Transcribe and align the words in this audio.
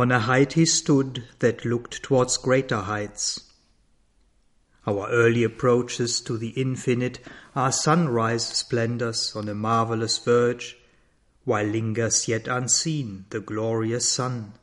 On 0.00 0.10
a 0.10 0.20
height 0.20 0.54
he 0.54 0.64
stood 0.64 1.24
that 1.40 1.66
looked 1.66 2.02
towards 2.02 2.38
greater 2.38 2.78
heights. 2.78 3.52
Our 4.86 5.06
early 5.10 5.44
approaches 5.44 6.22
to 6.22 6.38
the 6.38 6.58
infinite 6.58 7.20
are 7.54 7.70
sunrise 7.70 8.46
splendors 8.46 9.36
on 9.36 9.46
a 9.46 9.54
marvelous 9.54 10.16
verge, 10.16 10.78
while 11.44 11.66
lingers 11.66 12.28
yet 12.28 12.48
unseen 12.48 13.26
the 13.28 13.40
glorious 13.40 14.08
sun. 14.08 14.54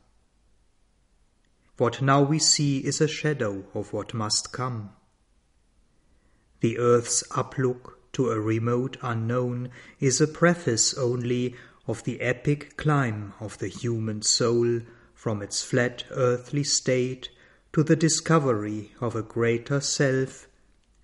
What 1.76 2.02
now 2.02 2.20
we 2.22 2.40
see 2.40 2.78
is 2.78 3.00
a 3.00 3.06
shadow 3.06 3.64
of 3.74 3.92
what 3.92 4.12
must 4.12 4.50
come. 4.50 4.90
The 6.62 6.78
earth's 6.78 7.22
uplook 7.30 7.92
to 8.14 8.32
a 8.32 8.40
remote 8.40 8.96
unknown 9.02 9.70
is 10.00 10.20
a 10.20 10.26
preface 10.26 10.94
only 10.94 11.54
of 11.86 12.02
the 12.02 12.22
epic 12.22 12.76
climb 12.76 13.34
of 13.38 13.58
the 13.58 13.68
human 13.68 14.22
soul 14.22 14.80
from 15.18 15.42
its 15.42 15.64
flat 15.64 16.04
earthly 16.12 16.62
state 16.62 17.28
to 17.72 17.82
the 17.82 17.96
discovery 17.96 18.92
of 19.00 19.16
a 19.16 19.22
greater 19.22 19.80
self 19.80 20.46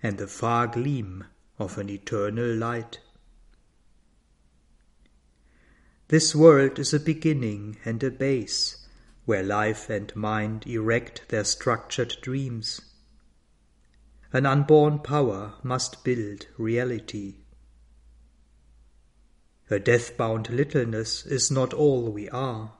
and 0.01 0.17
the 0.17 0.25
far 0.25 0.67
gleam 0.67 1.25
of 1.59 1.77
an 1.77 1.89
eternal 1.89 2.55
light. 2.55 3.01
This 6.07 6.33
world 6.33 6.79
is 6.79 6.93
a 6.93 6.99
beginning 6.99 7.75
and 7.83 8.01
a 8.03 8.09
base, 8.09 8.87
where 9.25 9.43
life 9.43 9.89
and 9.89 10.15
mind 10.15 10.65
erect 10.65 11.27
their 11.27 11.43
structured 11.43 12.15
dreams. 12.21 12.79
An 14.31 14.45
unborn 14.45 14.99
power 14.99 15.55
must 15.61 16.05
build 16.05 16.47
reality. 16.57 17.39
A 19.69 19.77
death-bound 19.77 20.49
littleness 20.51 21.25
is 21.25 21.51
not 21.51 21.73
all 21.73 22.09
we 22.13 22.29
are. 22.29 22.74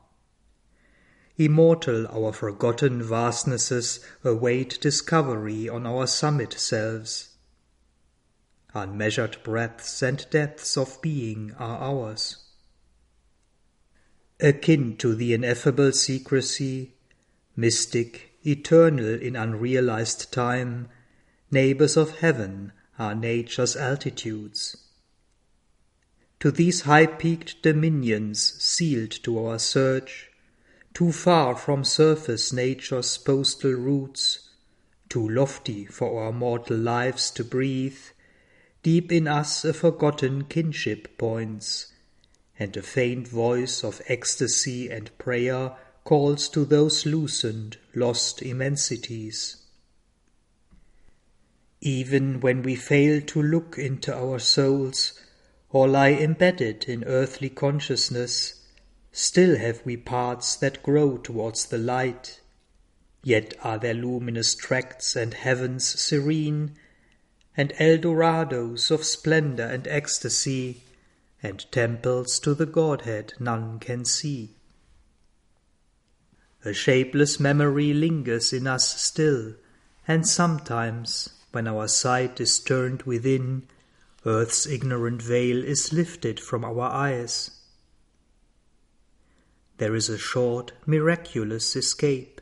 Immortal 1.38 2.08
our 2.08 2.32
forgotten 2.32 3.04
vastnesses 3.04 4.00
await 4.24 4.80
discovery 4.80 5.68
on 5.68 5.86
our 5.86 6.08
summit 6.08 6.54
selves. 6.54 7.32
Unmeasured 8.74 9.38
breadths 9.44 10.02
and 10.02 10.26
depths 10.30 10.78
of 10.78 11.02
being 11.02 11.54
are 11.60 11.78
ours. 11.80 12.38
Akin 14.40 14.96
to 14.98 15.14
the 15.14 15.34
ineffable 15.34 15.92
secrecy, 15.92 16.94
mystic, 17.56 18.32
eternal 18.46 19.20
in 19.22 19.36
unrealized 19.36 20.32
time, 20.32 20.88
neighbors 21.52 21.98
of 21.98 22.20
heaven 22.20 22.72
are 22.98 23.16
nature's 23.16 23.76
altitudes. 23.76 24.78
To 26.40 26.52
these 26.52 26.82
high 26.82 27.08
peaked 27.08 27.62
dominions 27.62 28.62
sealed 28.62 29.12
to 29.24 29.46
our 29.46 29.60
search, 29.60 30.32
too 30.96 31.12
far 31.12 31.58
from 31.58 31.84
surface 31.84 32.54
nature's 32.54 33.18
postal 33.18 33.74
routes, 33.74 34.50
too 35.10 35.28
lofty 35.28 35.86
for 35.86 36.24
our 36.24 36.32
mortal 36.32 36.78
lives 36.78 37.30
to 37.30 37.44
breathe, 37.44 38.00
deep 38.82 39.12
in 39.12 39.28
us 39.28 39.66
a 39.66 39.74
forgotten 39.74 40.46
kinship 40.46 41.18
points, 41.18 41.92
and 42.58 42.78
a 42.78 42.82
faint 42.82 43.28
voice 43.28 43.84
of 43.84 44.02
ecstasy 44.08 44.90
and 44.90 45.16
prayer 45.18 45.76
calls 46.06 46.48
to 46.48 46.64
those 46.64 47.06
loosened, 47.06 47.76
lost 47.94 48.42
immensities. 48.42 49.58
Even 51.82 52.40
when 52.40 52.62
we 52.62 52.74
fail 52.74 53.20
to 53.20 53.44
look 53.44 53.78
into 53.78 54.16
our 54.16 54.40
souls, 54.40 55.20
or 55.72 55.90
lie 55.90 56.14
embedded 56.14 56.86
in 56.86 57.04
earthly 57.04 57.50
consciousness, 57.50 58.55
still 59.18 59.58
have 59.58 59.82
we 59.86 59.96
parts 59.96 60.58
that 60.58 60.84
grow 60.84 61.16
towards 61.16 61.68
the 61.68 61.78
light. 61.78 62.42
Yet 63.24 63.54
are 63.64 63.80
there 63.80 63.94
luminous 63.94 64.54
tracts 64.54 65.16
and 65.16 65.34
heavens 65.34 65.88
serene, 65.88 66.76
and 67.56 67.72
Eldorados 67.80 68.92
of 68.92 69.06
splendor 69.06 69.64
and 69.64 69.88
ecstasy, 69.88 70.84
and 71.42 71.66
temples 71.72 72.40
to 72.40 72.54
the 72.54 72.66
Godhead 72.66 73.32
none 73.40 73.80
can 73.80 74.04
see. 74.04 74.50
A 76.66 76.74
shapeless 76.74 77.40
memory 77.40 77.94
lingers 77.94 78.52
in 78.52 78.68
us 78.68 79.02
still, 79.02 79.54
and 80.06 80.28
sometimes 80.28 81.30
when 81.54 81.70
our 81.70 81.88
sight 81.88 82.42
is 82.42 82.60
turned 82.60 83.04
within, 83.04 83.64
earth's 84.26 84.68
ignorant 84.68 85.22
veil 85.22 85.64
is 85.64 85.94
lifted 85.94 86.38
from 86.38 86.66
our 86.66 86.82
eyes. 86.82 87.52
There 89.78 89.96
is 89.96 90.10
a 90.10 90.18
short, 90.18 90.72
miraculous 90.86 91.76
escape. 91.76 92.42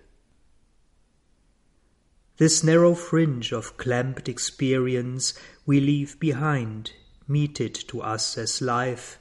This 2.38 2.64
narrow 2.64 2.94
fringe 2.96 3.52
of 3.52 3.78
clamped 3.78 4.28
experience 4.30 5.34
we 5.66 5.80
leave 5.80 6.20
behind, 6.20 6.92
meted 7.28 7.74
to 7.88 8.02
us 8.02 8.38
as 8.38 8.62
life, 8.62 9.20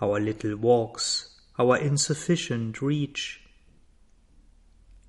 our 0.00 0.18
little 0.18 0.56
walks, 0.56 1.28
our 1.58 1.76
insufficient 1.76 2.80
reach, 2.82 3.42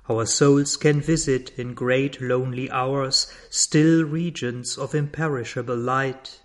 our 0.10 0.26
souls 0.26 0.76
can 0.76 1.00
visit 1.00 1.58
in 1.58 1.74
great 1.74 2.20
lonely 2.20 2.70
hours 2.70 3.32
still 3.50 4.04
regions 4.04 4.78
of 4.78 4.94
imperishable 4.94 5.78
light, 5.78 6.42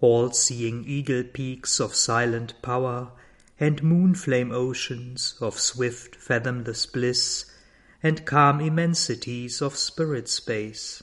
all 0.00 0.30
seeing 0.30 0.82
eagle 0.86 1.24
peaks 1.24 1.78
of 1.78 1.94
silent 1.94 2.54
power 2.62 3.12
and 3.58 3.82
moonflame 3.82 4.52
oceans 4.52 5.36
of 5.40 5.58
swift 5.58 6.16
fathomless 6.16 6.86
bliss 6.86 7.46
and 8.02 8.24
calm 8.24 8.60
immensities 8.60 9.62
of 9.62 9.76
spirit 9.76 10.28
space. 10.28 11.02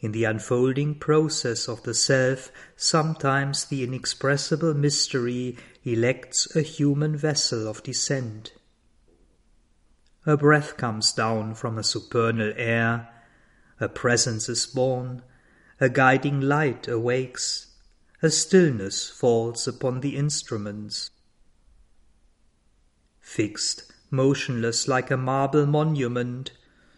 In 0.00 0.12
the 0.12 0.24
unfolding 0.24 0.94
process 0.94 1.68
of 1.68 1.82
the 1.82 1.94
self, 1.94 2.50
sometimes 2.74 3.66
the 3.66 3.84
inexpressible 3.84 4.72
mystery 4.72 5.58
elects 5.84 6.54
a 6.56 6.62
human 6.62 7.16
vessel 7.16 7.68
of 7.68 7.82
descent 7.82 8.52
a 10.26 10.36
breath 10.36 10.76
comes 10.76 11.12
down 11.12 11.54
from 11.54 11.78
a 11.78 11.82
supernal 11.82 12.52
air, 12.56 13.08
a 13.80 13.88
presence 13.88 14.48
is 14.50 14.66
born, 14.66 15.22
a 15.80 15.88
guiding 15.88 16.40
light 16.42 16.86
awakes, 16.86 17.69
a 18.22 18.30
stillness 18.30 19.08
falls 19.08 19.66
upon 19.66 20.00
the 20.00 20.16
instruments. 20.16 21.10
Fixed, 23.18 23.90
motionless 24.10 24.86
like 24.86 25.10
a 25.10 25.16
marble 25.16 25.66
monument, 25.66 26.50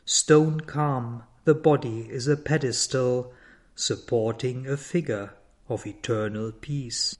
stone 0.05 0.60
calm, 0.60 1.22
the 1.44 1.55
body 1.55 2.09
is 2.10 2.27
a 2.27 2.37
pedestal 2.37 3.33
supporting 3.75 4.66
a 4.66 4.77
figure 4.77 5.34
of 5.69 5.87
eternal 5.87 6.50
peace. 6.50 7.16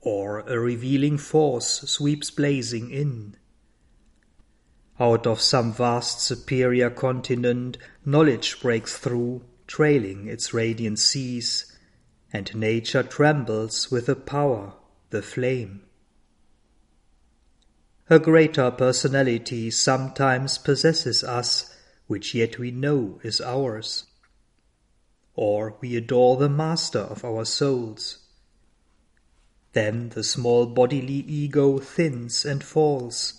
Or 0.00 0.40
a 0.40 0.58
revealing 0.58 1.18
force 1.18 1.80
sweeps 1.82 2.30
blazing 2.30 2.90
in, 2.90 3.36
out 5.00 5.28
of 5.28 5.40
some 5.40 5.72
vast 5.72 6.20
superior 6.20 6.90
continent, 6.90 7.78
knowledge 8.04 8.60
breaks 8.60 8.98
through, 8.98 9.44
trailing 9.68 10.26
its 10.26 10.52
radiant 10.52 10.98
seas, 10.98 11.67
and 12.32 12.54
nature 12.54 13.02
trembles 13.02 13.90
with 13.90 14.06
the 14.06 14.16
power, 14.16 14.74
the 15.10 15.22
flame. 15.22 15.82
A 18.10 18.18
greater 18.18 18.70
personality 18.70 19.70
sometimes 19.70 20.58
possesses 20.58 21.22
us, 21.22 21.74
which 22.06 22.34
yet 22.34 22.58
we 22.58 22.70
know 22.70 23.20
is 23.22 23.40
ours. 23.40 24.04
Or 25.34 25.76
we 25.80 25.96
adore 25.96 26.36
the 26.36 26.48
master 26.48 27.00
of 27.00 27.24
our 27.24 27.44
souls. 27.44 28.18
Then 29.72 30.10
the 30.10 30.24
small 30.24 30.66
bodily 30.66 31.24
ego 31.26 31.78
thins 31.78 32.44
and 32.44 32.64
falls 32.64 33.38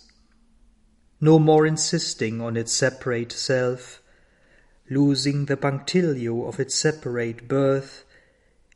no 1.20 1.38
more 1.38 1.66
insisting 1.66 2.40
on 2.40 2.56
its 2.56 2.72
separate 2.72 3.30
self, 3.30 4.00
losing 4.88 5.44
the 5.44 5.56
punctilio 5.56 6.48
of 6.48 6.58
its 6.58 6.74
separate 6.74 7.46
birth, 7.46 8.04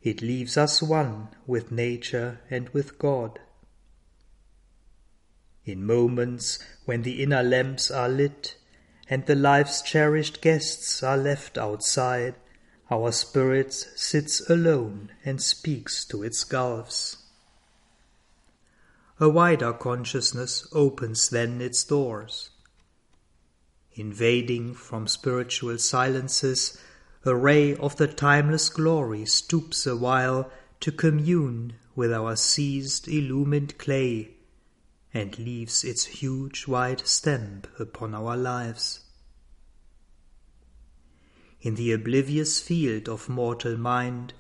it 0.04 0.20
leaves 0.20 0.58
us 0.58 0.82
one 0.82 1.28
with 1.46 1.72
nature 1.72 2.38
and 2.50 2.68
with 2.68 2.98
God. 2.98 3.40
In 5.64 5.86
moments 5.86 6.58
when 6.84 7.02
the 7.02 7.22
inner 7.22 7.42
lamps 7.42 7.90
are 7.90 8.10
lit 8.10 8.56
and 9.08 9.24
the 9.24 9.34
life's 9.34 9.80
cherished 9.80 10.42
guests 10.42 11.02
are 11.02 11.16
left 11.16 11.56
outside, 11.56 12.34
our 12.90 13.10
spirit 13.12 13.72
sits 13.72 14.48
alone 14.50 15.10
and 15.24 15.40
speaks 15.40 16.04
to 16.04 16.22
its 16.22 16.44
gulfs. 16.44 17.16
A 19.18 19.30
wider 19.30 19.72
consciousness 19.72 20.68
opens 20.72 21.30
then 21.30 21.62
its 21.62 21.82
doors. 21.82 22.50
Invading 23.94 24.74
from 24.74 25.06
spiritual 25.06 25.78
silences, 25.78 26.78
a 27.26 27.34
ray 27.34 27.74
of 27.76 27.96
the 27.96 28.06
timeless 28.06 28.68
glory 28.68 29.24
stoops 29.24 29.86
awhile 29.86 30.50
to 30.80 30.92
commune 30.92 31.72
with 31.96 32.12
our 32.12 32.36
seized 32.36 33.08
illumined 33.08 33.78
clay, 33.78 34.30
and 35.14 35.38
leaves 35.38 35.84
its 35.84 36.04
huge 36.04 36.66
white 36.66 37.06
stamp 37.06 37.66
upon 37.78 38.14
our 38.14 38.36
lives. 38.36 39.00
In 41.62 41.76
the 41.76 41.92
oblivious 41.92 42.60
field 42.60 43.08
of 43.08 43.28
mortal 43.28 43.78
mind, 43.78 44.34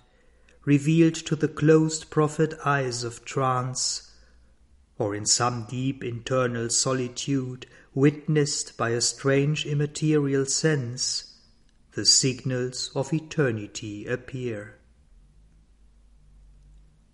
revealed 0.64 1.14
to 1.14 1.36
the 1.36 1.48
closed 1.48 2.10
prophet 2.10 2.52
eyes 2.64 3.02
of 3.04 3.24
trance, 3.24 4.10
or 4.98 5.14
in 5.14 5.24
some 5.24 5.66
deep 5.70 6.04
internal 6.04 6.68
solitude 6.68 7.66
witnessed 7.94 8.76
by 8.76 8.90
a 8.90 9.00
strange 9.00 9.64
immaterial 9.64 10.44
sense, 10.44 11.33
the 11.94 12.04
signals 12.04 12.90
of 12.94 13.12
eternity 13.12 14.06
appear. 14.06 14.78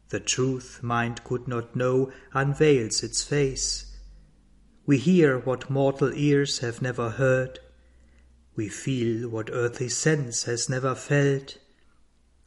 The 0.08 0.20
truth 0.20 0.82
mind 0.82 1.22
could 1.22 1.46
not 1.46 1.76
know 1.76 2.10
unveils 2.32 3.02
its 3.02 3.22
face. 3.22 3.96
We 4.86 4.98
hear 4.98 5.38
what 5.38 5.70
mortal 5.70 6.12
ears 6.14 6.58
have 6.58 6.82
never 6.82 7.10
heard. 7.10 7.60
We 8.56 8.68
feel 8.68 9.28
what 9.28 9.50
earthly 9.52 9.88
sense 9.88 10.44
has 10.44 10.68
never 10.68 10.94
felt. 10.94 11.58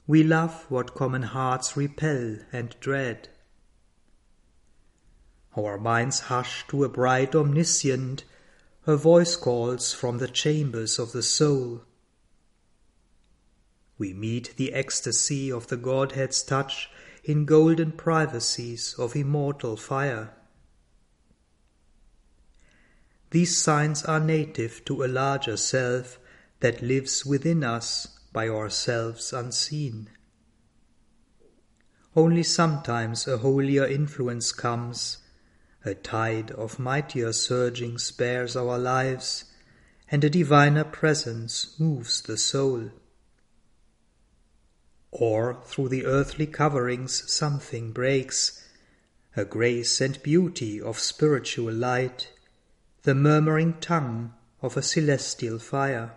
We 0.07 0.24
love 0.24 0.65
what 0.69 0.94
common 0.94 1.21
hearts 1.24 1.77
repel 1.77 2.39
and 2.51 2.75
dread. 2.81 3.29
Our 5.56 5.77
minds 5.77 6.21
hush 6.21 6.68
to 6.68 6.83
a 6.83 6.89
bright 6.89 7.36
omniscient, 7.36 8.25
her 8.86 8.95
voice 8.95 9.36
calls 9.36 9.94
from 9.94 10.18
the 10.18 10.27
chambers 10.27 11.00
of 11.00 11.13
the 11.13 11.24
soul. 11.24 11.83
We 13.98 14.13
meet 14.13 14.56
the 14.57 14.74
ecstasy 14.74 15.51
of 15.51 15.68
the 15.68 15.78
Godhead's 15.78 16.42
touch 16.42 16.90
in 17.24 17.45
golden 17.45 17.92
privacies 17.92 18.95
of 18.98 19.16
immortal 19.16 19.78
fire. 19.78 20.34
These 23.30 23.60
signs 23.60 24.04
are 24.04 24.19
native 24.19 24.84
to 24.86 25.04
a 25.04 25.07
larger 25.07 25.57
self 25.57 26.19
that 26.60 26.81
lives 26.81 27.25
within 27.25 27.63
us 27.63 28.07
by 28.31 28.48
ourselves 28.48 29.31
unseen. 29.31 30.10
Only 32.16 32.44
sometimes 32.44 33.28
a 33.28 33.39
holier 33.39 33.86
influence 33.86 34.51
comes, 34.51 35.19
a 35.86 35.96
tide 35.96 36.51
of 36.51 36.80
mightier 36.80 37.34
surging 37.34 37.98
spares 37.98 38.56
our 38.56 38.78
lives, 38.78 39.46
and 40.10 40.24
a 40.24 40.30
diviner 40.30 40.84
presence 40.84 41.75
moves 41.80 42.22
the 42.22 42.38
soul 42.38 42.92
or 45.13 45.62
through 45.65 45.89
the 45.89 46.07
earthly 46.07 46.48
coverings 46.48 47.31
something 47.31 47.92
breaks, 47.92 48.68
a 49.36 49.45
grace 49.45 50.01
and 50.01 50.21
beauty 50.24 50.81
of 50.81 50.98
spiritual 50.98 51.71
light, 51.71 52.31
the 53.04 53.13
murmuring 53.13 53.80
tongue 53.80 54.33
of 54.62 54.75
a 54.75 54.81
celestial 54.81 55.60
fire. 55.60 56.12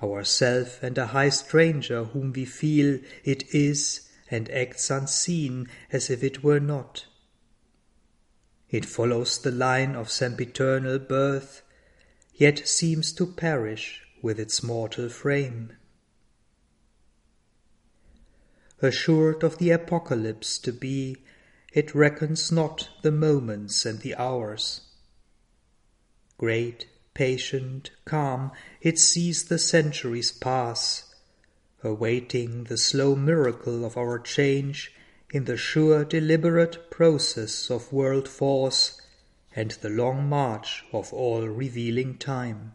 Ourself 0.00 0.80
and 0.84 0.96
a 0.96 1.08
high 1.08 1.28
stranger 1.28 2.04
whom 2.04 2.32
we 2.32 2.44
feel 2.44 3.00
it 3.24 3.52
is 3.52 4.08
and 4.30 4.48
acts 4.50 4.88
unseen 4.88 5.68
as 5.90 6.10
if 6.10 6.22
it 6.22 6.44
were 6.44 6.60
not. 6.60 7.06
It 8.70 8.86
follows 8.86 9.36
the 9.38 9.50
line 9.50 9.96
of 9.96 10.10
sempiternal 10.10 11.00
birth, 11.00 11.62
yet 12.34 12.68
seems 12.68 13.12
to 13.14 13.26
perish 13.26 14.02
with 14.22 14.38
its 14.38 14.62
mortal 14.62 15.08
frame 15.08 15.72
assured 18.82 19.42
of 19.42 19.58
the 19.58 19.70
apocalypse 19.70 20.58
to 20.58 20.72
be, 20.72 21.16
it 21.72 21.94
reckons 21.94 22.50
not 22.50 22.88
the 23.02 23.12
moments 23.12 23.84
and 23.84 24.00
the 24.00 24.14
hours. 24.16 24.82
Great, 26.38 26.86
patient, 27.14 27.90
calm, 28.04 28.50
it 28.80 28.98
sees 28.98 29.44
the 29.44 29.58
centuries 29.58 30.32
pass, 30.32 31.14
awaiting 31.84 32.64
the 32.64 32.78
slow 32.78 33.14
miracle 33.14 33.84
of 33.84 33.96
our 33.96 34.18
change 34.18 34.92
in 35.32 35.44
the 35.44 35.56
sure 35.56 36.04
deliberate 36.04 36.90
process 36.90 37.70
of 37.70 37.92
world 37.92 38.28
force 38.28 39.00
and 39.54 39.72
the 39.82 39.90
long 39.90 40.28
march 40.28 40.84
of 40.92 41.12
all 41.12 41.46
revealing 41.46 42.16
time. 42.16 42.72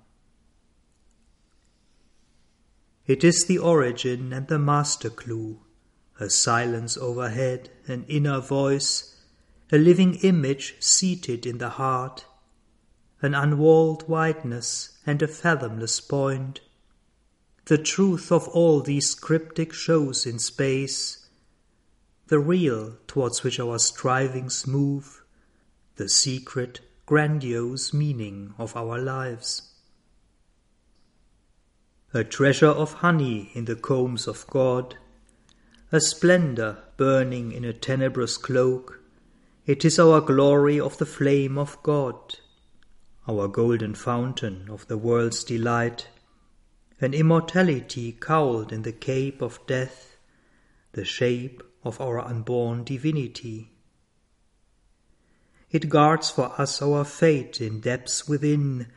It 3.08 3.24
is 3.24 3.46
the 3.46 3.58
origin 3.58 4.34
and 4.34 4.48
the 4.48 4.60
master 4.60 5.10
clue 5.10 5.60
a 6.20 6.30
silence 6.30 6.98
overhead, 6.98 7.70
an 7.88 8.06
inner 8.08 8.40
voice, 8.40 9.16
a 9.72 9.78
living 9.78 10.16
image 10.16 10.76
seated 10.80 11.46
in 11.46 11.58
the 11.58 11.70
heart, 11.70 12.26
an 13.22 13.34
unwalled 13.34 14.08
wideness 14.08 14.98
and 15.06 15.22
a 15.22 15.28
fathomless 15.28 16.00
point, 16.00 16.62
the 17.66 17.78
truth 17.78 18.32
of 18.32 18.48
all 18.50 18.82
these 18.82 19.16
cryptic 19.16 19.74
shows 19.74 20.26
in 20.26 20.38
space, 20.38 21.28
the 22.28 22.40
real 22.40 22.98
towards 23.08 23.44
which 23.44 23.60
our 23.60 23.80
strivings 23.80 24.68
move, 24.68 25.24
the 25.96 26.08
secret, 26.08 26.82
grandiose 27.06 27.94
meaning 27.94 28.54
of 28.58 28.76
our 28.76 29.00
lives. 29.00 29.74
A 32.14 32.24
treasure 32.24 32.68
of 32.68 32.94
honey 32.94 33.52
in 33.54 33.66
the 33.66 33.76
combs 33.76 34.28
of 34.28 34.48
God, 34.48 34.96
a 35.96 36.02
splendor 36.02 36.78
burning 36.98 37.54
in 37.54 37.64
a 37.64 37.72
tenebrous 37.72 38.36
cloak. 38.36 39.00
It 39.66 39.86
is 39.86 39.98
our 39.98 40.20
glory 40.20 40.78
of 40.78 40.98
the 40.98 41.06
flame 41.06 41.58
of 41.58 41.82
God, 41.84 42.36
our 43.30 43.48
golden 43.48 43.96
fountain 43.96 44.68
of 44.70 44.86
the 44.88 44.98
world's 44.98 45.46
delight, 45.46 46.10
an 47.00 47.14
immortality 47.14 48.12
cowled 48.12 48.74
in 48.74 48.82
the 48.82 48.92
cape 48.92 49.42
of 49.42 49.66
death, 49.68 50.18
the 50.92 51.06
shape 51.06 51.64
of 51.82 52.02
our 52.02 52.20
unborn 52.20 52.84
divinity. 52.84 53.72
It 55.72 55.88
guards 55.88 56.30
for 56.30 56.60
us 56.60 56.82
our 56.82 57.06
fate 57.06 57.62
in 57.62 57.80
depths 57.80 58.28
within, 58.28 58.88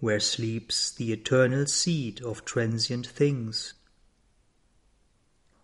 where 0.00 0.18
sleeps 0.18 0.90
the 0.90 1.12
eternal 1.12 1.66
seed 1.66 2.20
of 2.20 2.44
transient 2.44 3.06
things. 3.06 3.74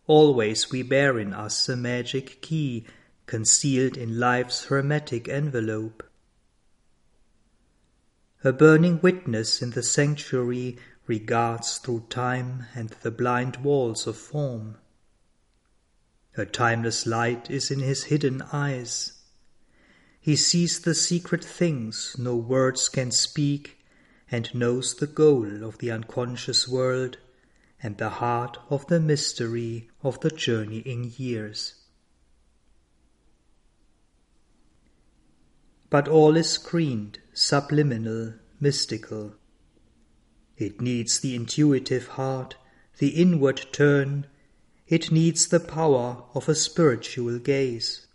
Always 0.08 0.70
we 0.70 0.82
bear 0.82 1.18
in 1.18 1.34
us 1.34 1.68
a 1.68 1.76
magic 1.76 2.40
key 2.40 2.86
concealed 3.26 3.98
in 3.98 4.18
life's 4.18 4.64
hermetic 4.64 5.28
envelope. 5.28 6.02
A 8.42 8.54
burning 8.54 9.00
witness 9.02 9.60
in 9.60 9.72
the 9.72 9.82
sanctuary 9.82 10.78
regards 11.06 11.76
through 11.76 12.06
time 12.08 12.64
and 12.74 12.88
the 13.02 13.10
blind 13.10 13.58
walls 13.58 14.06
of 14.06 14.16
form. 14.16 14.78
A 16.38 16.46
timeless 16.46 17.04
light 17.04 17.50
is 17.50 17.70
in 17.70 17.80
his 17.80 18.04
hidden 18.04 18.40
eyes. 18.50 19.12
He 20.22 20.36
sees 20.36 20.80
the 20.80 20.94
secret 20.94 21.44
things 21.44 22.16
no 22.18 22.34
words 22.34 22.88
can 22.88 23.10
speak 23.10 23.84
and 24.30 24.54
knows 24.54 24.94
the 24.94 25.06
goal 25.06 25.62
of 25.62 25.76
the 25.78 25.90
unconscious 25.90 26.66
world 26.66 27.18
and 27.82 27.96
the 27.98 28.08
heart 28.08 28.58
of 28.70 28.86
the 28.88 29.00
mystery 29.00 29.88
of 30.02 30.20
the 30.20 30.30
journeying 30.30 31.12
years. 31.16 31.74
But 35.90 36.08
all 36.08 36.36
is 36.36 36.50
screened, 36.50 37.20
subliminal, 37.32 38.34
mystical. 38.60 39.34
It 40.56 40.80
needs 40.80 41.20
the 41.20 41.34
intuitive 41.34 42.08
heart, 42.08 42.56
the 42.98 43.10
inward 43.10 43.66
turn, 43.72 44.26
it 44.88 45.12
needs 45.12 45.46
the 45.46 45.60
power 45.60 46.24
of 46.34 46.48
a 46.48 46.54
spiritual 46.54 47.38
gaze. 47.38 48.06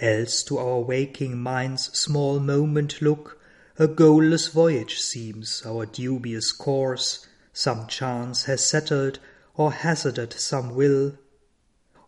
Else 0.00 0.42
to 0.44 0.58
our 0.58 0.80
waking 0.80 1.38
mind's 1.38 1.96
small 1.98 2.38
moment 2.38 3.02
look, 3.02 3.40
a 3.78 3.88
goalless 3.88 4.50
voyage 4.50 5.00
seems 5.00 5.62
our 5.66 5.86
dubious 5.86 6.52
course, 6.52 7.26
some 7.54 7.86
chance 7.86 8.44
has 8.44 8.66
settled 8.66 9.20
or 9.54 9.72
hazarded 9.72 10.32
some 10.32 10.74
will, 10.74 11.16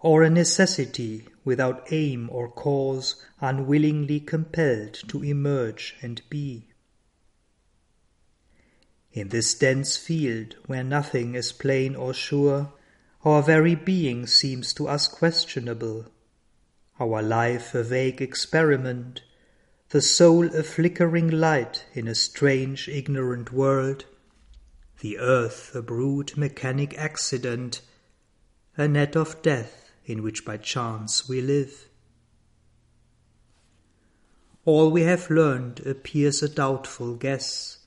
or 0.00 0.24
a 0.24 0.28
necessity 0.28 1.26
without 1.44 1.86
aim 1.92 2.28
or 2.32 2.50
cause 2.50 3.24
unwillingly 3.40 4.18
compelled 4.18 4.94
to 5.08 5.22
emerge 5.22 5.96
and 6.02 6.20
be. 6.28 6.66
In 9.12 9.28
this 9.28 9.54
dense 9.54 9.96
field 9.96 10.56
where 10.66 10.84
nothing 10.84 11.36
is 11.36 11.52
plain 11.52 11.94
or 11.94 12.12
sure, 12.12 12.72
our 13.24 13.40
very 13.40 13.76
being 13.76 14.26
seems 14.26 14.74
to 14.74 14.88
us 14.88 15.06
questionable, 15.06 16.06
our 16.98 17.22
life 17.22 17.72
a 17.72 17.84
vague 17.84 18.20
experiment, 18.20 19.22
the 19.90 20.02
soul 20.02 20.52
a 20.54 20.64
flickering 20.64 21.30
light 21.30 21.86
in 21.94 22.08
a 22.08 22.14
strange 22.16 22.88
ignorant 22.88 23.52
world, 23.52 24.04
the 25.00 25.18
earth 25.18 25.74
a 25.74 25.82
brute 25.82 26.36
mechanic 26.36 26.96
accident, 26.96 27.80
a 28.76 28.88
net 28.88 29.16
of 29.16 29.40
death 29.42 29.90
in 30.04 30.22
which 30.22 30.44
by 30.44 30.56
chance 30.56 31.28
we 31.28 31.40
live. 31.40 31.88
All 34.64 34.90
we 34.90 35.02
have 35.02 35.30
learned 35.30 35.80
appears 35.86 36.42
a 36.42 36.48
doubtful 36.48 37.14
guess, 37.14 37.78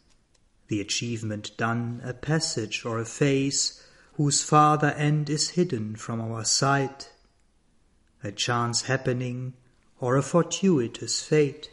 the 0.68 0.80
achievement 0.80 1.58
done 1.58 2.00
a 2.04 2.14
passage 2.14 2.86
or 2.86 3.00
a 3.00 3.06
phase 3.06 3.84
whose 4.14 4.44
farther 4.44 4.92
end 4.92 5.30
is 5.30 5.52
hidden 5.52 5.96
from 5.96 6.22
our 6.22 6.46
sight, 6.46 7.12
a 8.24 8.32
chance 8.32 8.84
happening 8.84 9.54
or 10.00 10.16
a 10.16 10.22
fortuitous 10.22 11.22
fate. 11.22 11.70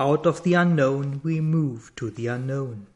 Out 0.00 0.24
of 0.24 0.44
the 0.44 0.54
unknown 0.54 1.20
we 1.22 1.42
move 1.42 1.92
to 1.96 2.08
the 2.10 2.26
unknown. 2.26 2.86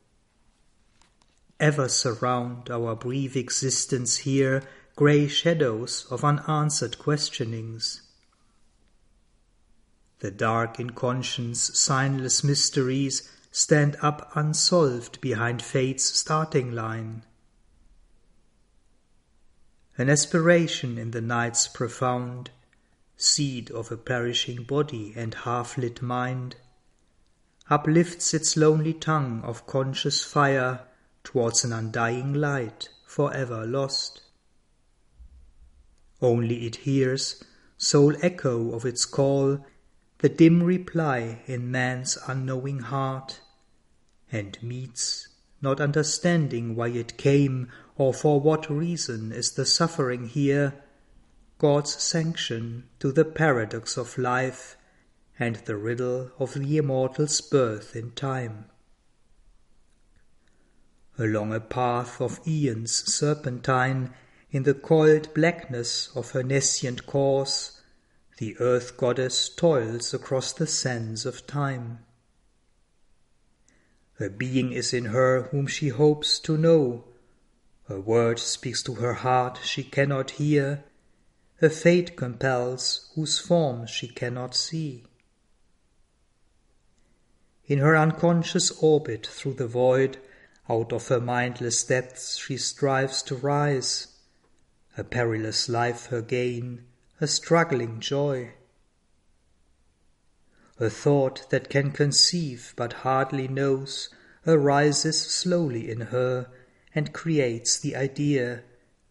Ever 1.61 1.87
surround 1.87 2.71
our 2.71 2.97
brief 2.97 3.37
existence 3.37 4.17
here 4.17 4.63
grey 4.97 5.29
shadows 5.29 6.07
of 6.11 6.25
unanswered 6.25 6.99
questionings. 6.99 8.01
The 10.21 10.31
dark 10.31 10.81
in 10.81 10.91
conscience 10.91 11.73
signless 11.73 12.43
mysteries 12.43 13.31
stand 13.51 13.99
up 14.01 14.35
unsolved 14.35 15.21
behind 15.21 15.61
fate's 15.61 16.05
starting 16.05 16.73
line. 16.73 17.27
An 19.99 20.09
aspiration 20.09 20.97
in 20.97 21.11
the 21.11 21.21
night's 21.21 21.69
profound, 21.69 22.49
seed 23.19 23.71
of 23.73 23.93
a 23.93 23.99
perishing 23.99 24.63
body 24.63 25.13
and 25.15 25.35
half 25.35 25.77
lit 25.77 26.01
mind, 26.01 26.57
uplifts 27.71 28.35
its 28.35 28.57
lonely 28.57 28.93
tongue 28.93 29.41
of 29.43 29.67
conscious 29.67 30.23
fire 30.23 30.81
towards 31.23 31.65
an 31.65 31.73
undying 31.73 32.35
light 32.35 32.89
forever 33.07 33.67
lost. 33.67 34.21
Only 36.21 36.67
it 36.67 36.77
hears, 36.77 37.43
sole 37.79 38.15
echo 38.23 38.73
of 38.73 38.85
its 38.85 39.05
call, 39.05 39.65
the 40.19 40.29
dim 40.29 40.63
reply 40.63 41.43
in 41.47 41.71
man's 41.71 42.19
unknowing 42.27 42.81
heart, 42.81 43.41
and 44.31 44.63
meets, 44.63 45.29
not 45.61 45.81
understanding 45.81 46.77
why 46.77 46.89
it 46.89 47.17
came 47.17 47.71
or 47.97 48.13
for 48.13 48.41
what 48.41 48.71
reason 48.71 49.33
is 49.33 49.53
the 49.53 49.67
suffering 49.67 50.29
here, 50.29 50.75
God's 51.59 51.95
sanction 52.03 52.89
to 52.99 53.13
the 53.13 53.25
paradox 53.25 53.97
of 53.97 54.19
life 54.19 54.77
and 55.39 55.57
the 55.57 55.77
riddle 55.77 56.31
of 56.39 56.55
the 56.55 56.79
immortal's 56.79 57.41
birth 57.41 57.97
in 57.97 58.11
time. 58.13 58.67
Along 61.19 61.53
a 61.53 61.61
path 61.61 62.21
of 62.21 62.41
aeons 62.47 62.93
serpentine, 63.13 64.13
in 64.51 64.63
the 64.63 64.75
coiled 64.75 65.33
blackness 65.35 66.09
of 66.15 66.31
her 66.31 66.43
nescient 66.43 67.07
course, 67.07 67.81
the 68.39 68.57
earth 68.59 68.97
goddess 68.97 69.49
toils 69.49 70.15
across 70.15 70.53
the 70.53 70.67
sands 70.67 71.25
of 71.27 71.47
time. 71.47 72.01
A 74.21 74.29
being 74.29 74.73
is 74.73 74.93
in 74.93 75.07
her 75.07 75.43
whom 75.51 75.67
she 75.67 75.89
hopes 75.89 76.39
to 76.41 76.57
know. 76.57 77.05
A 77.89 77.99
word 77.99 78.39
speaks 78.39 78.83
to 78.85 78.95
her 78.95 79.15
heart 79.15 79.59
she 79.63 79.83
cannot 79.83 80.33
hear. 80.33 80.85
A 81.61 81.69
fate 81.69 82.17
compels 82.17 83.11
whose 83.15 83.39
form 83.39 83.87
she 83.87 84.07
cannot 84.09 84.55
see. 84.55 85.05
In 87.67 87.79
her 87.79 87.97
unconscious 87.97 88.71
orbit 88.83 89.27
through 89.27 89.55
the 89.55 89.67
void, 89.67 90.19
out 90.69 90.93
of 90.93 91.09
her 91.09 91.21
mindless 91.21 91.83
depths 91.83 92.37
she 92.37 92.59
strives 92.59 93.23
to 93.23 93.35
rise. 93.35 94.09
A 94.99 95.05
perilous 95.05 95.67
life 95.67 96.07
her 96.07 96.21
gain, 96.21 96.85
a 97.23 97.27
struggling 97.27 98.01
joy. 98.01 98.53
A 100.79 100.91
thought 100.91 101.49
that 101.49 101.71
can 101.71 101.91
conceive 101.91 102.75
but 102.77 102.93
hardly 102.93 103.49
knows 103.49 104.11
arises 104.47 105.19
slowly 105.23 105.91
in 105.91 106.01
her 106.03 106.51
and 106.95 107.15
creates 107.15 107.79
the 107.79 107.97
idea, 107.97 108.63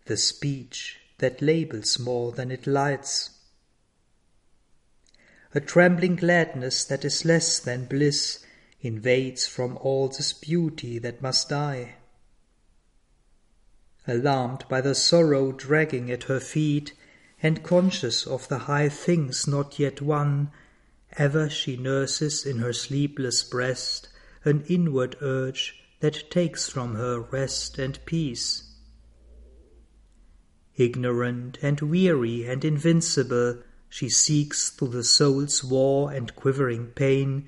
the 0.06 0.18
speech 0.18 1.00
that 1.18 1.42
labels 1.42 1.98
more 1.98 2.32
than 2.32 2.52
it 2.52 2.68
lights 2.68 3.32
a 5.56 5.60
trembling 5.60 6.16
gladness 6.16 6.84
that 6.84 7.06
is 7.06 7.26
less 7.26 7.60
than 7.60 7.86
bliss 7.86 8.43
invades 8.84 9.48
from 9.48 9.78
all 9.78 10.10
this 10.10 10.34
beauty 10.34 11.00
that 11.00 11.22
must 11.22 11.50
die. 11.50 11.96
Alarmed 14.06 14.66
by 14.68 14.82
the 14.82 14.94
sorrow 14.94 15.54
dragging 15.54 16.12
at 16.12 16.24
her 16.24 16.40
feet, 16.40 16.94
and 17.42 17.64
conscious 17.64 18.28
of 18.28 18.48
the 18.50 18.60
high 18.60 18.90
things 18.90 19.48
not 19.48 19.80
yet 19.80 20.02
won, 20.02 20.52
ever 21.18 21.50
she 21.50 21.78
nurses 21.78 22.46
in 22.46 22.60
her 22.60 22.74
sleepless 22.74 23.44
breast 23.44 24.10
an 24.44 24.64
inward 24.68 25.16
urge 25.22 25.82
that 26.02 26.30
takes 26.30 26.68
from 26.68 26.96
her 26.96 27.22
rest 27.22 27.80
and 27.80 27.98
peace. 28.06 28.64
Ignorant 30.76 31.58
and 31.62 31.80
weary 31.80 32.46
and 32.46 32.66
invincible, 32.66 33.64
she 33.88 34.10
seeks 34.10 34.70
through 34.70 34.90
the 34.90 35.04
soul's 35.04 35.64
war 35.64 36.12
and 36.12 36.36
quivering 36.36 36.88
pain 36.88 37.48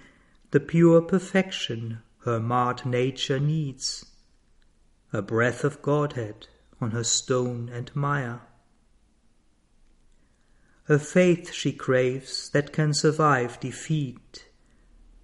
the 0.51 0.59
pure 0.59 1.01
perfection 1.01 2.01
her 2.25 2.39
marred 2.39 2.85
nature 2.85 3.39
needs, 3.39 4.05
a 5.13 5.21
breath 5.21 5.63
of 5.63 5.81
Godhead 5.81 6.47
on 6.81 6.91
her 6.91 7.03
stone 7.03 7.69
and 7.69 7.95
mire. 7.95 8.41
A 10.89 10.99
faith 10.99 11.51
she 11.51 11.71
craves 11.71 12.49
that 12.49 12.73
can 12.73 12.93
survive 12.93 13.59
defeat, 13.59 14.45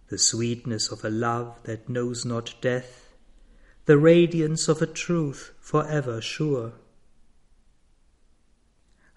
the 0.10 0.18
sweetness 0.18 0.92
of 0.92 1.04
a 1.04 1.10
love 1.10 1.60
that 1.64 1.90
knows 1.90 2.24
not 2.24 2.56
death, 2.62 3.14
the 3.86 3.98
radiance 3.98 4.68
of 4.68 4.82
a 4.82 4.88
truth 4.88 5.54
for 5.60 5.88
ever 5.88 6.22
sure. 6.22 6.74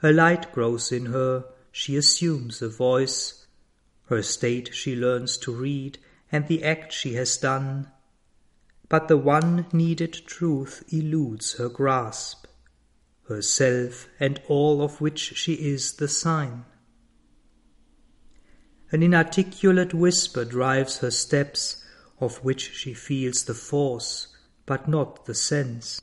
A 0.02 0.12
light 0.12 0.52
grows 0.52 0.90
in 0.90 1.06
her 1.06 1.44
she 1.70 1.96
assumes 1.96 2.62
a 2.62 2.68
voice, 2.68 3.43
her 4.06 4.22
state 4.22 4.74
she 4.74 4.94
learns 4.94 5.36
to 5.38 5.52
read, 5.52 5.98
and 6.30 6.46
the 6.46 6.62
act 6.62 6.92
she 6.92 7.14
has 7.14 7.36
done. 7.36 7.90
But 8.88 9.08
the 9.08 9.16
one 9.16 9.66
needed 9.72 10.12
truth 10.26 10.84
eludes 10.92 11.54
her 11.54 11.68
grasp, 11.68 12.46
herself 13.28 14.08
and 14.20 14.40
all 14.48 14.82
of 14.82 15.00
which 15.00 15.18
she 15.36 15.54
is 15.54 15.94
the 15.94 16.08
sign. 16.08 16.64
An 18.90 19.02
inarticulate 19.02 19.94
whisper 19.94 20.44
drives 20.44 20.98
her 20.98 21.10
steps, 21.10 21.82
of 22.20 22.44
which 22.44 22.74
she 22.74 22.94
feels 22.94 23.44
the 23.44 23.54
force, 23.54 24.28
but 24.66 24.86
not 24.86 25.24
the 25.26 25.34
sense. 25.34 26.00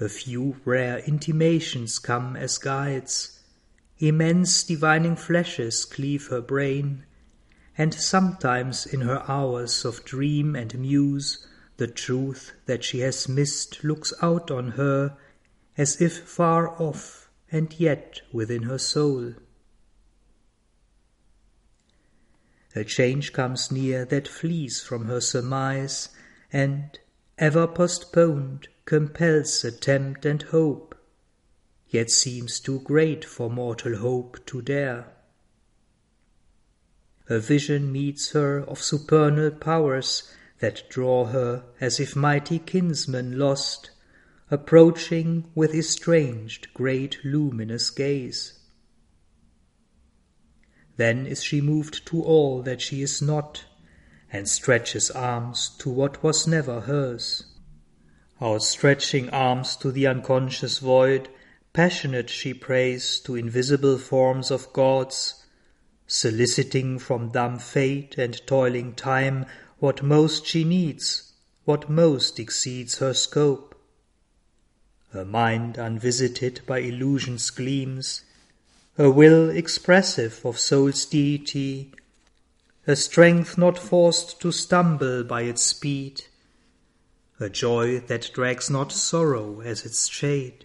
A 0.00 0.08
few 0.08 0.56
rare 0.64 0.98
intimations 0.98 1.98
come 1.98 2.36
as 2.36 2.58
guides, 2.58 3.35
Immense 3.98 4.62
divining 4.64 5.16
flashes 5.16 5.84
cleave 5.84 6.26
her 6.26 6.42
brain, 6.42 7.04
and 7.78 7.94
sometimes 7.94 8.84
in 8.84 9.00
her 9.00 9.22
hours 9.28 9.84
of 9.84 10.04
dream 10.04 10.54
and 10.54 10.78
muse 10.78 11.46
the 11.78 11.86
truth 11.86 12.52
that 12.66 12.84
she 12.84 13.00
has 13.00 13.28
missed 13.28 13.84
looks 13.84 14.12
out 14.20 14.50
on 14.50 14.72
her 14.72 15.16
as 15.76 16.00
if 16.00 16.28
far 16.28 16.70
off 16.80 17.30
and 17.50 17.78
yet 17.78 18.20
within 18.32 18.64
her 18.64 18.78
soul. 18.78 19.34
A 22.74 22.84
change 22.84 23.32
comes 23.32 23.70
near 23.70 24.04
that 24.04 24.28
flees 24.28 24.82
from 24.82 25.06
her 25.06 25.20
surmise, 25.20 26.10
and, 26.52 26.98
ever 27.38 27.66
postponed, 27.66 28.68
compels 28.84 29.64
attempt 29.64 30.26
and 30.26 30.42
hope 30.42 30.94
yet 31.96 32.10
seems 32.10 32.60
too 32.60 32.78
great 32.80 33.24
for 33.24 33.48
mortal 33.48 33.96
hope 33.96 34.44
to 34.44 34.60
dare. 34.60 35.06
A 37.30 37.38
vision 37.38 37.90
meets 37.90 38.32
her 38.32 38.60
of 38.60 38.82
supernal 38.82 39.50
powers 39.50 40.30
that 40.58 40.90
draw 40.90 41.24
her 41.24 41.64
as 41.80 41.98
if 41.98 42.14
mighty 42.14 42.58
kinsmen 42.58 43.38
lost, 43.38 43.92
approaching 44.50 45.50
with 45.54 45.74
estranged 45.74 46.68
great 46.74 47.16
luminous 47.24 47.88
gaze. 47.88 48.60
Then 50.98 51.24
is 51.24 51.42
she 51.42 51.62
moved 51.62 52.06
to 52.08 52.22
all 52.22 52.60
that 52.64 52.82
she 52.82 53.00
is 53.00 53.22
not, 53.22 53.64
and 54.30 54.46
stretches 54.46 55.10
arms 55.10 55.70
to 55.78 55.88
what 55.88 56.22
was 56.22 56.46
never 56.46 56.82
hers. 56.82 57.44
Outstretching 58.38 59.30
arms 59.30 59.76
to 59.76 59.90
the 59.90 60.06
unconscious 60.06 60.78
void, 60.78 61.30
Passionate 61.76 62.30
she 62.30 62.54
prays 62.54 63.20
to 63.20 63.36
invisible 63.36 63.98
forms 63.98 64.50
of 64.50 64.72
gods, 64.72 65.44
soliciting 66.06 66.98
from 66.98 67.28
dumb 67.28 67.58
fate 67.58 68.16
and 68.16 68.40
toiling 68.46 68.94
time 68.94 69.44
what 69.78 70.02
most 70.02 70.46
she 70.46 70.64
needs, 70.64 71.34
what 71.66 71.90
most 71.90 72.38
exceeds 72.38 72.96
her 72.96 73.12
scope. 73.12 73.78
her 75.10 75.26
mind 75.26 75.76
unvisited 75.76 76.62
by 76.66 76.78
illusion's 76.78 77.50
gleams, 77.50 78.22
Her 78.96 79.10
will 79.10 79.50
expressive 79.50 80.40
of 80.46 80.58
soul's 80.58 81.04
deity, 81.04 81.92
Her 82.86 82.96
strength 82.96 83.58
not 83.58 83.78
forced 83.78 84.40
to 84.40 84.50
stumble 84.50 85.24
by 85.24 85.42
its 85.42 85.60
speed, 85.60 86.24
Her 87.38 87.50
joy 87.50 88.00
that 88.00 88.30
drags 88.32 88.70
not 88.70 88.92
sorrow 88.92 89.60
as 89.60 89.84
its 89.84 90.08
shade. 90.08 90.64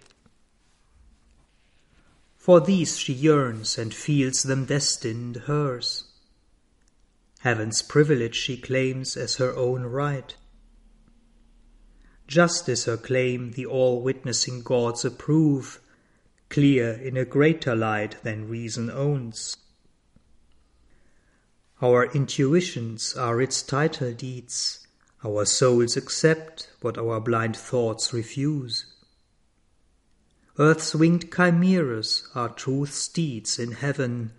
For 2.41 2.59
these 2.59 2.97
she 2.97 3.13
yearns 3.13 3.77
and 3.77 3.93
feels 3.93 4.41
them 4.41 4.65
destined 4.65 5.43
hers. 5.45 6.05
Heaven's 7.41 7.83
privilege 7.83 8.35
she 8.35 8.57
claims 8.57 9.15
as 9.15 9.35
her 9.35 9.55
own 9.55 9.83
right. 9.83 10.35
Just 12.27 12.67
as 12.67 12.85
her 12.85 12.97
claim 12.97 13.51
the 13.51 13.67
all-witnessing 13.67 14.63
gods 14.63 15.05
approve, 15.05 15.81
clear 16.49 16.93
in 16.93 17.15
a 17.15 17.25
greater 17.25 17.75
light 17.75 18.15
than 18.23 18.49
reason 18.49 18.89
owns. 18.89 19.55
Our 21.79 22.11
intuitions 22.11 23.13
are 23.13 23.39
its 23.39 23.61
title 23.61 24.13
deeds, 24.13 24.87
our 25.23 25.45
souls 25.45 25.95
accept 25.95 26.71
what 26.81 26.97
our 26.97 27.19
blind 27.19 27.55
thoughts 27.55 28.11
refuse. 28.11 28.90
Earth's 30.59 30.93
winged 30.93 31.31
chimeras 31.33 32.27
are 32.35 32.49
truth's 32.49 33.07
deeds 33.07 33.57
in 33.57 33.71
heaven, 33.71 34.33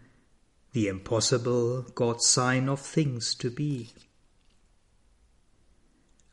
the 0.72 0.86
impossible 0.86 1.82
God's 1.94 2.26
sign 2.26 2.68
of 2.68 2.80
things 2.80 3.34
to 3.36 3.50
be. 3.50 3.92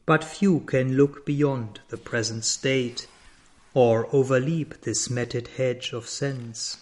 But 0.05 0.23
few 0.23 0.59
can 0.61 0.97
look 0.97 1.25
beyond 1.25 1.79
the 1.87 1.97
present 1.97 2.43
state, 2.43 3.07
or 3.73 4.13
overleap 4.13 4.81
this 4.81 5.09
matted 5.09 5.47
hedge 5.47 5.93
of 5.93 6.09
sense. 6.09 6.77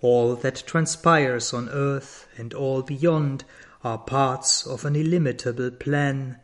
All 0.00 0.36
that 0.36 0.64
transpires 0.66 1.52
on 1.52 1.68
earth 1.68 2.26
and 2.38 2.54
all 2.54 2.82
beyond 2.82 3.44
are 3.82 3.98
parts 3.98 4.66
of 4.66 4.86
an 4.86 4.96
illimitable 4.96 5.72
plan, 5.72 6.38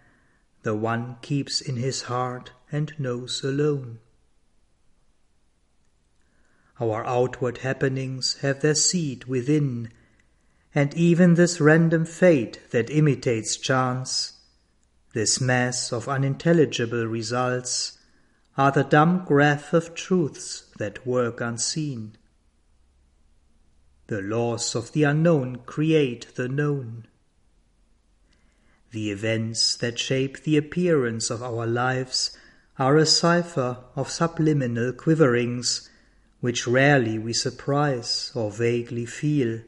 the 0.62 0.74
one 0.74 1.16
keeps 1.22 1.62
in 1.62 1.76
his 1.76 2.02
heart 2.02 2.50
and 2.70 2.92
knows 2.98 3.42
alone. 3.42 3.98
Our 6.80 7.04
outward 7.04 7.58
happenings 7.58 8.38
have 8.40 8.60
their 8.60 8.74
seed 8.74 9.24
within, 9.24 9.90
and 10.74 10.94
even 10.94 11.34
this 11.34 11.60
random 11.60 12.06
fate 12.06 12.58
that 12.70 12.88
imitates 12.88 13.58
chance, 13.58 14.38
this 15.12 15.42
mass 15.42 15.92
of 15.92 16.08
unintelligible 16.08 17.06
results, 17.06 17.98
are 18.56 18.72
the 18.72 18.82
dumb 18.82 19.26
graph 19.26 19.74
of 19.74 19.94
truths 19.94 20.64
that 20.78 21.06
work 21.06 21.42
unseen. 21.42 22.16
The 24.06 24.22
laws 24.22 24.74
of 24.74 24.92
the 24.92 25.02
unknown 25.02 25.56
create 25.66 26.34
the 26.34 26.48
known. 26.48 27.06
The 28.92 29.10
events 29.10 29.76
that 29.76 29.98
shape 29.98 30.44
the 30.44 30.56
appearance 30.56 31.28
of 31.28 31.42
our 31.42 31.66
lives 31.66 32.34
are 32.78 32.96
a 32.96 33.04
cipher 33.04 33.84
of 33.94 34.10
subliminal 34.10 34.94
quiverings 34.94 35.89
which 36.40 36.66
rarely 36.66 37.18
we 37.18 37.32
surprise 37.32 38.32
or 38.34 38.50
vaguely 38.50 39.06
feel, 39.06 39.60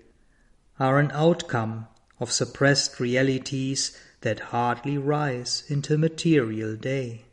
are 0.78 0.98
an 0.98 1.10
outcome 1.12 1.86
of 2.18 2.32
suppressed 2.32 2.98
realities 2.98 3.96
that 4.22 4.40
hardly 4.40 4.96
rise 4.96 5.64
into 5.68 5.98
material 5.98 6.74
day. 6.76 7.24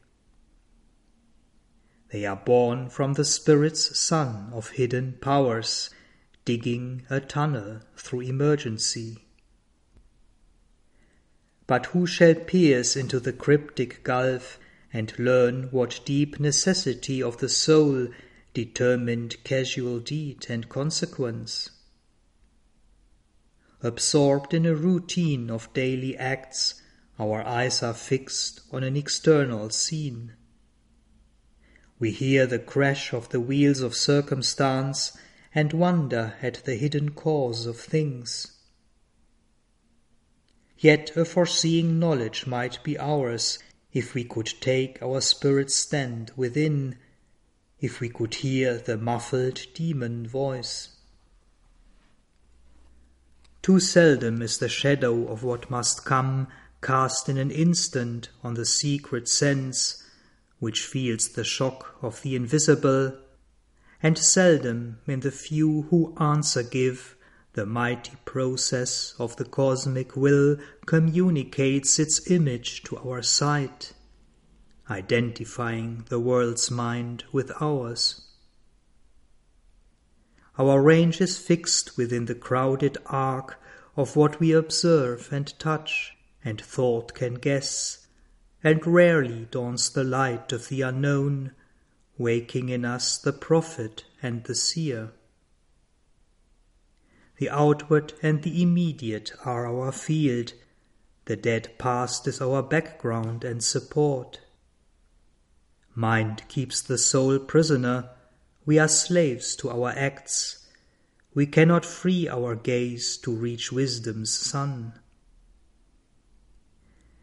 They 2.12 2.26
are 2.26 2.36
born 2.36 2.90
from 2.90 3.14
the 3.14 3.26
Spirit's 3.26 3.98
sun 3.98 4.50
of 4.52 4.72
hidden 4.72 5.14
powers, 5.22 5.92
digging 6.44 7.04
a 7.10 7.20
tunnel 7.20 7.82
through 7.96 8.22
emergency. 8.22 9.26
But 11.68 11.88
who 11.88 12.08
shall 12.08 12.34
pierce 12.34 12.96
into 12.96 13.20
the 13.20 13.34
cryptic 13.34 14.04
gulf 14.04 14.58
and 14.92 15.14
learn 15.20 15.70
what 15.70 16.02
deep 16.04 16.40
necessity 16.40 17.22
of 17.22 17.38
the 17.38 17.50
soul 17.50 18.08
determined 18.54 19.44
casual 19.44 20.00
deed 20.00 20.46
and 20.50 20.70
consequence. 20.70 21.70
Absorbed 23.82 24.54
in 24.54 24.66
a 24.66 24.76
routine 24.76 25.50
of 25.50 25.74
daily 25.74 26.18
acts, 26.18 26.82
our 27.18 27.42
eyes 27.44 27.82
are 27.82 27.94
fixed 27.94 28.62
on 28.72 28.84
an 28.84 28.98
external 28.98 29.70
scene. 29.70 30.34
We 32.00 32.12
hear 32.12 32.48
the 32.48 32.60
crash 32.60 33.14
of 33.14 33.30
the 33.30 33.42
wheels 33.42 33.82
of 33.82 33.96
circumstance 33.96 35.18
and 35.54 35.74
wonder 35.74 36.36
at 36.42 36.64
the 36.66 36.76
hidden 36.76 37.12
cause 37.12 37.66
of 37.66 37.78
things. 37.78 38.58
Yet 40.78 41.16
a 41.18 41.26
foreseeing 41.26 42.00
knowledge 42.00 42.48
might 42.48 42.82
be 42.84 42.98
ours 42.98 43.60
if 43.92 44.14
we 44.14 44.24
could 44.24 44.54
take 44.62 45.02
our 45.02 45.20
spirit's 45.20 45.76
stand 45.76 46.32
within 46.38 46.98
if 47.82 48.00
we 48.00 48.10
could 48.10 48.36
hear 48.36 48.78
the 48.78 48.98
muffled 48.98 49.60
demon 49.74 50.28
voice. 50.28 50.90
Too 53.62 53.80
seldom 53.80 54.42
is 54.42 54.58
the 54.58 54.70
shadow 54.70 55.28
of 55.28 55.44
what 55.44 55.70
must 55.70 56.06
come 56.06 56.48
cast 56.82 57.30
in 57.30 57.38
an 57.38 57.52
instant 57.52 58.30
on 58.44 58.54
the 58.54 58.66
secret 58.66 59.28
sense 59.28 60.04
which 60.60 60.86
feels 60.86 61.30
the 61.30 61.44
shock 61.44 61.96
of 62.02 62.22
the 62.22 62.36
invisible, 62.36 63.18
and 64.04 64.18
seldom 64.18 65.00
in 65.08 65.22
the 65.22 65.32
few 65.32 65.84
who 65.84 66.16
answer 66.20 66.64
give 66.64 67.16
the 67.54 67.66
mighty 67.66 68.16
process 68.26 69.14
of 69.20 69.36
the 69.38 69.46
cosmic 69.46 70.16
will 70.16 70.58
communicates 70.86 72.00
its 72.00 72.30
image 72.30 72.84
to 72.84 72.98
our 72.98 73.22
sight 73.22 73.94
identifying 74.90 76.06
the 76.10 76.20
world's 76.20 76.72
mind 76.72 77.24
with 77.32 77.52
ours. 77.62 78.22
Our 80.58 80.82
range 80.82 81.22
is 81.22 81.38
fixed 81.38 81.98
within 81.98 82.26
the 82.26 82.36
crowded 82.36 82.98
arc 83.06 83.62
of 83.96 84.16
what 84.16 84.40
we 84.40 84.52
observe 84.52 85.30
and 85.32 85.58
touch 85.60 86.14
and 86.44 86.60
thought 86.60 87.14
can 87.14 87.36
guess, 87.36 88.08
and 88.64 88.86
rarely 88.86 89.48
dawns 89.52 89.90
the 89.90 90.04
light 90.04 90.52
of 90.52 90.68
the 90.68 90.82
unknown, 90.82 91.52
waking 92.18 92.70
in 92.70 92.84
us 92.84 93.18
the 93.18 93.32
prophet 93.34 94.06
and 94.22 94.44
the 94.44 94.56
seer. 94.56 95.12
The 97.38 97.50
outward 97.50 98.14
and 98.22 98.44
the 98.44 98.62
immediate 98.62 99.32
are 99.46 99.66
our 99.66 99.94
field, 99.94 100.54
the 101.24 101.38
dead 101.38 101.78
past 101.78 102.28
is 102.28 102.42
our 102.42 102.62
background 102.62 103.46
and 103.46 103.64
support. 103.64 104.40
Mind 106.00 106.44
keeps 106.48 106.82
the 106.82 106.98
soul 106.98 107.40
prisoner. 107.40 108.12
We 108.66 108.80
are 108.80 108.88
slaves 108.88 109.54
to 109.58 109.70
our 109.70 109.90
acts. 109.90 110.66
We 111.34 111.46
cannot 111.46 111.84
free 111.84 112.26
our 112.26 112.56
gaze 112.56 113.18
to 113.18 113.36
reach 113.36 113.74
wisdom's 113.74 114.32
sun. 114.32 114.94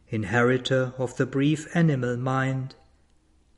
Inheritor 0.09 0.93
of 0.99 1.17
the 1.17 1.25
brief 1.25 1.75
animal 1.75 2.19
mind, 2.19 2.75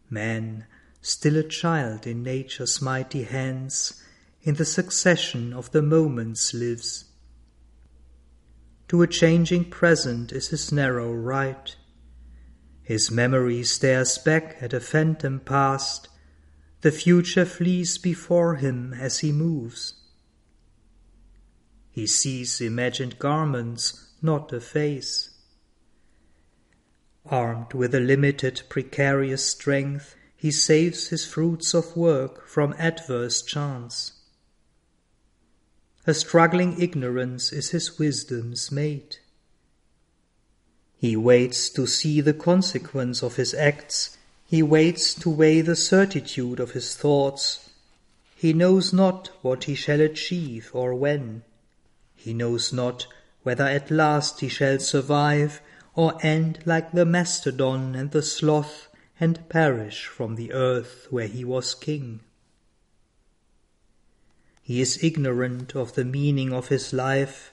man, 0.09 0.67
still 1.01 1.37
a 1.37 1.43
child 1.43 2.07
in 2.07 2.23
nature's 2.23 2.81
mighty 2.81 3.25
hands, 3.25 4.01
in 4.43 4.55
the 4.55 4.65
succession 4.65 5.53
of 5.53 5.73
the 5.73 5.83
moments 5.83 6.55
lives. 6.55 7.07
To 8.87 9.03
a 9.03 9.09
changing 9.09 9.69
present 9.69 10.31
is 10.31 10.51
his 10.51 10.71
narrow 10.71 11.13
right 11.13 11.75
his 12.89 13.11
memory 13.11 13.63
stares 13.63 14.17
back 14.17 14.57
at 14.63 14.73
a 14.73 14.81
phantom 14.81 15.39
past. 15.41 16.09
The 16.81 16.91
future 16.91 17.45
flees 17.45 17.99
before 17.99 18.55
him 18.55 18.95
as 18.95 19.19
he 19.19 19.31
moves. 19.31 19.93
He 21.91 22.07
sees 22.07 22.63
imagined 22.63 23.19
garments, 23.19 24.15
not 24.23 24.55
a 24.55 24.61
face. 24.63 25.37
Armed 27.27 27.75
with 27.75 27.95
a 27.95 28.01
limited, 28.01 28.63
precarious 28.71 29.45
strength, 29.45 30.17
he 30.35 30.51
saves 30.51 31.09
his 31.09 31.27
fruits 31.27 31.75
of 31.75 31.95
work 31.95 32.49
from 32.49 32.75
adverse 32.79 33.43
chance. 33.43 34.15
A 36.07 36.15
struggling 36.15 36.81
ignorance 36.81 37.53
is 37.53 37.69
his 37.69 37.99
wisdom's 37.99 38.73
mate. 38.73 39.21
He 40.99 41.17
waits 41.17 41.71
to 41.71 41.87
see 41.87 42.21
the 42.21 42.35
consequence 42.35 43.23
of 43.23 43.37
his 43.37 43.55
acts. 43.55 44.19
He 44.47 44.63
waits 44.63 45.15
to 45.15 45.31
weigh 45.31 45.61
the 45.61 45.77
certitude 45.77 46.59
of 46.59 46.73
his 46.73 46.97
thoughts. 46.97 47.71
He 48.35 48.53
knows 48.53 48.93
not 48.93 49.31
what 49.43 49.65
he 49.65 49.77
shall 49.77 50.01
achieve 50.01 50.71
or 50.73 50.95
when. 50.95 51.45
He 52.17 52.35
knows 52.35 52.73
not 52.73 53.07
whether 53.45 53.65
at 53.65 53.93
last 53.93 54.41
he 54.41 54.49
shall 54.49 54.81
survive 54.81 55.61
or 55.95 56.19
end 56.21 56.59
like 56.65 56.91
the 56.91 57.07
mastodon 57.07 57.95
and 57.95 58.11
the 58.11 58.23
sloth 58.23 58.89
and 59.21 59.49
perish 59.49 60.07
from 60.07 60.35
the 60.35 60.53
earth 60.53 61.07
where 61.11 61.29
he 61.29 61.45
was 61.45 61.75
king. 61.75 62.21
He 64.63 64.81
is 64.81 65.03
ignorant 65.03 65.75
of 65.75 65.95
the 65.95 66.05
meaning 66.05 66.53
of 66.53 66.69
his 66.69 66.93
life, 66.93 67.53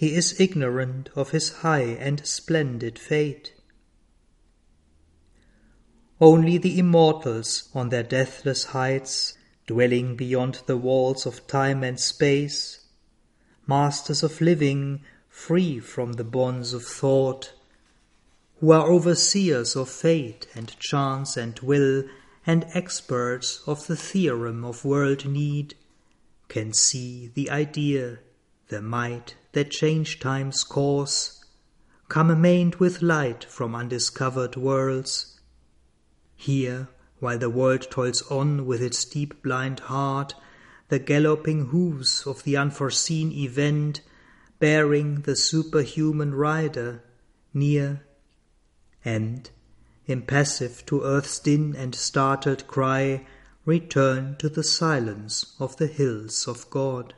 he 0.00 0.14
is 0.14 0.40
ignorant 0.40 1.10
of 1.14 1.32
his 1.32 1.56
high 1.56 1.82
and 1.82 2.26
splendid 2.26 2.98
fate. 2.98 3.52
Only 6.18 6.56
the 6.56 6.78
immortals 6.78 7.68
on 7.74 7.90
their 7.90 8.02
deathless 8.02 8.64
heights, 8.72 9.34
dwelling 9.66 10.16
beyond 10.16 10.62
the 10.64 10.78
walls 10.78 11.26
of 11.26 11.46
time 11.46 11.84
and 11.84 12.00
space, 12.00 12.86
masters 13.66 14.22
of 14.22 14.40
living, 14.40 15.02
free 15.28 15.78
from 15.78 16.14
the 16.14 16.24
bonds 16.24 16.72
of 16.72 16.82
thought, 16.82 17.52
who 18.58 18.70
are 18.70 18.90
overseers 18.90 19.76
of 19.76 19.90
fate 19.90 20.46
and 20.54 20.78
chance 20.78 21.36
and 21.36 21.58
will, 21.58 22.04
and 22.46 22.64
experts 22.72 23.60
of 23.66 23.86
the 23.86 23.96
theorem 23.96 24.64
of 24.64 24.82
world 24.82 25.26
need, 25.26 25.74
can 26.48 26.72
see 26.72 27.30
the 27.34 27.50
idea, 27.50 28.20
the 28.68 28.80
might 28.80 29.34
that 29.52 29.70
change 29.70 30.20
time's 30.20 30.64
course, 30.64 31.44
come 32.08 32.30
amained 32.30 32.76
with 32.76 33.02
light 33.02 33.44
from 33.44 33.74
undiscovered 33.74 34.56
worlds. 34.56 35.40
Here, 36.36 36.88
while 37.18 37.38
the 37.38 37.50
world 37.50 37.90
toils 37.90 38.22
on 38.30 38.66
with 38.66 38.82
its 38.82 39.04
deep 39.04 39.42
blind 39.42 39.80
heart, 39.80 40.34
the 40.88 40.98
galloping 40.98 41.66
hoofs 41.66 42.26
of 42.26 42.42
the 42.44 42.56
unforeseen 42.56 43.30
event, 43.32 44.00
bearing 44.58 45.22
the 45.22 45.36
superhuman 45.36 46.34
rider, 46.34 47.02
near 47.54 48.04
and, 49.04 49.50
impassive 50.06 50.84
to 50.86 51.02
earth's 51.02 51.38
din 51.38 51.74
and 51.76 51.94
startled 51.94 52.66
cry, 52.66 53.26
return 53.64 54.36
to 54.38 54.48
the 54.48 54.64
silence 54.64 55.54
of 55.58 55.76
the 55.76 55.86
hills 55.86 56.48
of 56.48 56.68
God. 56.70 57.14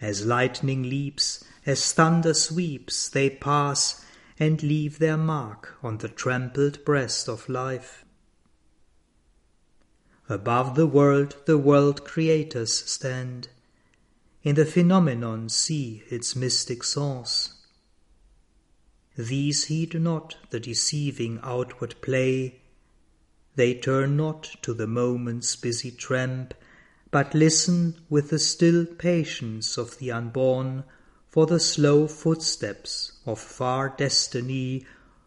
As 0.00 0.24
lightning 0.24 0.84
leaps, 0.84 1.44
as 1.66 1.92
thunder 1.92 2.32
sweeps, 2.32 3.08
they 3.08 3.28
pass 3.28 4.04
and 4.38 4.62
leave 4.62 4.98
their 4.98 5.18
mark 5.18 5.76
on 5.82 5.98
the 5.98 6.08
trampled 6.08 6.84
breast 6.84 7.28
of 7.28 7.48
life. 7.48 8.04
Above 10.28 10.74
the 10.76 10.86
world, 10.86 11.36
the 11.44 11.58
world 11.58 12.04
creators 12.04 12.72
stand. 12.88 13.48
In 14.42 14.54
the 14.54 14.64
phenomenon, 14.64 15.48
see 15.48 16.02
its 16.08 16.34
mystic 16.34 16.82
source. 16.82 17.54
These 19.18 19.64
heed 19.64 20.00
not 20.00 20.36
the 20.48 20.60
deceiving 20.60 21.40
outward 21.42 21.96
play. 22.00 22.62
They 23.56 23.74
turn 23.74 24.16
not 24.16 24.44
to 24.62 24.72
the 24.72 24.86
moment's 24.86 25.56
busy 25.56 25.90
tramp, 25.90 26.54
but 27.10 27.34
listen 27.34 27.96
with 28.08 28.30
the 28.30 28.38
still 28.38 28.86
patience 28.86 29.76
of 29.76 29.98
the 29.98 30.12
unborn 30.12 30.84
for 31.28 31.46
the 31.46 31.60
slow 31.60 32.06
footsteps 32.06 33.12
of 33.26 33.38
far 33.38 33.88
destiny 33.96 34.84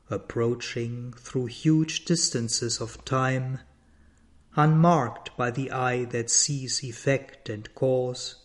approaching 0.10 1.13
through 1.17 1.46
huge 1.46 2.06
distances 2.06 2.80
of 2.80 3.04
time, 3.04 3.60
unmarked 4.56 5.36
by 5.36 5.50
the 5.50 5.72
eye 5.72 6.06
that 6.06 6.30
sees 6.30 6.84
effect 6.84 7.50
and 7.50 7.74
cause, 7.74 8.36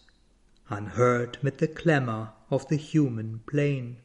unheard 0.69 1.39
mid 1.43 1.59
the 1.59 1.69
clamour 1.69 2.31
of 2.51 2.67
the 2.69 2.77
human 2.77 3.41
plain. 3.47 3.97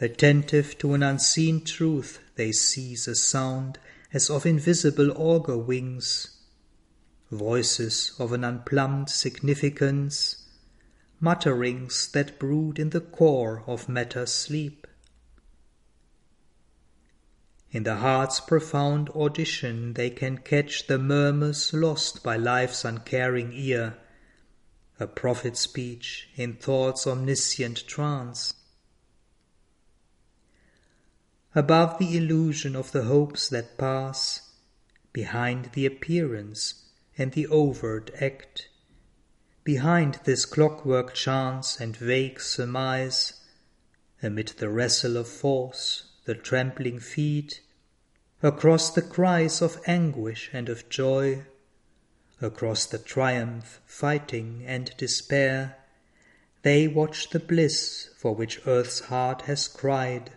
Attentive 0.00 0.78
to 0.78 0.94
an 0.94 1.02
unseen 1.02 1.64
truth, 1.64 2.20
they 2.34 2.50
seize 2.50 3.06
a 3.06 3.14
sound 3.14 3.78
as 4.12 4.28
of 4.28 4.44
invisible 4.44 5.10
augur 5.16 5.56
wings, 5.56 6.38
voices 7.30 8.14
of 8.18 8.32
an 8.32 8.44
unplumbed 8.44 9.08
significance, 9.08 10.48
mutterings 11.18 12.08
that 12.12 12.38
brood 12.38 12.78
in 12.78 12.90
the 12.90 13.00
core 13.00 13.64
of 13.66 13.88
matter's 13.88 14.32
sleep. 14.32 14.86
In 17.70 17.84
the 17.84 17.96
heart's 17.96 18.38
profound 18.38 19.08
audition 19.10 19.94
they 19.94 20.10
can 20.10 20.36
catch 20.36 20.86
the 20.86 20.98
murmurs 20.98 21.72
lost 21.72 22.22
by 22.22 22.36
life's 22.36 22.84
uncaring 22.84 23.52
ear, 23.54 23.96
a 25.00 25.06
prophet 25.06 25.56
speech 25.56 26.28
in 26.36 26.54
thought's 26.54 27.06
omniscient 27.06 27.86
trance 27.86 28.52
above 31.54 31.98
the 31.98 32.16
illusion 32.16 32.74
of 32.74 32.92
the 32.92 33.02
hopes 33.04 33.48
that 33.48 33.76
pass, 33.76 34.52
behind 35.12 35.70
the 35.74 35.84
appearance 35.84 36.86
and 37.18 37.32
the 37.32 37.46
overt 37.48 38.10
act, 38.20 38.68
behind 39.62 40.18
this 40.24 40.46
clockwork 40.46 41.12
chance 41.12 41.78
and 41.78 41.94
vague 41.96 42.40
surmise, 42.40 43.44
amid 44.22 44.48
the 44.58 44.68
wrestle 44.70 45.16
of 45.16 45.28
force, 45.28 46.12
the 46.24 46.34
trampling 46.34 46.98
feet, 46.98 47.60
across 48.42 48.90
the 48.94 49.02
cries 49.02 49.60
of 49.60 49.78
anguish 49.86 50.48
and 50.54 50.70
of 50.70 50.88
joy, 50.88 51.44
across 52.40 52.86
the 52.86 52.98
triumph, 52.98 53.80
fighting, 53.84 54.64
and 54.66 54.96
despair, 54.96 55.76
they 56.62 56.88
watch 56.88 57.28
the 57.30 57.38
bliss 57.38 58.08
for 58.16 58.34
which 58.34 58.60
earth's 58.66 59.00
heart 59.00 59.42
has 59.42 59.68
cried 59.68 60.32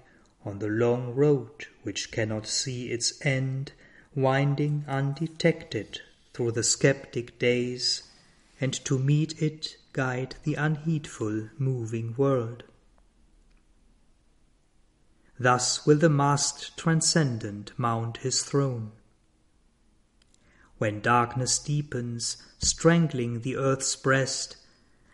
on 0.45 0.59
the 0.59 0.67
long 0.67 1.13
road 1.15 1.65
which 1.83 2.11
cannot 2.11 2.45
see 2.45 2.91
its 2.91 3.25
end, 3.25 3.71
winding 4.13 4.85
undetected 4.87 5.99
through 6.33 6.51
the 6.51 6.63
skeptic 6.63 7.39
days, 7.39 8.03
and 8.61 8.73
to 8.85 8.99
meet 8.99 9.41
it 9.41 9.77
guide 9.93 10.35
the 10.43 10.55
unheedful 10.55 11.49
moving 11.57 12.13
world. 12.15 12.63
Thus 15.39 15.85
will 15.85 15.97
the 15.97 16.09
masked 16.09 16.77
transcendent 16.77 17.71
mount 17.77 18.17
his 18.17 18.43
throne. 18.43 18.91
When 20.77 21.01
darkness 21.01 21.59
deepens, 21.59 22.37
strangling 22.59 23.41
the 23.41 23.55
earth's 23.55 23.95
breast, 23.95 24.57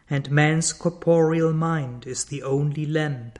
and 0.09 0.29
man's 0.29 0.73
corporeal 0.73 1.53
mind 1.53 2.05
is 2.05 2.25
the 2.25 2.43
only 2.43 2.85
lamp, 2.85 3.39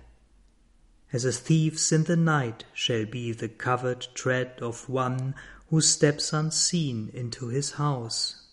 as 1.13 1.25
a 1.25 1.31
thief's 1.31 1.91
in 1.91 2.05
the 2.05 2.15
night 2.15 2.63
shall 2.73 3.05
be 3.05 3.31
the 3.31 3.49
covered 3.49 4.07
tread 4.13 4.53
of 4.61 4.87
one 4.87 5.35
who 5.69 5.81
steps 5.81 6.31
unseen 6.33 7.09
into 7.13 7.47
his 7.47 7.71
house. 7.71 8.47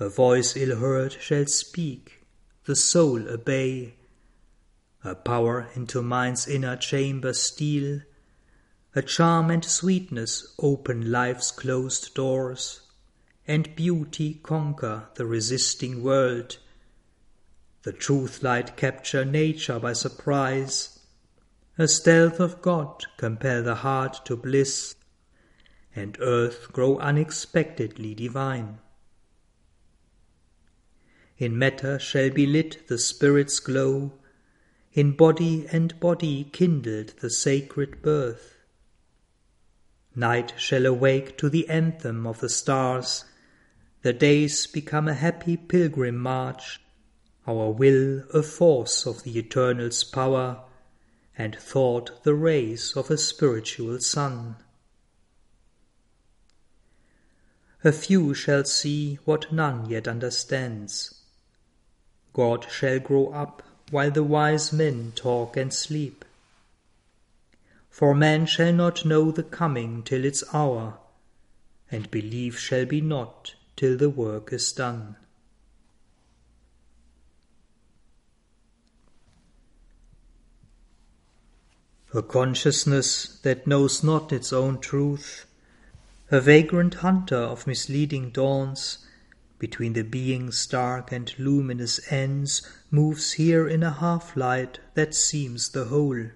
A 0.00 0.08
voice 0.08 0.56
ill 0.56 0.76
heard 0.76 1.12
shall 1.12 1.46
speak, 1.46 2.26
the 2.64 2.76
soul 2.76 3.28
obey, 3.28 3.94
a 5.04 5.14
power 5.14 5.68
into 5.74 6.02
mind's 6.02 6.46
inner 6.46 6.76
chamber 6.76 7.32
steal, 7.32 8.00
a 8.94 9.02
charm 9.02 9.50
and 9.50 9.64
sweetness 9.64 10.54
open 10.58 11.10
life's 11.10 11.50
closed 11.50 12.14
doors, 12.14 12.80
and 13.46 13.74
beauty 13.76 14.34
conquer 14.42 15.08
the 15.14 15.26
resisting 15.26 16.02
world 16.02 16.58
the 17.82 17.92
truth 17.92 18.42
light 18.42 18.76
capture 18.76 19.24
nature 19.24 19.78
by 19.78 19.92
surprise. 19.92 20.98
A 21.78 21.86
stealth 21.86 22.40
of 22.40 22.60
God 22.60 23.04
compel 23.16 23.62
the 23.62 23.76
heart 23.76 24.24
to 24.24 24.36
bliss, 24.36 24.96
and 25.94 26.18
earth 26.20 26.72
grow 26.72 26.98
unexpectedly 26.98 28.14
divine. 28.14 28.78
In 31.38 31.56
matter 31.56 32.00
shall 32.00 32.30
be 32.30 32.46
lit 32.46 32.88
the 32.88 32.98
Spirit's 32.98 33.60
glow, 33.60 34.12
in 34.92 35.12
body 35.12 35.68
and 35.70 35.98
body 36.00 36.44
kindled 36.52 37.14
the 37.20 37.30
sacred 37.30 38.02
birth. 38.02 38.56
Night 40.16 40.52
shall 40.56 40.84
awake 40.84 41.38
to 41.38 41.48
the 41.48 41.68
anthem 41.68 42.26
of 42.26 42.40
the 42.40 42.48
stars, 42.48 43.24
the 44.02 44.12
days 44.12 44.66
become 44.66 45.06
a 45.06 45.14
happy 45.14 45.56
pilgrim 45.56 46.16
march 46.16 46.80
our 47.48 47.70
will 47.70 48.22
a 48.34 48.42
force 48.42 49.06
of 49.06 49.22
the 49.22 49.38
Eternal's 49.38 50.04
power, 50.04 50.62
and 51.38 51.56
thought 51.56 52.22
the 52.22 52.34
rays 52.34 52.94
of 52.94 53.10
a 53.10 53.16
spiritual 53.16 53.98
sun. 54.00 54.56
A 57.82 57.92
few 57.92 58.34
shall 58.34 58.64
see 58.64 59.18
what 59.24 59.50
none 59.50 59.88
yet 59.88 60.06
understands. 60.06 61.22
God 62.34 62.66
shall 62.70 62.98
grow 62.98 63.28
up 63.28 63.62
while 63.90 64.10
the 64.10 64.24
wise 64.24 64.72
men 64.72 65.12
talk 65.14 65.56
and 65.56 65.72
sleep. 65.72 66.24
For 67.88 68.14
man 68.14 68.44
shall 68.44 68.72
not 68.72 69.06
know 69.06 69.30
the 69.30 69.42
coming 69.42 70.02
till 70.02 70.24
its 70.24 70.44
hour, 70.52 70.98
and 71.90 72.10
belief 72.10 72.58
shall 72.58 72.84
be 72.84 73.00
not 73.00 73.54
till 73.74 73.96
the 73.96 74.10
work 74.10 74.52
is 74.52 74.70
done. 74.72 75.16
A 82.14 82.22
consciousness 82.22 83.38
that 83.42 83.66
knows 83.66 84.02
not 84.02 84.32
its 84.32 84.50
own 84.50 84.80
truth, 84.80 85.44
a 86.30 86.40
vagrant 86.40 86.94
hunter 86.94 87.36
of 87.36 87.66
misleading 87.66 88.30
dawns, 88.30 89.04
between 89.58 89.92
the 89.92 90.04
being's 90.04 90.66
dark 90.66 91.12
and 91.12 91.34
luminous 91.38 92.00
ends, 92.10 92.62
moves 92.90 93.32
here 93.32 93.68
in 93.68 93.82
a 93.82 93.92
half-light 93.92 94.78
that 94.94 95.14
seems 95.14 95.68
the 95.68 95.86
whole. 95.86 96.30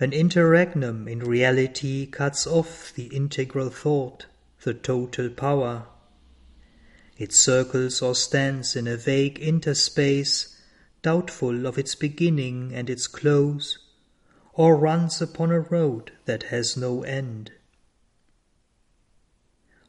An 0.00 0.12
interregnum 0.14 1.06
in 1.06 1.18
reality 1.18 2.06
cuts 2.06 2.46
off 2.46 2.94
the 2.94 3.06
integral 3.06 3.68
thought, 3.68 4.24
the 4.62 4.72
total 4.72 5.28
power. 5.28 5.86
It 7.18 7.34
circles 7.34 8.00
or 8.00 8.14
stands 8.14 8.74
in 8.74 8.86
a 8.86 8.96
vague 8.96 9.38
interspace, 9.38 10.54
doubtful 11.02 11.66
of 11.66 11.78
its 11.78 11.94
beginning 11.94 12.72
and 12.74 12.90
its 12.90 13.06
close, 13.06 13.78
or 14.52 14.76
runs 14.76 15.22
upon 15.22 15.50
a 15.50 15.60
road 15.60 16.12
that 16.24 16.44
has 16.44 16.76
no 16.76 17.02
end. 17.02 17.52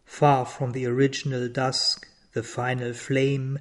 Far 0.06 0.46
from 0.46 0.72
the 0.72 0.86
original 0.86 1.48
dusk, 1.48 2.08
the 2.34 2.44
final 2.44 2.94
flame, 2.94 3.60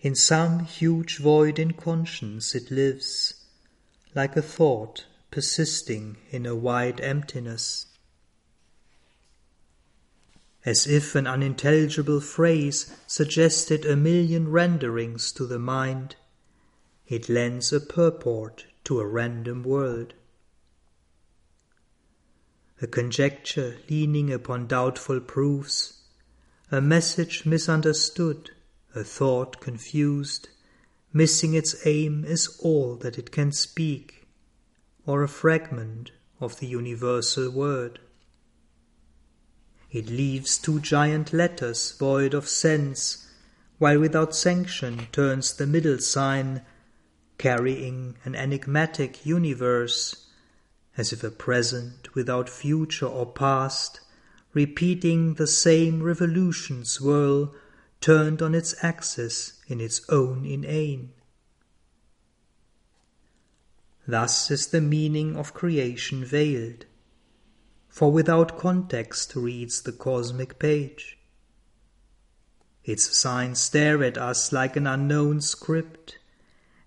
in 0.00 0.14
some 0.14 0.60
huge 0.60 1.18
void 1.18 1.58
in 1.58 1.72
conscience 1.72 2.54
it 2.54 2.70
lives, 2.70 3.44
like 4.14 4.36
a 4.36 4.42
thought 4.42 5.06
persisting 5.30 6.16
in 6.30 6.46
a 6.46 6.54
wide 6.54 7.00
emptiness. 7.00 7.86
As 10.64 10.86
if 10.86 11.14
an 11.14 11.26
unintelligible 11.26 12.20
phrase 12.20 12.94
suggested 13.06 13.84
a 13.84 13.96
million 13.96 14.50
renderings 14.50 15.32
to 15.32 15.46
the 15.46 15.58
mind, 15.58 16.16
it 17.06 17.28
lends 17.28 17.72
a 17.72 17.80
purport 17.80 18.66
to 18.84 19.00
a 19.00 19.06
random 19.06 19.62
world 19.62 20.14
a 22.84 22.86
conjecture 22.86 23.78
leaning 23.88 24.32
upon 24.32 24.66
doubtful 24.66 25.18
proofs, 25.18 26.02
a 26.70 26.80
message 26.80 27.46
misunderstood, 27.46 28.50
a 28.94 29.02
thought 29.02 29.58
confused, 29.60 30.48
missing 31.12 31.54
its 31.54 31.86
aim 31.86 32.24
is 32.26 32.58
all 32.60 32.96
that 32.96 33.16
it 33.16 33.30
can 33.30 33.50
speak, 33.52 34.26
or 35.06 35.22
a 35.22 35.28
fragment 35.28 36.10
of 36.40 36.58
the 36.58 36.66
universal 36.66 37.50
word. 37.50 38.00
It 39.90 40.10
leaves 40.10 40.58
two 40.58 40.80
giant 40.80 41.32
letters 41.32 41.96
void 41.96 42.34
of 42.34 42.48
sense, 42.48 43.30
while 43.78 44.00
without 44.00 44.34
sanction 44.34 45.06
turns 45.10 45.54
the 45.54 45.66
middle 45.66 45.98
sign, 45.98 46.60
carrying 47.38 48.16
an 48.24 48.34
enigmatic 48.34 49.26
universe 49.26 50.26
as 50.96 51.12
if 51.12 51.24
a 51.24 51.30
present 51.30 52.14
without 52.14 52.48
future 52.48 53.06
or 53.06 53.26
past, 53.26 54.00
repeating 54.52 55.34
the 55.34 55.46
same 55.46 56.02
revolution 56.02 56.84
swirl, 56.84 57.52
turned 58.00 58.40
on 58.40 58.54
its 58.54 58.74
axis 58.84 59.54
in 59.66 59.80
its 59.80 60.02
own 60.08 60.44
inane. 60.44 61.12
Thus 64.06 64.50
is 64.50 64.66
the 64.68 64.80
meaning 64.80 65.36
of 65.36 65.54
creation 65.54 66.24
veiled, 66.24 66.84
for 67.88 68.12
without 68.12 68.58
context 68.58 69.34
reads 69.34 69.80
the 69.82 69.92
cosmic 69.92 70.58
page. 70.58 71.18
Its 72.84 73.16
signs 73.16 73.60
stare 73.60 74.04
at 74.04 74.18
us 74.18 74.52
like 74.52 74.76
an 74.76 74.86
unknown 74.86 75.40
script, 75.40 76.18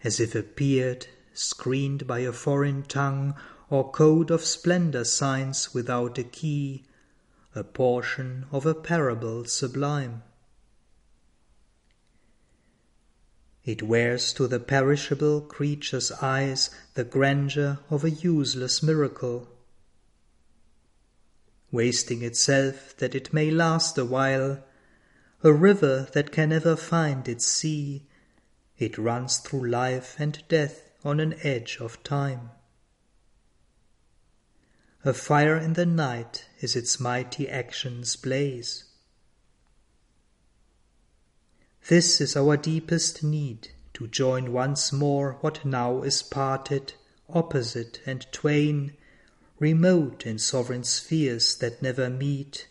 as 0.07 0.21
if 0.21 0.33
appeared, 0.33 1.05
screened 1.33 2.07
by 2.07 2.19
a 2.19 2.31
foreign 2.31 2.81
tongue 2.81 3.35
or 3.69 3.91
code 3.91 4.31
of 4.31 4.41
splendor 4.41 5.03
signs 5.03 5.73
without 5.73 6.17
a 6.17 6.23
key, 6.23 6.85
a 7.53 7.61
portion 7.61 8.45
of 8.49 8.65
a 8.65 8.73
parable 8.73 9.43
sublime. 9.43 10.23
It 13.65 13.83
wears 13.83 14.31
to 14.35 14.47
the 14.47 14.61
perishable 14.61 15.41
creature's 15.41 16.09
eyes 16.21 16.69
the 16.93 17.03
grandeur 17.03 17.79
of 17.89 18.05
a 18.05 18.09
useless 18.09 18.81
miracle. 18.81 19.49
Wasting 21.69 22.21
itself 22.23 22.95
that 22.99 23.13
it 23.13 23.33
may 23.33 23.51
last 23.51 23.97
a 23.97 24.05
while, 24.05 24.63
a 25.43 25.51
river 25.51 26.07
that 26.13 26.31
can 26.31 26.47
never 26.51 26.77
find 26.77 27.27
its 27.27 27.45
sea, 27.45 28.07
it 28.77 28.97
runs 28.97 29.37
through 29.37 29.69
life 29.69 30.15
and 30.19 30.43
death 30.47 30.89
on 31.03 31.19
an 31.19 31.35
edge 31.43 31.77
of 31.79 32.01
time. 32.03 32.51
A 35.05 35.13
fire 35.13 35.55
in 35.55 35.73
the 35.73 35.85
night 35.85 36.49
is 36.59 36.75
its 36.75 36.99
mighty 36.99 37.47
action's 37.47 38.15
blaze. 38.15 38.83
This 41.87 42.19
is 42.19 42.35
our 42.35 42.57
deepest 42.57 43.23
need, 43.23 43.69
to 43.93 44.07
join 44.07 44.51
once 44.51 44.91
more 44.91 45.37
what 45.41 45.63
now 45.63 46.01
is 46.01 46.21
parted, 46.21 46.93
opposite 47.29 48.01
and 48.05 48.29
twain, 48.33 48.93
remote 49.59 50.25
in 50.25 50.37
sovereign 50.37 50.83
spheres 50.83 51.55
that 51.55 51.81
never 51.81 52.09
meet, 52.09 52.67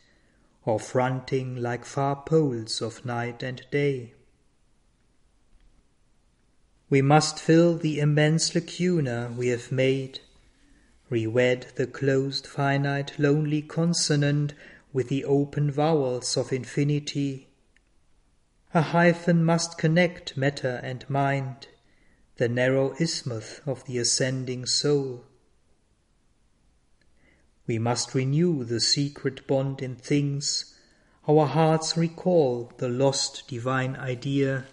or 0.67 0.79
fronting 0.79 1.57
like 1.57 1.85
far 1.85 2.17
poles 2.17 2.83
of 2.83 3.07
night 3.07 3.43
and 3.43 3.65
day. 3.71 4.13
We 6.89 7.03
must 7.03 7.41
fill 7.41 7.77
the 7.77 7.99
immense 7.99 8.55
lacuna 8.55 9.35
we 9.37 9.49
have 9.49 9.73
made 9.73 10.21
Rewed 11.09 11.67
the 11.77 11.87
closed 11.87 12.47
finite 12.49 13.19
lonely 13.19 13.63
consonant 13.63 14.55
with 14.93 15.09
the 15.09 15.25
open 15.25 15.71
vowels 15.71 16.37
of 16.37 16.53
infinity. 16.53 17.49
A 18.75 18.83
hyphen 18.83 19.45
must 19.45 19.79
connect 19.79 20.37
matter 20.37 20.81
and 20.83 21.09
mind, 21.09 21.69
the 22.39 22.49
narrow 22.49 22.95
isthmus 22.99 23.61
of 23.67 23.85
the 23.85 23.99
ascending 23.99 24.67
soul. 24.67 25.25
We 27.67 27.79
must 27.79 28.15
renew 28.15 28.65
the 28.65 28.81
secret 28.81 29.47
bond 29.47 29.81
in 29.81 29.97
things, 29.97 30.75
our 31.29 31.47
hearts 31.47 31.97
recall 31.97 32.73
the 32.79 32.89
lost 32.89 33.49
divine 33.49 33.97
idea, 33.97 34.67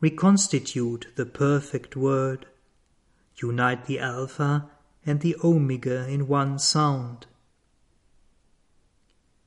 reconstitute 0.00 1.06
the 1.16 1.26
perfect 1.26 1.96
word, 1.96 2.46
unite 3.42 3.86
the 3.86 3.98
Alpha 3.98 4.68
and 5.04 5.20
the 5.20 5.36
Omega 5.42 6.06
in 6.08 6.28
one 6.28 6.58
sound. 6.58 7.26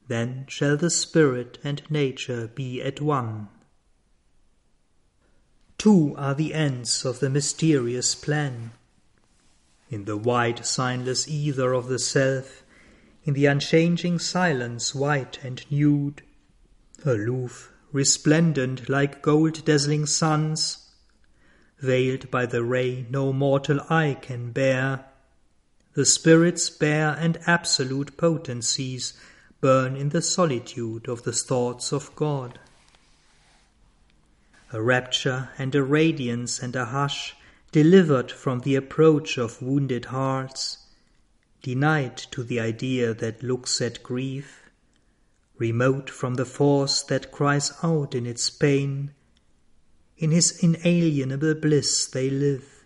Then 0.07 0.45
shall 0.47 0.75
the 0.75 0.89
spirit 0.89 1.59
and 1.63 1.83
nature 1.89 2.47
be 2.47 2.81
at 2.81 2.99
one. 2.99 3.49
Two 5.77 6.15
are 6.17 6.33
the 6.33 6.53
ends 6.53 7.05
of 7.05 7.19
the 7.19 7.29
mysterious 7.29 8.15
plan. 8.15 8.71
In 9.89 10.05
the 10.05 10.17
wide 10.17 10.65
signless 10.65 11.27
ether 11.27 11.73
of 11.73 11.87
the 11.87 11.99
self, 11.99 12.63
in 13.23 13.33
the 13.33 13.45
unchanging 13.45 14.19
silence 14.19 14.95
white 14.95 15.39
and 15.43 15.63
nude, 15.71 16.21
aloof, 17.05 17.68
resplendent 17.91 18.87
like 18.89 19.21
gold 19.21 19.65
dazzling 19.65 20.05
suns, 20.05 20.89
veiled 21.79 22.29
by 22.29 22.45
the 22.45 22.63
ray 22.63 23.05
no 23.09 23.33
mortal 23.33 23.79
eye 23.89 24.17
can 24.21 24.51
bear, 24.51 25.05
the 25.93 26.05
Spirit's 26.05 26.69
bare 26.69 27.15
and 27.19 27.37
absolute 27.47 28.15
potencies 28.15 29.13
burn 29.59 29.95
in 29.95 30.09
the 30.09 30.21
solitude 30.21 31.07
of 31.07 31.23
the 31.23 31.33
thoughts 31.33 31.91
of 31.91 32.15
God. 32.15 32.59
A 34.71 34.81
rapture 34.81 35.49
and 35.57 35.73
a 35.73 35.83
radiance 35.83 36.59
and 36.59 36.75
a 36.75 36.85
hush, 36.85 37.35
delivered 37.71 38.31
from 38.31 38.59
the 38.59 38.75
approach 38.75 39.37
of 39.37 39.61
wounded 39.61 40.05
hearts, 40.05 40.85
denied 41.61 42.17
to 42.17 42.43
the 42.43 42.59
idea 42.59 43.13
that 43.13 43.43
looks 43.43 43.81
at 43.81 44.03
grief, 44.03 44.68
remote 45.59 46.09
from 46.09 46.33
the 46.33 46.45
force 46.45 47.03
that 47.03 47.31
cries 47.31 47.71
out 47.83 48.15
in 48.15 48.25
its 48.25 48.49
pain, 48.49 49.11
in 50.17 50.31
his 50.31 50.63
inalienable 50.63 51.53
bliss 51.53 52.07
they 52.07 52.31
live 52.31 52.79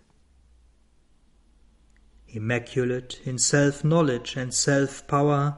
Immaculate 2.34 3.20
in 3.24 3.38
self-knowledge 3.38 4.34
and 4.34 4.52
self-power, 4.52 5.56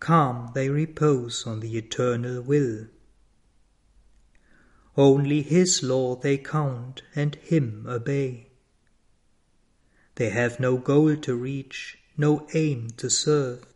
calm 0.00 0.50
they 0.54 0.70
repose 0.70 1.46
on 1.46 1.60
the 1.60 1.76
eternal 1.76 2.40
will. 2.40 2.86
Only 4.96 5.42
His 5.42 5.82
law 5.82 6.16
they 6.16 6.38
count 6.38 7.02
and 7.14 7.34
Him 7.34 7.84
obey. 7.86 8.48
They 10.14 10.30
have 10.30 10.58
no 10.58 10.78
goal 10.78 11.16
to 11.16 11.36
reach, 11.36 11.98
no 12.16 12.46
aim 12.54 12.88
to 12.96 13.10
serve. 13.10 13.66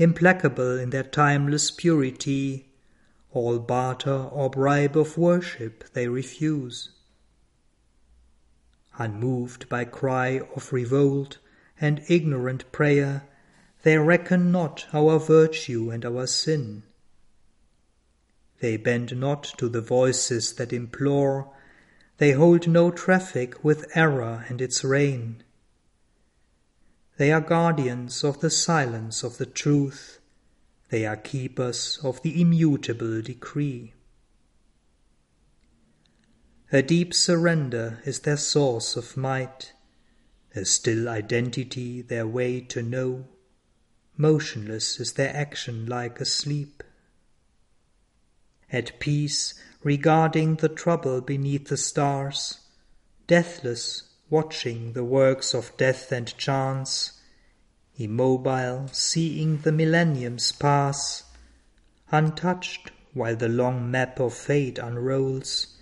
Implacable 0.00 0.78
in 0.78 0.90
their 0.90 1.02
timeless 1.02 1.70
purity, 1.70 2.70
all 3.32 3.58
barter 3.58 4.10
or 4.10 4.48
bribe 4.48 4.96
of 4.96 5.18
worship 5.18 5.84
they 5.92 6.08
refuse 6.08 6.88
unmoved 9.00 9.68
by 9.68 9.84
cry 9.84 10.40
of 10.54 10.72
revolt 10.72 11.38
and 11.80 12.02
ignorant 12.08 12.70
prayer, 12.70 13.24
they 13.82 13.96
reckon 13.96 14.52
not 14.52 14.86
our 14.92 15.18
virtue 15.18 15.90
and 15.90 16.04
our 16.04 16.26
sin. 16.26 16.82
They 18.60 18.76
bend 18.76 19.16
not 19.16 19.44
to 19.58 19.68
the 19.68 19.80
voices 19.80 20.54
that 20.54 20.72
implore, 20.72 21.50
they 22.18 22.32
hold 22.32 22.68
no 22.68 22.90
traffic 22.90 23.64
with 23.64 23.90
error 23.94 24.44
and 24.48 24.60
its 24.60 24.84
reign. 24.84 25.42
They 27.20 27.32
are 27.32 27.42
guardians 27.42 28.24
of 28.24 28.40
the 28.40 28.48
silence 28.48 29.22
of 29.22 29.36
the 29.36 29.44
truth, 29.44 30.20
they 30.88 31.04
are 31.04 31.18
keepers 31.18 31.98
of 32.02 32.22
the 32.22 32.40
immutable 32.40 33.20
decree. 33.20 33.92
A 36.72 36.80
deep 36.80 37.12
surrender 37.12 38.00
is 38.06 38.20
their 38.20 38.38
source 38.38 38.96
of 38.96 39.18
might, 39.18 39.74
a 40.54 40.64
still 40.64 41.10
identity 41.10 42.00
their 42.00 42.26
way 42.26 42.62
to 42.62 42.80
know. 42.80 43.28
Motionless 44.16 44.98
is 44.98 45.12
their 45.12 45.36
action 45.36 45.84
like 45.84 46.22
a 46.22 46.24
sleep. 46.24 46.82
At 48.72 48.98
peace 48.98 49.52
regarding 49.82 50.54
the 50.54 50.70
trouble 50.70 51.20
beneath 51.20 51.68
the 51.68 51.76
stars, 51.76 52.60
deathless 53.26 54.09
watching 54.30 54.92
the 54.92 55.04
works 55.04 55.52
of 55.52 55.76
death 55.76 56.12
and 56.12 56.36
chance, 56.38 57.20
immobile 57.96 58.88
seeing 58.92 59.58
the 59.58 59.72
millenniums 59.72 60.52
pass, 60.52 61.24
untouched 62.10 62.90
while 63.12 63.36
the 63.36 63.48
long 63.48 63.90
map 63.90 64.18
of 64.20 64.32
fate 64.32 64.78
unrolls 64.78 65.76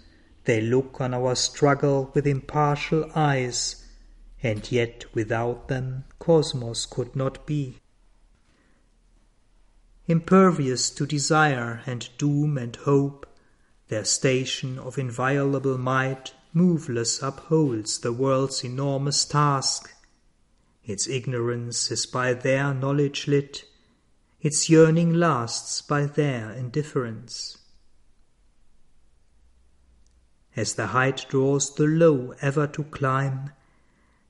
they 0.49 0.63
look 0.63 0.99
on 0.99 1.13
our 1.13 1.35
struggle 1.35 2.11
with 2.15 2.27
impartial 2.27 3.05
eyes, 3.15 3.85
and 4.43 4.73
yet 4.73 5.05
without 5.15 5.69
them 5.69 6.05
cosmos 6.19 6.87
could 6.87 7.15
not 7.15 7.47
be. 7.47 7.79
Impervious 10.07 10.89
to 10.89 11.05
desire 11.05 11.83
and 11.85 12.09
doom 12.17 12.57
and 12.57 12.77
hope, 12.77 13.27
their 13.89 14.05
station 14.05 14.79
of 14.79 14.97
inviolable 14.97 15.77
might 15.77 16.33
moveless 16.53 17.23
upholds 17.23 17.99
the 17.99 18.13
world's 18.13 18.65
enormous 18.65 19.25
task. 19.25 19.95
Its 20.85 21.07
ignorance 21.07 21.91
is 21.91 22.07
by 22.07 22.33
their 22.33 22.73
knowledge 22.73 23.29
lit, 23.29 23.65
its 24.41 24.71
yearning 24.71 25.13
lasts 25.13 25.83
by 25.83 26.07
their 26.07 26.51
indifference. 26.51 27.59
As 30.57 30.75
the 30.75 30.89
height 30.89 31.27
draws 31.29 31.75
the 31.75 31.87
low 31.87 32.35
ever 32.41 32.67
to 32.67 32.85
climb, 32.85 33.51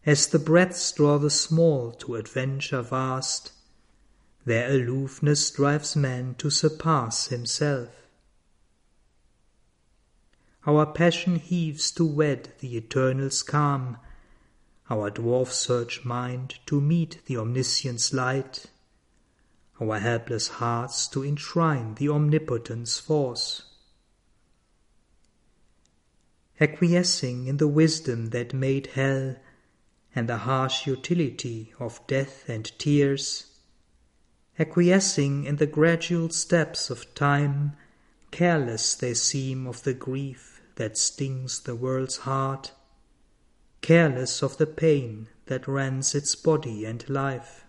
as 0.05 0.27
the 0.27 0.39
breadths 0.39 0.91
draw 0.93 1.19
the 1.19 1.31
small 1.31 1.93
to 1.93 2.17
adventure 2.17 2.83
vast, 2.83 3.53
their 4.45 4.71
aloofness 4.71 5.51
drives 5.51 5.95
man 5.95 6.35
to 6.39 6.51
surpass 6.51 7.29
himself. 7.29 8.08
Our 10.69 10.85
passion 10.85 11.37
heaves 11.37 11.91
to 11.93 12.05
wed 12.05 12.53
the 12.59 12.77
eternal's 12.77 13.43
calm, 13.43 13.97
our 14.91 15.11
dwarf 15.11 15.51
search 15.51 16.05
mind 16.05 16.59
to 16.67 16.79
meet 16.79 17.23
the 17.25 17.39
omniscience 17.39 18.13
light, 18.13 18.67
our 19.81 19.99
helpless 19.99 20.49
hearts 20.49 21.09
to 21.09 21.25
enshrine 21.25 21.95
the 21.95 22.11
omnipotence 22.11 22.99
force. 22.99 23.63
Acquiescing 26.61 27.47
in 27.47 27.57
the 27.57 27.67
wisdom 27.67 28.27
that 28.27 28.53
made 28.53 28.89
hell 28.89 29.37
and 30.15 30.29
the 30.29 30.37
harsh 30.37 30.87
utility 30.87 31.73
of 31.81 32.07
death 32.07 32.47
and 32.47 32.79
tears, 32.79 33.59
acquiescing 34.59 35.45
in 35.47 35.57
the 35.57 35.67
gradual 35.67 36.29
steps 36.29 36.91
of 36.91 37.15
time, 37.15 37.75
careless 38.31 38.95
they 38.95 39.15
seem 39.15 39.67
of 39.67 39.83
the 39.85 39.95
grief 39.95 40.57
that 40.79 40.97
stings 40.97 41.61
the 41.61 41.75
world's 41.75 42.19
heart, 42.19 42.73
careless 43.81 44.43
of 44.43 44.57
the 44.59 44.67
pain 44.67 45.29
that 45.47 45.67
rends 45.67 46.15
its 46.15 46.35
body 46.37 46.85
and 46.85 47.09
life. 47.09 47.67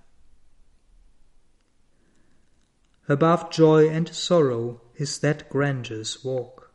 Above 3.08 3.50
joy 3.50 3.90
and 3.90 4.08
sorrow 4.10 4.82
is 4.96 5.18
that 5.20 5.50
grandeur's 5.50 6.24
walk. 6.24 6.72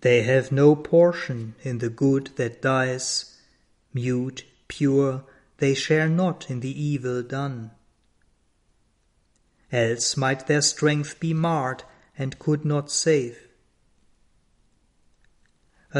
They 0.00 0.22
have 0.22 0.50
no 0.50 0.74
portion 0.74 1.54
in 1.62 1.78
the 1.78 1.88
good 1.88 2.30
that 2.36 2.60
dies, 2.60 3.38
mute, 3.94 4.44
pure, 4.66 5.24
they 5.58 5.74
share 5.74 6.08
not 6.08 6.50
in 6.50 6.60
the 6.60 6.82
evil 6.82 7.22
done. 7.22 7.70
Else 9.70 10.16
might 10.16 10.46
their 10.46 10.62
strength 10.62 11.20
be 11.20 11.32
marred 11.34 11.84
and 12.16 12.38
could 12.38 12.64
not 12.64 12.90
save. 12.90 13.47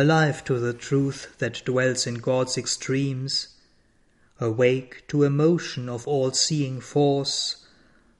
Alive 0.00 0.44
to 0.44 0.60
the 0.60 0.74
truth 0.74 1.36
that 1.38 1.64
dwells 1.64 2.06
in 2.06 2.18
God's 2.18 2.56
extremes, 2.56 3.48
awake 4.38 5.02
to 5.08 5.24
a 5.24 5.28
motion 5.28 5.88
of 5.88 6.06
all 6.06 6.30
seeing 6.30 6.80
force, 6.80 7.66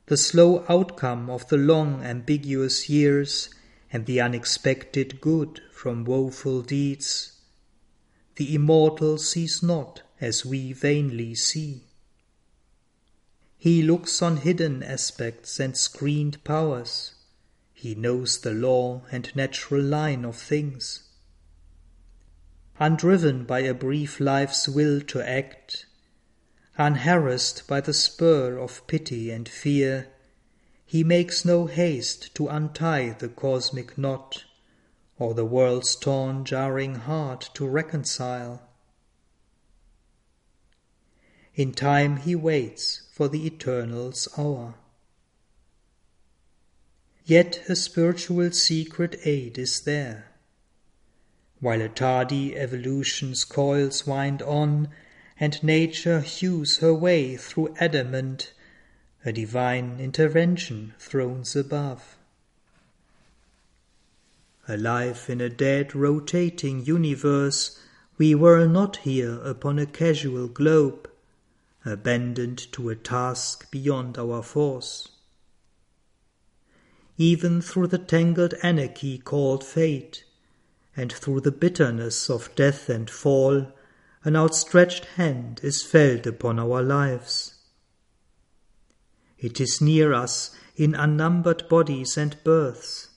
the 0.07 0.17
slow 0.17 0.64
outcome 0.69 1.31
of 1.31 1.47
the 1.47 1.57
long 1.57 2.03
ambiguous 2.03 2.88
years 2.88 3.49
and 3.93 4.07
the 4.07 4.21
unexpected 4.21 5.21
good 5.21 5.62
from 5.71 6.05
woeful 6.05 6.62
deeds. 6.62 7.38
The 8.35 8.57
immortal 8.57 9.17
sees 9.17 9.62
not 9.62 10.03
as 10.21 10.45
we 10.45 10.73
vainly 10.73 11.37
see. 11.37 11.85
He 13.57 13.85
looks 13.85 14.21
on 14.21 14.38
hidden 14.38 14.83
aspects 14.83 15.61
and 15.61 15.77
screened 15.77 16.43
powers. 16.43 17.14
He 17.73 17.95
knows 17.95 18.41
the 18.41 18.53
law 18.53 19.03
and 19.12 19.31
natural 19.37 19.85
line 19.85 20.25
of 20.25 20.35
things. 20.35 21.05
Undriven 22.81 23.45
by 23.45 23.61
a 23.61 23.75
brief 23.75 24.21
life's 24.21 24.69
will 24.69 25.01
to 25.01 25.21
act, 25.29 25.87
unharassed 26.77 27.67
by 27.67 27.81
the 27.81 27.93
spur 27.93 28.57
of 28.57 28.87
pity 28.87 29.33
and 29.33 29.49
fear, 29.49 30.07
he 30.87 31.03
makes 31.03 31.45
no 31.45 31.67
haste 31.67 32.33
to 32.37 32.47
untie 32.47 33.11
the 33.19 33.29
cosmic 33.29 33.99
knot 33.99 34.45
or 35.19 35.35
the 35.35 35.45
world's 35.45 35.97
torn, 35.97 36.45
jarring 36.45 36.95
heart 36.95 37.51
to 37.53 37.67
reconcile. 37.67 38.62
In 41.57 41.73
time 41.73 42.19
he 42.19 42.37
waits 42.37 43.03
for 43.12 43.27
the 43.29 43.45
Eternal's 43.45 44.29
hour. 44.38 44.77
Yet 47.25 47.61
a 47.69 47.75
spiritual 47.75 48.53
secret 48.53 49.17
aid 49.25 49.59
is 49.59 49.81
there. 49.81 50.28
While 51.61 51.83
a 51.83 51.88
tardy 51.88 52.57
evolution's 52.57 53.44
coils 53.44 54.07
wind 54.07 54.42
on, 54.42 54.88
and 55.40 55.62
nature 55.62 56.21
hews 56.21 56.79
her 56.79 56.94
way 56.94 57.37
through 57.37 57.75
adamant, 57.79 58.53
a 59.25 59.33
divine 59.33 59.99
intervention 60.01 60.94
thrones 60.99 61.57
above 61.57 62.18
alive 64.68 65.25
in 65.29 65.40
a 65.40 65.49
dead 65.49 65.94
rotating 65.94 66.85
universe, 66.85 67.81
we 68.18 68.35
were 68.35 68.66
not 68.66 68.99
here 68.99 69.40
upon 69.42 69.79
a 69.79 69.87
casual 69.87 70.47
globe, 70.47 71.09
abandoned 71.87 72.71
to 72.71 72.90
a 72.90 72.94
task 72.94 73.71
beyond 73.71 74.18
our 74.18 74.42
force. 74.42 75.09
Even 77.16 77.62
through 77.62 77.87
the 77.87 77.99
tangled 77.99 78.53
anarchy 78.63 79.17
called 79.17 79.65
fate, 79.65 80.25
and 80.99 81.11
through 81.11 81.40
the 81.40 81.51
bitterness 81.51 82.29
of 82.29 82.55
death 82.55 82.90
and 82.90 83.09
fall, 83.09 83.73
an 84.25 84.37
outstretched 84.37 85.07
hand 85.17 85.61
is 85.63 85.83
felt 85.83 86.27
upon 86.27 86.59
our 86.59 86.83
lives. 86.83 87.55
It 89.38 89.63
is 89.63 89.81
near 89.81 90.13
us 90.13 90.51
in 90.77 90.94
unnumbered 90.94 91.67
bodies 91.71 92.19
and 92.19 92.37
births 92.44 93.09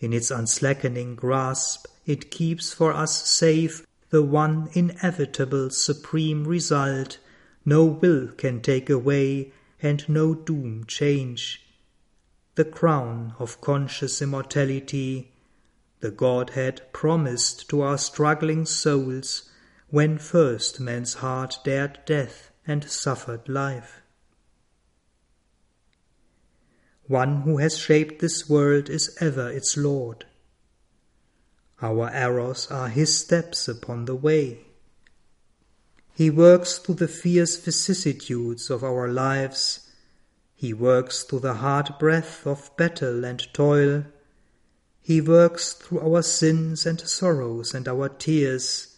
in 0.00 0.12
its 0.12 0.30
unslackening 0.30 1.16
grasp, 1.16 1.86
it 2.06 2.30
keeps 2.30 2.72
for 2.72 2.92
us 2.92 3.28
safe 3.28 3.84
the 4.10 4.22
one 4.22 4.68
inevitable 4.72 5.70
supreme 5.70 6.46
result 6.46 7.18
no 7.64 7.84
will 7.84 8.28
can 8.28 8.62
take 8.62 8.88
away 8.88 9.52
and 9.82 10.08
no 10.08 10.34
doom 10.34 10.84
change. 10.86 11.66
The 12.54 12.64
crown 12.64 13.34
of 13.38 13.60
conscious 13.60 14.22
immortality, 14.22 15.32
the 16.00 16.10
Godhead 16.10 16.82
promised 16.92 17.68
to 17.70 17.80
our 17.80 17.98
struggling 17.98 18.64
souls 18.66 19.50
when 19.88 20.18
first 20.18 20.80
man's 20.80 21.14
heart 21.14 21.58
dared 21.64 21.98
death 22.06 22.50
and 22.66 22.84
suffered 22.84 23.48
life. 23.48 24.00
One 27.06 27.42
who 27.42 27.56
has 27.56 27.78
shaped 27.78 28.20
this 28.20 28.48
world 28.48 28.90
is 28.90 29.16
ever 29.18 29.50
its 29.50 29.76
Lord. 29.76 30.26
Our 31.80 32.10
errors 32.10 32.66
are 32.70 32.88
his 32.88 33.16
steps 33.16 33.66
upon 33.66 34.04
the 34.04 34.14
way. 34.14 34.66
He 36.14 36.28
works 36.28 36.78
through 36.78 36.96
the 36.96 37.08
fierce 37.08 37.56
vicissitudes 37.56 38.70
of 38.70 38.84
our 38.84 39.08
lives. 39.08 39.88
He 40.54 40.74
works 40.74 41.22
through 41.22 41.40
the 41.40 41.54
hard 41.54 41.94
breath 41.98 42.46
of 42.46 42.76
battle 42.76 43.24
and 43.24 43.46
toil. 43.54 44.04
He 45.08 45.22
works 45.22 45.72
through 45.72 46.00
our 46.00 46.20
sins 46.20 46.84
and 46.84 47.00
sorrows 47.00 47.72
and 47.72 47.88
our 47.88 48.10
tears. 48.10 48.88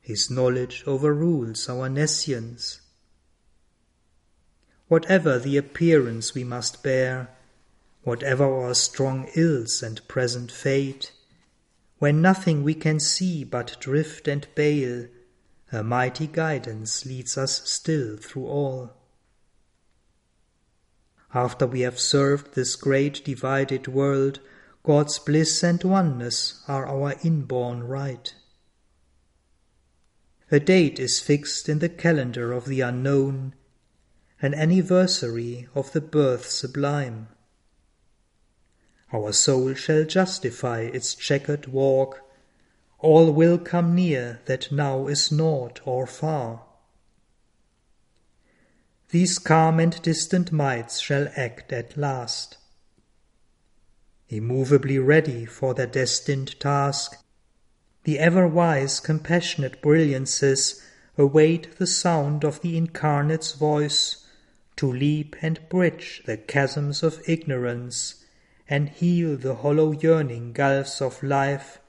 His 0.00 0.28
knowledge 0.28 0.82
overrules 0.88 1.68
our 1.68 1.88
nescience. 1.88 2.80
Whatever 4.88 5.38
the 5.38 5.56
appearance 5.56 6.34
we 6.34 6.42
must 6.42 6.82
bear, 6.82 7.30
whatever 8.02 8.42
our 8.44 8.74
strong 8.74 9.30
ills 9.36 9.84
and 9.84 10.00
present 10.08 10.50
fate, 10.50 11.12
when 12.00 12.20
nothing 12.20 12.64
we 12.64 12.74
can 12.74 12.98
see 12.98 13.44
but 13.44 13.76
drift 13.78 14.26
and 14.26 14.48
bale, 14.56 15.06
a 15.70 15.84
mighty 15.84 16.26
guidance 16.26 17.06
leads 17.06 17.38
us 17.38 17.68
still 17.70 18.16
through 18.16 18.46
all. 18.46 18.94
After 21.32 21.68
we 21.68 21.82
have 21.82 22.00
served 22.00 22.54
this 22.54 22.74
great 22.74 23.24
divided 23.24 23.86
world, 23.86 24.40
God's 24.82 25.18
bliss 25.18 25.62
and 25.62 25.82
oneness 25.84 26.62
are 26.66 26.86
our 26.86 27.14
inborn 27.22 27.82
right. 27.82 28.34
A 30.50 30.58
date 30.58 30.98
is 30.98 31.20
fixed 31.20 31.68
in 31.68 31.78
the 31.80 31.88
calendar 31.88 32.52
of 32.52 32.64
the 32.64 32.80
unknown, 32.80 33.54
an 34.42 34.54
anniversary 34.54 35.68
of 35.74 35.92
the 35.92 36.00
birth 36.00 36.46
sublime. 36.46 37.28
Our 39.12 39.32
soul 39.32 39.74
shall 39.74 40.04
justify 40.04 40.80
its 40.80 41.14
checkered 41.14 41.66
walk. 41.66 42.20
All 42.98 43.32
will 43.32 43.58
come 43.58 43.94
near 43.94 44.40
that 44.46 44.72
now 44.72 45.08
is 45.08 45.30
naught 45.30 45.80
or 45.84 46.06
far. 46.06 46.64
These 49.10 49.38
calm 49.38 49.78
and 49.78 50.00
distant 50.02 50.52
mights 50.52 51.00
shall 51.00 51.28
act 51.36 51.72
at 51.72 51.96
last. 51.96 52.56
Immovably 54.32 54.96
ready 54.96 55.44
for 55.44 55.74
their 55.74 55.88
destined 55.88 56.58
task, 56.60 57.16
the 58.04 58.20
ever 58.20 58.46
wise, 58.46 59.00
compassionate 59.00 59.82
brilliances 59.82 60.80
await 61.18 61.76
the 61.78 61.86
sound 61.86 62.44
of 62.44 62.60
the 62.60 62.76
incarnate's 62.76 63.52
voice 63.52 64.24
to 64.76 64.90
leap 64.90 65.34
and 65.42 65.68
bridge 65.68 66.22
the 66.26 66.36
chasms 66.36 67.02
of 67.02 67.20
ignorance 67.28 68.24
and 68.68 68.88
heal 68.88 69.36
the 69.36 69.56
hollow 69.56 69.90
yearning 69.90 70.52
gulfs 70.52 71.02
of 71.02 71.24
life, 71.24 71.80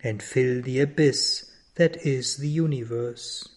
and 0.00 0.22
fill 0.22 0.62
the 0.62 0.78
abyss 0.78 1.50
that 1.74 1.96
is 2.06 2.36
the 2.36 2.48
universe. 2.48 3.48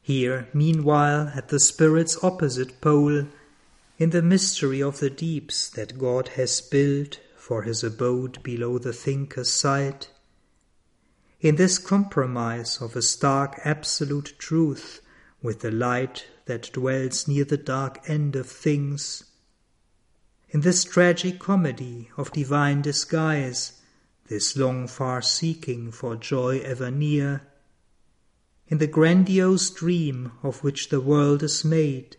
Here, 0.00 0.48
meanwhile, 0.54 1.30
at 1.34 1.48
the 1.48 1.60
Spirit's 1.60 2.24
opposite 2.24 2.80
pole, 2.80 3.26
in 3.98 4.10
the 4.10 4.22
mystery 4.22 4.82
of 4.82 5.00
the 5.00 5.10
deeps 5.10 5.70
that 5.70 5.98
God 5.98 6.28
has 6.28 6.60
built 6.60 7.18
for 7.36 7.62
his 7.62 7.82
abode 7.82 8.42
below 8.42 8.78
the 8.78 8.92
thinker's 8.92 9.52
sight, 9.52 10.10
in 11.40 11.56
this 11.56 11.78
compromise 11.78 12.80
of 12.80 12.96
a 12.96 13.02
stark 13.02 13.58
absolute 13.64 14.34
truth 14.38 15.00
with 15.42 15.60
the 15.60 15.70
light 15.70 16.26
that 16.46 16.72
dwells 16.72 17.28
near 17.28 17.44
the 17.44 17.56
dark 17.56 18.00
end 18.08 18.36
of 18.36 18.46
things, 18.46 19.24
in 20.50 20.60
this 20.60 20.84
tragic 20.84 21.38
comedy 21.38 22.10
of 22.16 22.32
divine 22.32 22.82
disguise, 22.82 23.80
this 24.28 24.56
long 24.56 24.86
far 24.88 25.22
seeking 25.22 25.90
for 25.90 26.16
joy 26.16 26.58
ever 26.60 26.90
near, 26.90 27.42
in 28.68 28.78
the 28.78 28.86
grandiose 28.86 29.70
dream 29.70 30.32
of 30.42 30.62
which 30.64 30.88
the 30.88 31.00
world 31.00 31.42
is 31.42 31.64
made, 31.64 32.16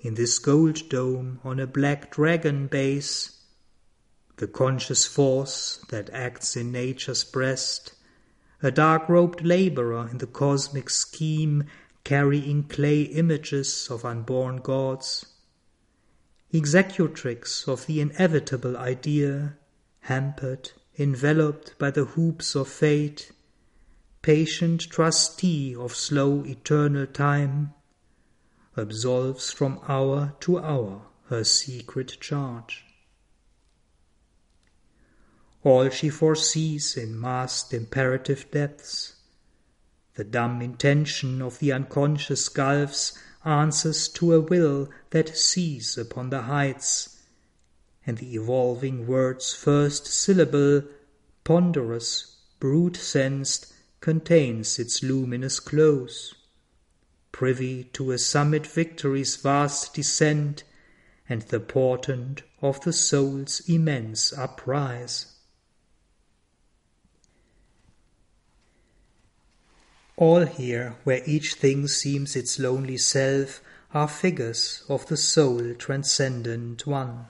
in 0.00 0.14
this 0.14 0.38
gold 0.38 0.88
dome 0.88 1.40
on 1.44 1.60
a 1.60 1.66
black 1.66 2.10
dragon 2.10 2.66
base, 2.66 3.40
the 4.36 4.46
conscious 4.46 5.06
force 5.06 5.84
that 5.90 6.10
acts 6.10 6.56
in 6.56 6.72
nature's 6.72 7.24
breast, 7.24 7.94
a 8.62 8.70
dark 8.70 9.08
robed 9.08 9.42
laborer 9.42 10.08
in 10.10 10.18
the 10.18 10.26
cosmic 10.26 10.90
scheme, 10.90 11.64
carrying 12.04 12.62
clay 12.64 13.02
images 13.02 13.88
of 13.90 14.04
unborn 14.04 14.56
gods 14.56 15.26
executrix 16.52 17.68
of 17.68 17.86
the 17.86 18.00
inevitable 18.00 18.76
idea, 18.76 19.56
hampered, 20.00 20.72
enveloped 20.98 21.78
by 21.78 21.90
the 21.90 22.04
hoops 22.04 22.56
of 22.56 22.68
fate, 22.68 23.30
patient 24.22 24.80
trustee 24.90 25.74
of 25.74 25.94
slow 25.94 26.44
eternal 26.44 27.06
time, 27.06 27.72
absolves 28.80 29.52
from 29.52 29.78
hour 29.86 30.34
to 30.40 30.58
hour 30.58 31.02
her 31.26 31.44
secret 31.44 32.16
charge. 32.20 32.84
All 35.62 35.88
she 35.90 36.08
foresees 36.08 36.96
in 36.96 37.20
masked 37.20 37.74
imperative 37.74 38.50
depths, 38.50 39.14
the 40.14 40.24
dumb 40.24 40.62
intention 40.62 41.42
of 41.42 41.58
the 41.58 41.72
unconscious 41.72 42.48
gulfs 42.48 43.16
answers 43.44 44.08
to 44.08 44.34
a 44.34 44.40
will 44.40 44.90
that 45.10 45.36
sees 45.36 45.96
upon 45.96 46.30
the 46.30 46.42
heights, 46.42 47.22
and 48.06 48.18
the 48.18 48.34
evolving 48.34 49.06
word's 49.06 49.54
first 49.54 50.06
syllable, 50.06 50.82
ponderous, 51.44 52.38
brute 52.58 52.96
sensed, 52.96 53.72
contains 54.00 54.78
its 54.78 55.02
luminous 55.02 55.60
close. 55.60 56.34
Privy 57.40 57.84
to 57.94 58.10
a 58.10 58.18
summit 58.18 58.66
victory's 58.66 59.36
vast 59.36 59.94
descent, 59.94 60.62
and 61.26 61.40
the 61.40 61.58
portent 61.58 62.42
of 62.60 62.82
the 62.82 62.92
soul's 62.92 63.62
immense 63.66 64.30
uprise. 64.34 65.36
All 70.18 70.44
here, 70.44 70.96
where 71.04 71.22
each 71.24 71.54
thing 71.54 71.88
seems 71.88 72.36
its 72.36 72.58
lonely 72.58 72.98
self, 72.98 73.62
are 73.94 74.06
figures 74.06 74.82
of 74.86 75.06
the 75.06 75.16
soul 75.16 75.72
transcendent 75.76 76.86
one. 76.86 77.24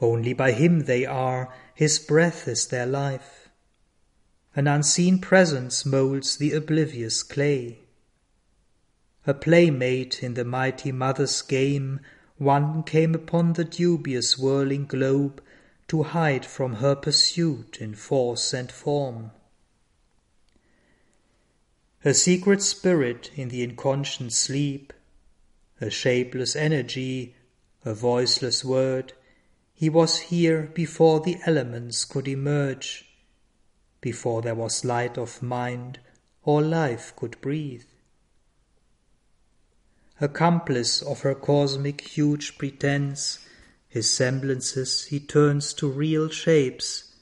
Only 0.00 0.32
by 0.32 0.50
him 0.50 0.86
they 0.86 1.06
are, 1.06 1.54
his 1.72 2.00
breath 2.00 2.48
is 2.48 2.66
their 2.66 2.86
life. 2.86 3.48
An 4.56 4.66
unseen 4.66 5.20
presence 5.20 5.86
moulds 5.86 6.36
the 6.38 6.52
oblivious 6.52 7.22
clay. 7.22 7.78
A 9.24 9.34
playmate 9.34 10.22
in 10.22 10.34
the 10.34 10.44
mighty 10.44 10.90
mother's 10.90 11.42
game, 11.42 12.00
one 12.38 12.82
came 12.82 13.14
upon 13.14 13.52
the 13.52 13.64
dubious 13.64 14.36
whirling 14.36 14.86
globe 14.86 15.40
to 15.86 16.02
hide 16.02 16.44
from 16.44 16.74
her 16.76 16.96
pursuit 16.96 17.78
in 17.80 17.94
force 17.94 18.52
and 18.52 18.72
form. 18.72 19.30
A 22.04 22.14
secret 22.14 22.62
spirit 22.62 23.30
in 23.36 23.48
the 23.48 23.62
inconscient 23.62 24.32
sleep, 24.32 24.92
a 25.80 25.88
shapeless 25.88 26.56
energy, 26.56 27.36
a 27.84 27.94
voiceless 27.94 28.64
word, 28.64 29.12
he 29.72 29.88
was 29.88 30.18
here 30.18 30.70
before 30.74 31.20
the 31.20 31.38
elements 31.46 32.04
could 32.04 32.26
emerge, 32.26 33.08
before 34.00 34.42
there 34.42 34.56
was 34.56 34.84
light 34.84 35.16
of 35.16 35.42
mind 35.42 36.00
or 36.42 36.60
life 36.60 37.14
could 37.14 37.40
breathe. 37.40 37.84
Accomplice 40.22 41.02
of 41.02 41.22
her 41.22 41.34
cosmic 41.34 42.00
huge 42.16 42.56
pretense, 42.56 43.40
his 43.88 44.08
semblances 44.08 45.06
he 45.06 45.18
turns 45.18 45.74
to 45.74 45.90
real 45.90 46.28
shapes, 46.28 47.16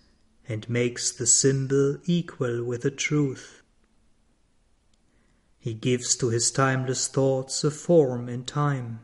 and 0.47 0.69
makes 0.69 1.11
the 1.11 1.27
symbol 1.27 1.97
equal 2.05 2.63
with 2.63 2.83
the 2.83 2.91
truth. 2.91 3.63
He 5.59 5.73
gives 5.73 6.15
to 6.17 6.29
his 6.29 6.51
timeless 6.51 7.09
thoughts 7.09 7.65
a 7.65 7.71
form 7.71 8.29
in 8.29 8.45
time. 8.45 9.01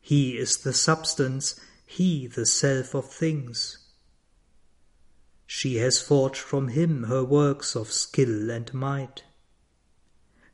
He 0.00 0.36
is 0.36 0.56
the 0.56 0.72
substance, 0.72 1.54
he 1.86 2.26
the 2.26 2.44
self 2.44 2.92
of 2.92 3.08
things. 3.08 3.78
She 5.46 5.76
has 5.76 6.02
forged 6.02 6.40
from 6.40 6.68
him 6.68 7.04
her 7.04 7.22
works 7.22 7.76
of 7.76 7.92
skill 7.92 8.50
and 8.50 8.74
might. 8.74 9.22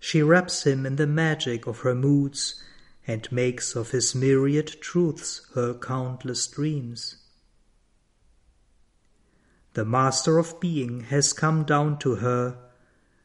She 0.00 0.22
wraps 0.22 0.64
him 0.64 0.86
in 0.86 0.96
the 0.96 1.06
magic 1.06 1.66
of 1.66 1.80
her 1.80 1.94
moods 1.94 2.62
and 3.06 3.30
makes 3.32 3.74
of 3.74 3.90
his 3.90 4.14
myriad 4.14 4.80
truths 4.80 5.46
her 5.54 5.74
countless 5.74 6.46
dreams. 6.46 7.16
The 9.74 9.84
Master 9.84 10.38
of 10.38 10.60
Being 10.60 11.02
has 11.02 11.32
come 11.32 11.64
down 11.64 11.98
to 12.00 12.16
her 12.16 12.58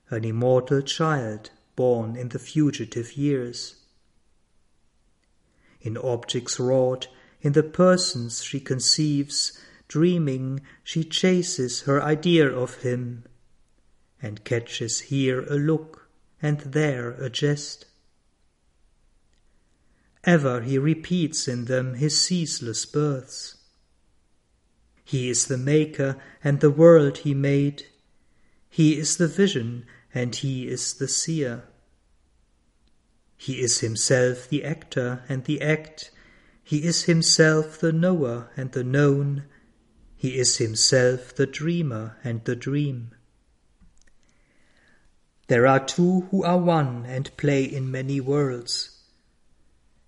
an 0.09 0.23
immortal 0.23 0.81
child 0.81 1.49
born 1.75 2.15
in 2.15 2.29
the 2.29 2.39
fugitive 2.39 3.17
years. 3.17 3.75
In 5.81 5.97
objects 5.97 6.59
wrought, 6.59 7.07
in 7.41 7.53
the 7.53 7.63
persons 7.63 8.43
she 8.43 8.59
conceives, 8.59 9.59
dreaming 9.87 10.61
she 10.83 11.03
chases 11.03 11.81
her 11.81 12.01
idea 12.01 12.47
of 12.47 12.75
him, 12.83 13.25
and 14.21 14.43
catches 14.43 15.01
here 15.01 15.41
a 15.43 15.55
look 15.55 16.02
and 16.43 16.59
there 16.59 17.11
a 17.11 17.29
jest. 17.29 17.85
Ever 20.25 20.61
he 20.61 20.77
repeats 20.77 21.47
in 21.47 21.65
them 21.65 21.95
his 21.95 22.21
ceaseless 22.21 22.85
births. 22.85 23.55
He 25.05 25.29
is 25.29 25.47
the 25.47 25.57
maker 25.57 26.17
and 26.43 26.59
the 26.59 26.69
world 26.69 27.19
he 27.19 27.33
made. 27.33 27.87
He 28.69 28.97
is 28.97 29.17
the 29.17 29.27
vision 29.27 29.85
and 30.13 30.35
he 30.35 30.67
is 30.67 30.93
the 30.93 31.07
seer. 31.07 31.63
He 33.37 33.61
is 33.61 33.79
himself 33.79 34.47
the 34.47 34.63
actor 34.63 35.23
and 35.27 35.45
the 35.45 35.61
act. 35.61 36.11
He 36.63 36.83
is 36.83 37.03
himself 37.03 37.79
the 37.79 37.91
knower 37.91 38.49
and 38.55 38.71
the 38.71 38.83
known. 38.83 39.45
He 40.15 40.37
is 40.37 40.57
himself 40.57 41.35
the 41.35 41.47
dreamer 41.47 42.17
and 42.23 42.43
the 42.45 42.55
dream. 42.55 43.12
There 45.53 45.67
are 45.67 45.85
two 45.85 46.21
who 46.31 46.41
are 46.41 46.57
one 46.57 47.05
and 47.05 47.29
play 47.37 47.63
in 47.63 47.91
many 47.91 48.19
worlds. 48.19 48.89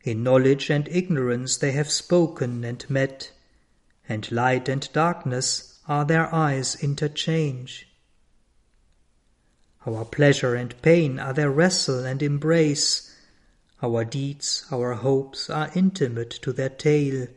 In 0.03 0.23
knowledge 0.23 0.71
and 0.71 0.87
ignorance 0.87 1.55
they 1.55 1.71
have 1.73 1.91
spoken 1.91 2.63
and 2.63 2.83
met, 2.89 3.31
and 4.09 4.31
light 4.31 4.67
and 4.67 4.91
darkness 4.91 5.77
are 5.87 6.03
their 6.03 6.33
eyes 6.33 6.75
interchange. 6.83 7.87
Our 9.85 10.03
pleasure 10.03 10.55
and 10.55 10.81
pain 10.81 11.19
are 11.19 11.33
their 11.33 11.51
wrestle 11.51 12.03
and 12.03 12.23
embrace, 12.23 13.15
our 13.83 14.03
deeds, 14.03 14.65
our 14.71 14.95
hopes 14.95 15.47
are 15.47 15.69
intimate 15.75 16.31
to 16.41 16.53
their 16.53 16.69
tale. 16.69 17.27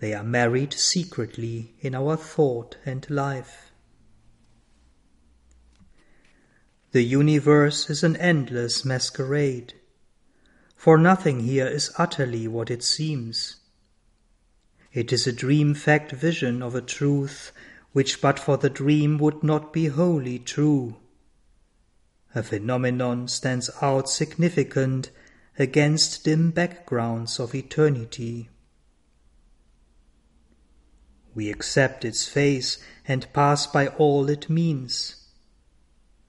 They 0.00 0.12
are 0.12 0.24
married 0.24 0.72
secretly 0.72 1.76
in 1.78 1.94
our 1.94 2.16
thought 2.16 2.78
and 2.84 3.08
life. 3.08 3.65
The 6.96 7.04
universe 7.04 7.90
is 7.90 8.02
an 8.02 8.16
endless 8.16 8.82
masquerade, 8.82 9.74
for 10.76 10.96
nothing 10.96 11.40
here 11.40 11.66
is 11.66 11.92
utterly 11.98 12.48
what 12.48 12.70
it 12.70 12.82
seems. 12.82 13.56
It 14.94 15.12
is 15.12 15.26
a 15.26 15.32
dream 15.34 15.74
fact 15.74 16.10
vision 16.12 16.62
of 16.62 16.74
a 16.74 16.80
truth 16.80 17.52
which 17.92 18.22
but 18.22 18.38
for 18.38 18.56
the 18.56 18.70
dream 18.70 19.18
would 19.18 19.42
not 19.42 19.74
be 19.74 19.88
wholly 19.88 20.38
true. 20.38 20.96
A 22.34 22.42
phenomenon 22.42 23.28
stands 23.28 23.68
out 23.82 24.08
significant 24.08 25.10
against 25.58 26.24
dim 26.24 26.50
backgrounds 26.50 27.38
of 27.38 27.54
eternity. 27.54 28.48
We 31.34 31.50
accept 31.50 32.06
its 32.06 32.26
face 32.26 32.78
and 33.06 33.30
pass 33.34 33.66
by 33.66 33.88
all 33.88 34.30
it 34.30 34.48
means. 34.48 35.25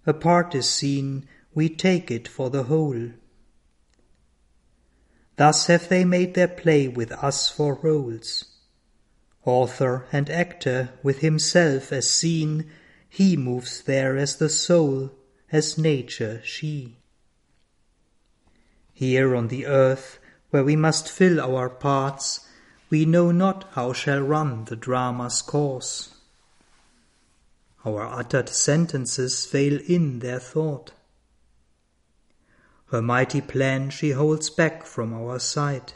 A 0.07 0.13
part 0.13 0.55
is 0.55 0.69
scene, 0.69 1.27
we 1.53 1.67
take 1.67 2.09
it 2.09 2.29
for 2.29 2.49
the 2.49 2.63
whole. 2.63 3.09
Thus 5.35 5.67
have 5.67 5.89
they 5.89 6.05
made 6.05 6.33
their 6.33 6.47
play 6.47 6.87
with 6.87 7.11
us 7.11 7.49
for 7.49 7.75
roles. 7.83 8.45
Author 9.43 10.05
and 10.13 10.29
actor 10.29 10.91
with 11.03 11.19
himself 11.19 11.91
as 11.91 12.09
seen, 12.09 12.71
he 13.09 13.35
moves 13.35 13.81
there 13.83 14.15
as 14.15 14.37
the 14.37 14.49
soul, 14.49 15.11
as 15.51 15.77
nature 15.77 16.41
she. 16.45 16.99
Here 18.93 19.35
on 19.35 19.49
the 19.49 19.65
earth, 19.65 20.19
where 20.51 20.63
we 20.63 20.77
must 20.77 21.09
fill 21.09 21.41
our 21.41 21.69
parts, 21.69 22.47
we 22.89 23.03
know 23.05 23.31
not 23.31 23.67
how 23.73 23.91
shall 23.91 24.21
run 24.21 24.65
the 24.65 24.77
drama's 24.77 25.41
course. 25.41 26.16
Our 27.87 28.05
uttered 28.05 28.49
sentences 28.49 29.45
fail 29.45 29.79
in 29.87 30.19
their 30.19 30.39
thought. 30.41 30.91
Her 32.87 33.01
mighty 33.01 33.39
plan 33.39 33.91
she 33.91 34.11
holds 34.11 34.49
back 34.49 34.85
from 34.85 35.13
our 35.13 35.39
sight. 35.39 35.93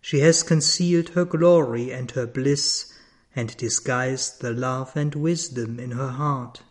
She 0.00 0.20
has 0.20 0.44
concealed 0.44 1.08
her 1.08 1.24
glory 1.24 1.90
and 1.90 2.08
her 2.12 2.24
bliss, 2.24 2.92
and 3.34 3.56
disguised 3.56 4.42
the 4.42 4.52
love 4.52 4.92
and 4.94 5.16
wisdom 5.16 5.80
in 5.80 5.90
her 5.90 6.10
heart. 6.10 6.62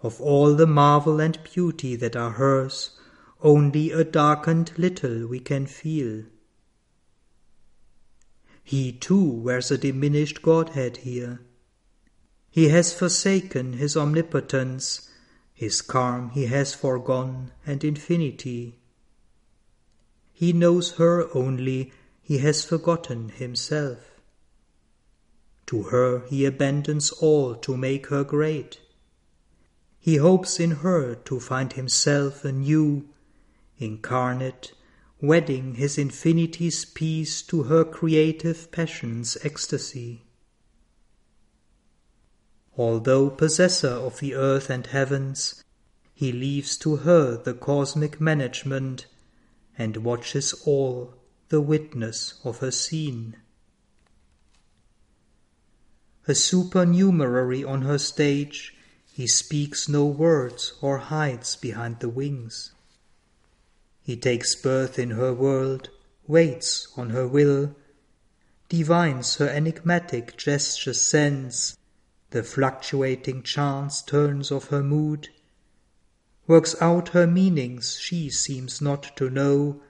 Of 0.00 0.20
all 0.20 0.54
the 0.54 0.68
marvel 0.68 1.20
and 1.20 1.42
beauty 1.42 1.96
that 1.96 2.14
are 2.14 2.30
hers, 2.30 2.90
only 3.40 3.90
a 3.90 4.04
darkened 4.04 4.70
little 4.78 5.26
we 5.26 5.40
can 5.40 5.66
feel. 5.66 6.26
He 8.62 8.92
too 8.92 9.28
wears 9.28 9.72
a 9.72 9.78
diminished 9.78 10.42
Godhead 10.42 10.98
here. 10.98 11.40
He 12.52 12.68
has 12.70 12.92
forsaken 12.92 13.74
his 13.74 13.96
omnipotence, 13.96 15.08
his 15.54 15.82
calm 15.82 16.30
he 16.30 16.46
has 16.46 16.74
foregone, 16.74 17.52
and 17.64 17.84
infinity. 17.84 18.80
He 20.32 20.52
knows 20.52 20.92
her 20.92 21.28
only, 21.32 21.92
he 22.22 22.38
has 22.38 22.64
forgotten 22.64 23.28
himself. 23.28 24.20
To 25.66 25.84
her 25.84 26.26
he 26.26 26.44
abandons 26.44 27.10
all 27.12 27.54
to 27.56 27.76
make 27.76 28.08
her 28.08 28.24
great. 28.24 28.80
He 30.00 30.16
hopes 30.16 30.58
in 30.58 30.70
her 30.82 31.14
to 31.14 31.38
find 31.38 31.74
himself 31.74 32.44
anew 32.44 33.08
incarnate, 33.78 34.72
wedding 35.20 35.74
his 35.74 35.98
infinity's 35.98 36.84
peace 36.84 37.42
to 37.42 37.64
her 37.64 37.84
creative 37.84 38.72
passion's 38.72 39.36
ecstasy. 39.44 40.22
Although 42.80 43.28
possessor 43.28 43.90
of 43.90 44.20
the 44.20 44.34
earth 44.34 44.70
and 44.70 44.86
heavens, 44.86 45.62
he 46.14 46.32
leaves 46.32 46.78
to 46.78 46.96
her 46.96 47.36
the 47.36 47.52
cosmic 47.52 48.22
management 48.22 49.04
and 49.76 49.98
watches 49.98 50.54
all 50.64 51.12
the 51.50 51.60
witness 51.60 52.40
of 52.42 52.60
her 52.60 52.70
scene. 52.70 53.36
A 56.26 56.34
supernumerary 56.34 57.62
on 57.62 57.82
her 57.82 57.98
stage, 57.98 58.74
he 59.12 59.26
speaks 59.26 59.86
no 59.86 60.06
words 60.06 60.72
or 60.80 60.96
hides 60.96 61.56
behind 61.56 62.00
the 62.00 62.08
wings. 62.08 62.72
He 64.02 64.16
takes 64.16 64.54
birth 64.54 64.98
in 64.98 65.10
her 65.10 65.34
world, 65.34 65.90
waits 66.26 66.88
on 66.96 67.10
her 67.10 67.28
will, 67.28 67.76
divines 68.70 69.34
her 69.34 69.50
enigmatic 69.50 70.38
gesture 70.38 70.94
sense, 70.94 71.76
the 72.30 72.42
fluctuating 72.42 73.42
chance 73.42 74.02
turns 74.02 74.50
of 74.50 74.68
her 74.68 74.82
mood, 74.82 75.28
works 76.46 76.74
out 76.80 77.10
her 77.10 77.26
meanings 77.26 77.98
she 77.98 78.30
seems 78.30 78.80
not 78.80 79.16
to 79.16 79.28
know, 79.28 79.82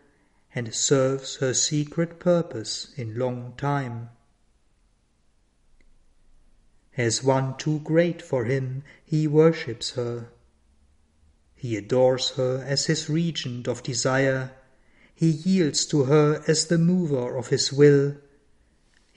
and 0.55 0.75
serves 0.75 1.37
her 1.37 1.55
secret 1.55 2.19
purpose 2.19 2.93
in 2.97 3.19
long 3.19 3.55
time. 3.57 4.09
As 6.97 7.23
one 7.23 7.57
too 7.57 7.81
great 7.81 8.21
for 8.21 8.45
him, 8.45 8.83
he 9.05 9.27
worships 9.27 9.93
her 9.93 10.31
he 11.61 11.77
adores 11.77 12.31
her 12.37 12.65
as 12.67 12.87
his 12.87 13.11
regent 13.11 13.69
of 13.69 13.83
desire. 13.83 14.53
He 15.15 15.29
yields 15.29 15.85
to 15.89 16.05
her 16.05 16.43
as 16.49 16.69
the 16.69 16.79
mover 16.79 17.37
of 17.37 17.49
his 17.49 17.71
will. 17.71 18.17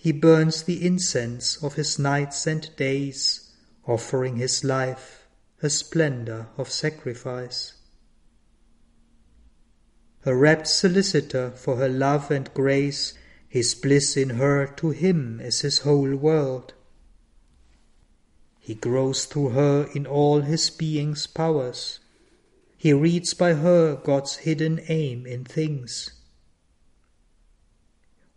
He 0.04 0.12
burns 0.12 0.64
the 0.64 0.86
incense 0.86 1.56
of 1.64 1.76
his 1.76 1.98
nights 1.98 2.46
and 2.46 2.70
days, 2.76 3.54
offering 3.88 4.36
his 4.36 4.62
life 4.62 5.26
a 5.62 5.70
splendor 5.70 6.50
of 6.58 6.70
sacrifice. 6.70 7.76
A 10.26 10.36
rapt 10.36 10.68
solicitor 10.68 11.52
for 11.52 11.78
her 11.78 11.88
love 11.88 12.32
and 12.32 12.54
grace, 12.54 13.14
his 13.48 13.74
bliss 13.76 14.18
in 14.18 14.32
her 14.32 14.68
to 14.76 14.90
him 14.90 15.40
is 15.40 15.62
his 15.62 15.80
whole 15.80 16.18
world. 16.18 16.74
He 18.60 18.76
grows 18.76 19.24
through 19.24 19.52
her 19.52 19.88
in 19.96 20.06
all 20.06 20.42
his 20.42 20.70
being's 20.70 21.28
powers. 21.28 22.02
He 22.76 22.92
reads 22.92 23.34
by 23.34 23.54
her 23.54 23.96
God's 23.96 24.36
hidden 24.36 24.82
aim 24.90 25.26
in 25.26 25.46
things. 25.46 26.12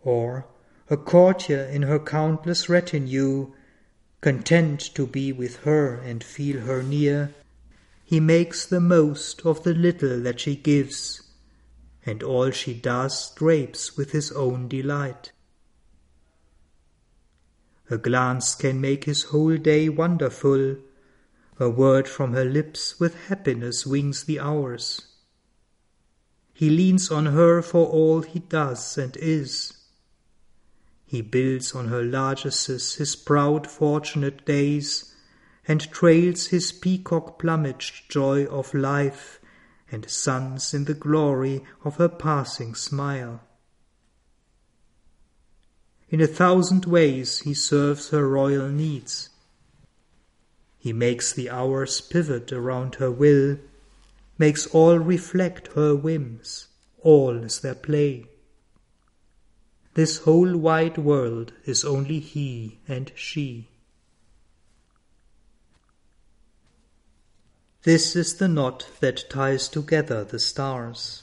Or 0.05 0.47
a 0.89 0.97
courtier 0.97 1.65
in 1.65 1.83
her 1.83 1.99
countless 1.99 2.69
retinue, 2.69 3.53
content 4.21 4.81
to 4.81 5.07
be 5.07 5.33
with 5.33 5.57
her 5.65 5.95
and 5.95 6.23
feel 6.23 6.61
her 6.61 6.83
near, 6.83 7.35
he 8.05 8.21
makes 8.21 8.65
the 8.65 8.81
most 8.81 9.45
of 9.45 9.65
the 9.65 9.75
little 9.75 10.21
that 10.21 10.39
she 10.39 10.55
gives, 10.55 11.23
and 12.05 12.23
all 12.23 12.51
she 12.51 12.73
does 12.73 13.33
drapes 13.35 13.97
with 13.97 14.13
his 14.13 14.31
own 14.33 14.69
delight. 14.69 15.33
A 17.91 17.99
glance 17.99 18.55
can 18.55 18.81
make 18.81 19.05
his 19.05 19.25
whole 19.25 19.57
day 19.57 19.89
wonderful, 19.89 20.77
a 21.59 21.69
word 21.69 22.07
from 22.07 22.33
her 22.33 22.45
lips 22.45 23.01
with 23.01 23.27
happiness 23.27 23.87
wings 23.87 24.25
the 24.25 24.39
hours. 24.39 25.03
he 26.53 26.71
leans 26.71 27.11
on 27.11 27.27
her 27.27 27.61
for 27.61 27.87
all 27.87 28.23
he 28.23 28.39
does 28.39 28.97
and 28.97 29.17
is. 29.19 29.76
He 31.07 31.23
builds 31.23 31.73
on 31.73 31.87
her 31.89 32.03
largesses 32.03 32.97
his 32.97 33.15
proud 33.15 33.69
fortunate 33.69 34.45
days, 34.45 35.15
and 35.69 35.81
trails 35.93 36.49
his 36.49 36.73
peacock 36.73 37.39
plumaged 37.39 38.11
joy 38.11 38.45
of 38.47 38.75
life, 38.75 39.41
and 39.91 40.11
suns 40.11 40.75
in 40.75 40.85
the 40.85 40.95
glory 40.95 41.65
of 41.85 41.97
her 41.97 42.09
passing 42.09 42.75
smile. 42.75 43.41
In 46.09 46.21
a 46.21 46.27
thousand 46.27 46.87
ways 46.87 47.41
he 47.41 47.55
serves 47.55 48.11
her 48.11 48.29
royal 48.29 48.69
needs. 48.69 49.31
He 50.77 50.93
makes 50.93 51.33
the 51.33 51.51
hours 51.51 52.01
pivot 52.01 52.53
around 52.53 52.97
her 52.97 53.11
will, 53.11 53.59
makes 54.39 54.67
all 54.69 54.99
reflect 54.99 55.73
her 55.75 55.95
whims, 55.95 56.69
all 56.99 57.37
is 57.43 57.61
their 57.61 57.75
play. 57.75 58.27
This 59.97 60.19
whole 60.19 60.59
wide 60.59 60.99
world 60.99 61.55
is 61.65 61.83
only 61.83 62.21
he 62.21 62.81
and 62.87 63.11
she. 63.15 63.71
This 67.83 68.15
is 68.15 68.35
the 68.35 68.47
knot 68.47 68.87
that 69.01 69.31
ties 69.31 69.69
together 69.71 70.23
the 70.23 70.39
stars. 70.39 71.23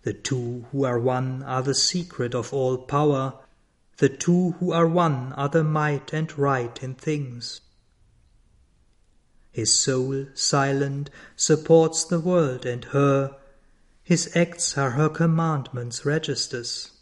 The 0.00 0.14
two 0.14 0.64
who 0.72 0.86
are 0.86 0.98
one 0.98 1.42
are 1.42 1.60
the 1.60 1.74
secret 1.74 2.34
of 2.34 2.54
all 2.54 2.78
power, 2.78 3.34
the 3.98 4.08
two 4.08 4.52
who 4.52 4.72
are 4.72 4.88
one 4.88 5.34
are 5.34 5.50
the 5.50 5.62
might 5.62 6.14
and 6.14 6.38
right 6.38 6.82
in 6.82 6.94
things. 6.94 7.60
His 9.52 9.70
soul, 9.70 10.28
silent, 10.32 11.10
supports 11.36 12.02
the 12.02 12.20
world 12.20 12.64
and 12.64 12.86
her, 12.96 13.36
his 14.02 14.34
acts 14.34 14.78
are 14.78 14.92
her 14.92 15.10
commandments' 15.10 16.06
registers. 16.06 16.92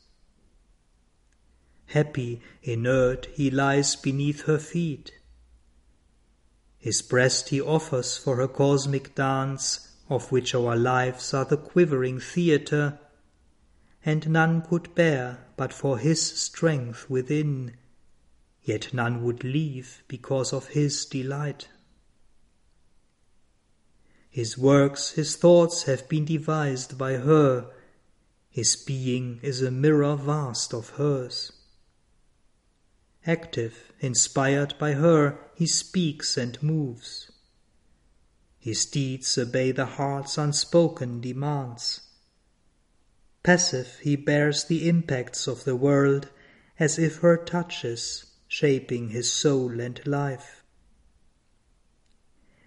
Happy, 1.86 2.40
inert, 2.62 3.26
he 3.34 3.50
lies 3.50 3.96
beneath 3.96 4.42
her 4.42 4.58
feet. 4.58 5.12
His 6.78 7.02
breast 7.02 7.50
he 7.50 7.60
offers 7.60 8.16
for 8.16 8.36
her 8.36 8.48
cosmic 8.48 9.14
dance, 9.14 9.88
of 10.08 10.32
which 10.32 10.54
our 10.54 10.74
lives 10.74 11.32
are 11.32 11.44
the 11.44 11.56
quivering 11.56 12.18
theatre, 12.18 12.98
and 14.04 14.28
none 14.28 14.62
could 14.62 14.94
bear 14.94 15.46
but 15.56 15.72
for 15.72 15.98
his 15.98 16.20
strength 16.20 17.08
within, 17.08 17.76
yet 18.62 18.92
none 18.92 19.22
would 19.22 19.44
leave 19.44 20.02
because 20.08 20.52
of 20.52 20.68
his 20.68 21.04
delight. 21.04 21.68
His 24.28 24.56
works, 24.56 25.10
his 25.10 25.36
thoughts 25.36 25.82
have 25.82 26.08
been 26.08 26.24
devised 26.24 26.96
by 26.96 27.14
her, 27.14 27.70
his 28.50 28.76
being 28.76 29.40
is 29.42 29.62
a 29.62 29.70
mirror 29.70 30.16
vast 30.16 30.72
of 30.72 30.90
hers. 30.90 31.52
Active, 33.26 33.92
inspired 34.00 34.74
by 34.78 34.94
her, 34.94 35.38
he 35.54 35.66
speaks 35.66 36.36
and 36.36 36.60
moves. 36.60 37.30
His 38.58 38.84
deeds 38.84 39.38
obey 39.38 39.70
the 39.70 39.86
heart's 39.86 40.36
unspoken 40.36 41.20
demands. 41.20 42.00
Passive, 43.44 43.98
he 44.02 44.16
bears 44.16 44.64
the 44.64 44.88
impacts 44.88 45.46
of 45.46 45.62
the 45.64 45.76
world 45.76 46.30
as 46.80 46.98
if 46.98 47.18
her 47.18 47.36
touches, 47.36 48.24
shaping 48.48 49.10
his 49.10 49.32
soul 49.32 49.80
and 49.80 50.04
life. 50.04 50.64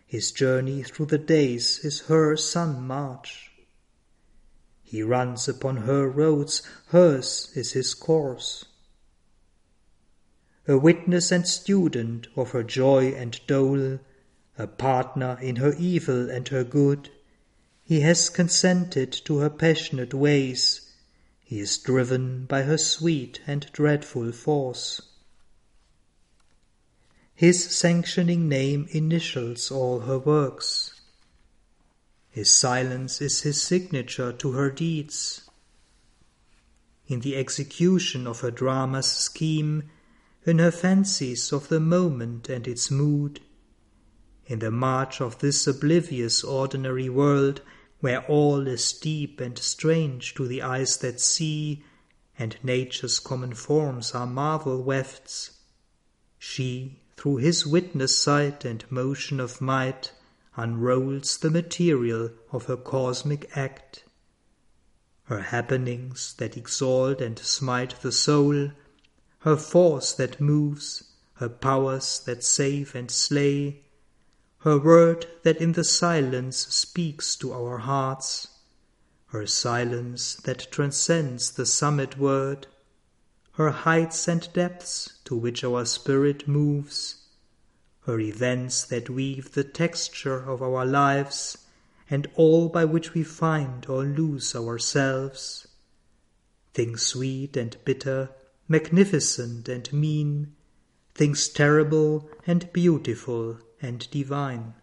His 0.05 0.31
journey 0.31 0.83
through 0.83 1.07
the 1.07 1.17
days 1.17 1.79
is 1.79 2.01
her 2.01 2.37
sun 2.37 2.87
march. 2.87 3.51
He 4.83 5.03
runs 5.03 5.49
upon 5.49 5.77
her 5.77 6.07
roads, 6.07 6.61
hers 6.87 7.51
is 7.55 7.73
his 7.73 7.93
course 7.93 8.63
a 10.68 10.78
witness 10.78 11.32
and 11.32 11.47
student 11.47 12.28
of 12.36 12.51
her 12.51 12.63
joy 12.63 13.13
and 13.13 13.39
dole, 13.47 13.99
a 14.57 14.68
partner 14.68 15.38
in 15.41 15.57
her 15.57 15.74
evil 15.78 16.30
and 16.30 16.47
her 16.47 16.63
good. 16.63 17.09
He 17.84 17.99
has 17.99 18.30
consented 18.30 19.11
to 19.26 19.39
her 19.39 19.49
passionate 19.49 20.13
ways, 20.13 20.86
he 21.43 21.59
is 21.59 21.78
driven 21.78 22.45
by 22.47 22.63
her 22.63 22.78
sweet 22.78 23.39
and 23.45 23.72
dreadful 23.72 24.32
force. 24.32 24.99
His 27.36 27.63
sanctioning 27.63 28.49
name 28.49 28.88
initials 28.89 29.70
all 29.70 29.99
her 30.01 30.18
works. 30.18 30.99
His 32.32 32.49
silence 32.49 33.22
is 33.22 33.41
his 33.41 33.61
signature 33.61 34.34
to 34.34 34.53
her 34.53 34.72
deeds. 34.72 35.47
In 37.07 37.20
the 37.20 37.36
execution 37.36 38.26
of 38.26 38.39
her 38.39 38.51
drama's 38.51 39.11
scheme, 39.11 39.84
in 40.45 40.59
her 40.59 40.71
fancies 40.71 41.51
of 41.51 41.69
the 41.69 41.79
moment 41.79 42.49
and 42.49 42.67
its 42.67 42.91
mood, 42.91 43.39
in 44.45 44.59
the 44.59 44.71
march 44.71 45.19
of 45.19 45.39
this 45.39 45.65
oblivious 45.65 46.43
ordinary 46.43 47.09
world 47.09 47.61
where 47.99 48.23
all 48.27 48.67
is 48.67 48.93
deep 48.93 49.41
and 49.41 49.57
strange 49.57 50.35
to 50.35 50.47
the 50.47 50.61
eyes 50.61 50.97
that 50.97 51.19
see, 51.19 51.83
and 52.37 52.57
nature's 52.61 53.19
common 53.19 53.53
forms 53.53 54.13
are 54.13 54.27
marvel 54.27 54.83
wefts, 54.83 55.51
she, 56.37 56.99
through 57.17 57.37
his 57.37 57.65
witness 57.65 58.15
sight 58.15 58.63
and 58.63 58.85
motion 58.91 59.39
of 59.39 59.61
might, 59.61 60.11
unrolls 60.55 61.37
the 61.37 61.49
material 61.49 62.29
of 62.51 62.65
her 62.65 62.77
cosmic 62.77 63.49
act. 63.57 64.03
Her 65.23 65.41
happenings 65.41 66.35
that 66.37 66.55
exalt 66.55 67.19
and 67.19 67.39
smite 67.39 67.99
the 68.01 68.11
soul, 68.11 68.71
her 69.45 69.55
force 69.55 70.11
that 70.13 70.41
moves, 70.41 71.03
her 71.35 71.47
powers 71.47 72.19
that 72.25 72.43
save 72.43 72.95
and 72.95 73.11
slay, 73.11 73.79
her 74.61 74.79
word 74.79 75.27
that 75.43 75.57
in 75.57 75.73
the 75.73 75.83
silence 75.83 76.57
speaks 76.57 77.35
to 77.35 77.53
our 77.53 77.77
hearts, 77.77 78.47
her 79.27 79.45
silence 79.45 80.33
that 80.33 80.71
transcends 80.71 81.51
the 81.51 81.65
summit 81.65 82.17
word, 82.17 82.65
her 83.51 83.69
heights 83.69 84.27
and 84.27 84.51
depths 84.53 85.19
to 85.23 85.35
which 85.35 85.63
our 85.63 85.85
spirit 85.85 86.47
moves, 86.47 87.27
her 88.07 88.19
events 88.19 88.83
that 88.83 89.11
weave 89.11 89.53
the 89.53 89.63
texture 89.63 90.49
of 90.49 90.63
our 90.63 90.87
lives, 90.87 91.59
and 92.09 92.27
all 92.33 92.67
by 92.67 92.83
which 92.83 93.13
we 93.13 93.21
find 93.23 93.85
or 93.87 94.05
lose 94.05 94.55
ourselves. 94.55 95.67
Things 96.73 97.03
sweet 97.03 97.55
and 97.55 97.77
bitter, 97.85 98.31
magnificent 98.68 99.70
and 99.70 99.91
mean, 99.93 100.53
things 101.13 101.47
terrible 101.49 102.30
and 102.47 102.72
beautiful 102.74 103.59
and 103.82 104.09
divine. 104.11 104.74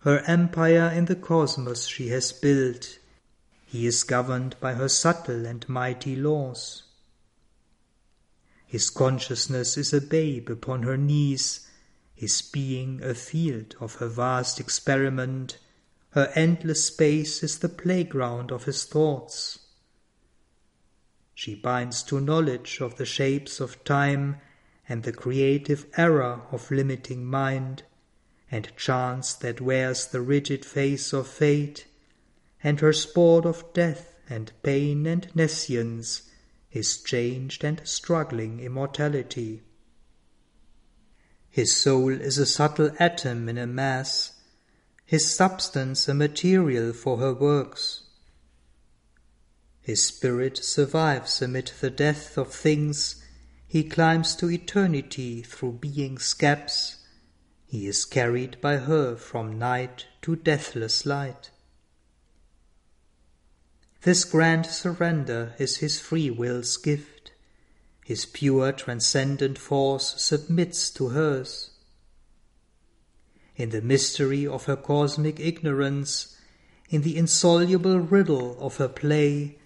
Her 0.00 0.20
empire 0.26 0.90
in 0.94 1.06
the 1.06 1.16
cosmos 1.16 1.86
she 1.86 2.08
has 2.08 2.32
built, 2.32 2.98
he 3.66 3.86
is 3.86 4.02
governed 4.02 4.56
by 4.60 4.74
her 4.74 4.88
subtle 4.88 5.46
and 5.46 5.68
mighty 5.68 6.16
laws. 6.16 6.84
His 8.66 8.88
consciousness 8.88 9.76
is 9.76 9.92
a 9.92 10.00
babe 10.00 10.48
upon 10.48 10.84
her 10.84 10.96
knees, 10.96 11.66
his 12.14 12.42
being 12.42 13.02
a 13.02 13.14
field 13.14 13.74
of 13.80 13.96
her 13.96 14.08
vast 14.08 14.60
experiment, 14.60 15.58
her 16.10 16.32
endless 16.34 16.84
space 16.84 17.42
is 17.42 17.58
the 17.58 17.68
playground 17.68 18.50
of 18.50 18.64
his 18.64 18.84
thoughts. 18.84 19.58
She 21.42 21.54
binds 21.54 22.02
to 22.02 22.20
knowledge 22.20 22.82
of 22.82 22.96
the 22.96 23.06
shapes 23.06 23.60
of 23.60 23.82
time 23.82 24.42
and 24.86 25.04
the 25.04 25.12
creative 25.14 25.86
error 25.96 26.42
of 26.52 26.70
limiting 26.70 27.24
mind, 27.24 27.82
and 28.50 28.76
chance 28.76 29.32
that 29.32 29.58
wears 29.58 30.06
the 30.06 30.20
rigid 30.20 30.66
face 30.66 31.14
of 31.14 31.26
fate, 31.26 31.86
and 32.62 32.80
her 32.80 32.92
sport 32.92 33.46
of 33.46 33.64
death 33.72 34.16
and 34.28 34.52
pain 34.62 35.06
and 35.06 35.34
nescience, 35.34 36.28
his 36.68 36.98
changed 36.98 37.64
and 37.64 37.80
struggling 37.84 38.60
immortality. 38.60 39.62
His 41.48 41.74
soul 41.74 42.10
is 42.10 42.36
a 42.36 42.44
subtle 42.44 42.90
atom 42.98 43.48
in 43.48 43.56
a 43.56 43.66
mass, 43.66 44.42
his 45.06 45.34
substance 45.34 46.06
a 46.06 46.12
material 46.12 46.92
for 46.92 47.16
her 47.16 47.32
works. 47.32 48.02
His 49.90 50.04
spirit 50.04 50.56
survives 50.56 51.42
amid 51.42 51.72
the 51.80 51.90
death 51.90 52.38
of 52.38 52.54
things. 52.54 53.24
He 53.66 53.82
climbs 53.82 54.36
to 54.36 54.48
eternity 54.48 55.42
through 55.42 55.80
being's 55.80 56.32
gaps. 56.32 56.98
He 57.66 57.88
is 57.88 58.04
carried 58.04 58.60
by 58.60 58.76
her 58.76 59.16
from 59.16 59.58
night 59.58 60.06
to 60.22 60.36
deathless 60.36 61.04
light. 61.04 61.50
This 64.02 64.24
grand 64.24 64.66
surrender 64.66 65.54
is 65.58 65.78
his 65.78 65.98
free 65.98 66.30
will's 66.30 66.76
gift. 66.76 67.32
His 68.04 68.24
pure 68.26 68.70
transcendent 68.70 69.58
force 69.58 70.22
submits 70.22 70.88
to 70.92 71.08
hers. 71.08 71.70
In 73.56 73.70
the 73.70 73.82
mystery 73.82 74.46
of 74.46 74.66
her 74.66 74.76
cosmic 74.76 75.40
ignorance, 75.40 76.36
in 76.90 77.02
the 77.02 77.16
insoluble 77.16 77.98
riddle 77.98 78.56
of 78.60 78.76
her 78.76 78.86
play, 78.86 79.56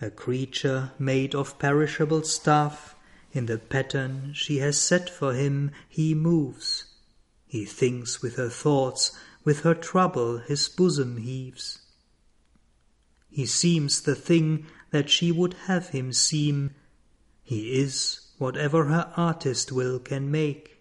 a 0.00 0.10
creature 0.10 0.92
made 0.98 1.34
of 1.34 1.58
perishable 1.58 2.22
stuff, 2.22 2.94
in 3.32 3.46
the 3.46 3.58
pattern 3.58 4.32
she 4.34 4.58
has 4.58 4.80
set 4.80 5.10
for 5.10 5.34
him 5.34 5.70
he 5.88 6.14
moves. 6.14 6.84
He 7.46 7.64
thinks 7.64 8.22
with 8.22 8.36
her 8.36 8.48
thoughts, 8.48 9.16
with 9.44 9.60
her 9.60 9.74
trouble 9.74 10.38
his 10.38 10.68
bosom 10.68 11.16
heaves. 11.16 11.80
He 13.28 13.46
seems 13.46 14.00
the 14.00 14.14
thing 14.14 14.66
that 14.90 15.10
she 15.10 15.32
would 15.32 15.54
have 15.66 15.88
him 15.88 16.12
seem. 16.12 16.74
He 17.42 17.80
is 17.80 18.20
whatever 18.38 18.84
her 18.84 19.12
artist 19.16 19.72
will 19.72 19.98
can 19.98 20.30
make. 20.30 20.78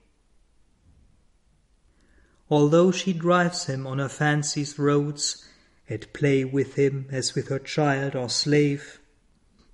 Although 2.49 2.91
she 2.91 3.13
drives 3.13 3.65
him 3.65 3.85
on 3.85 3.99
her 3.99 4.09
fancy's 4.09 4.79
roads, 4.79 5.45
at 5.89 6.13
play 6.13 6.43
with 6.43 6.75
him 6.75 7.07
as 7.11 7.35
with 7.35 7.47
her 7.49 7.59
child 7.59 8.15
or 8.15 8.29
slave, 8.29 8.99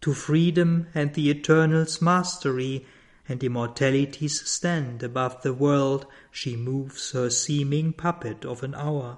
to 0.04 0.14
freedom 0.14 0.86
and 0.94 1.14
the 1.14 1.30
eternal's 1.30 2.02
mastery 2.02 2.86
and 3.30 3.42
immortality's 3.42 4.46
stand 4.46 5.02
above 5.02 5.42
the 5.44 5.54
world 5.54 6.06
she 6.30 6.58
moves 6.58 7.12
her 7.12 7.30
seeming 7.30 7.94
puppet 7.94 8.44
of 8.44 8.64
an 8.64 8.76
hour. 8.76 9.18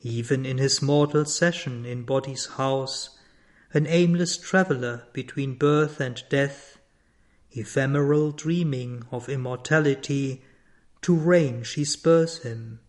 Even 0.00 0.46
in 0.46 0.56
his 0.56 0.80
mortal 0.80 1.26
session 1.26 1.84
in 1.84 2.02
body's 2.04 2.46
house, 2.56 3.18
an 3.74 3.86
aimless 3.86 4.38
traveller 4.38 5.06
between 5.12 5.54
birth 5.54 6.00
and 6.00 6.22
death, 6.30 6.78
ephemeral 7.52 8.30
dreaming 8.30 9.04
of 9.10 9.28
immortality, 9.28 10.42
to 11.02 11.14
reign 11.14 11.62
she 11.62 11.84
spurs 11.84 12.38
him. 12.38 12.80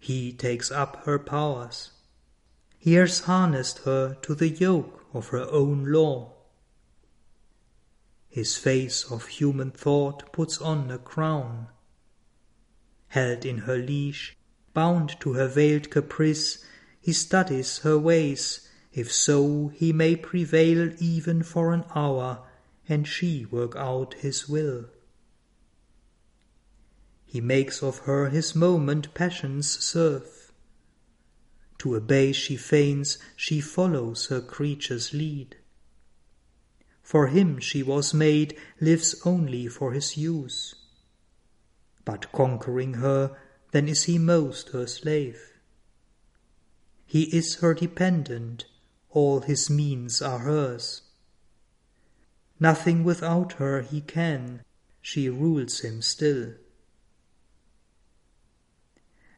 He 0.00 0.32
takes 0.32 0.72
up 0.72 1.04
her 1.04 1.20
powers. 1.20 1.92
He 2.82 2.94
has 2.94 3.20
harnessed 3.20 3.78
her 3.84 4.16
to 4.22 4.34
the 4.34 4.48
yoke 4.48 5.06
of 5.14 5.28
her 5.28 5.48
own 5.52 5.84
law. 5.84 6.32
His 8.28 8.56
face 8.56 9.04
of 9.08 9.26
human 9.28 9.70
thought 9.70 10.32
puts 10.32 10.60
on 10.60 10.90
a 10.90 10.98
crown. 10.98 11.68
Held 13.06 13.44
in 13.44 13.58
her 13.58 13.76
leash, 13.76 14.36
bound 14.74 15.14
to 15.20 15.34
her 15.34 15.46
veiled 15.46 15.90
caprice, 15.90 16.64
he 17.00 17.12
studies 17.12 17.78
her 17.86 17.96
ways 17.96 18.68
if 18.92 19.12
so 19.12 19.68
he 19.68 19.92
may 19.92 20.16
prevail 20.16 20.92
even 20.98 21.44
for 21.44 21.72
an 21.72 21.84
hour, 21.94 22.44
and 22.88 23.06
she 23.06 23.44
work 23.44 23.76
out 23.76 24.14
his 24.14 24.48
will. 24.48 24.86
He 27.24 27.40
makes 27.40 27.80
of 27.80 27.98
her 28.10 28.28
his 28.30 28.56
moment 28.56 29.14
passions 29.14 29.70
serve. 29.70 30.41
To 31.82 31.96
obey 31.96 32.30
she 32.30 32.56
feigns, 32.56 33.18
she 33.34 33.60
follows 33.60 34.26
her 34.26 34.40
creature's 34.40 35.12
lead. 35.12 35.56
For 37.02 37.26
him 37.26 37.58
she 37.58 37.82
was 37.82 38.14
made, 38.14 38.56
lives 38.80 39.20
only 39.24 39.66
for 39.66 39.90
his 39.90 40.16
use. 40.16 40.76
But 42.04 42.30
conquering 42.30 42.94
her, 42.94 43.36
then 43.72 43.88
is 43.88 44.04
he 44.04 44.16
most 44.16 44.68
her 44.68 44.86
slave. 44.86 45.40
He 47.04 47.24
is 47.36 47.56
her 47.56 47.74
dependent, 47.74 48.66
all 49.10 49.40
his 49.40 49.68
means 49.68 50.22
are 50.22 50.38
hers. 50.38 51.02
Nothing 52.60 53.02
without 53.02 53.54
her 53.54 53.82
he 53.82 54.02
can, 54.02 54.62
she 55.00 55.28
rules 55.28 55.80
him 55.80 56.00
still. 56.00 56.54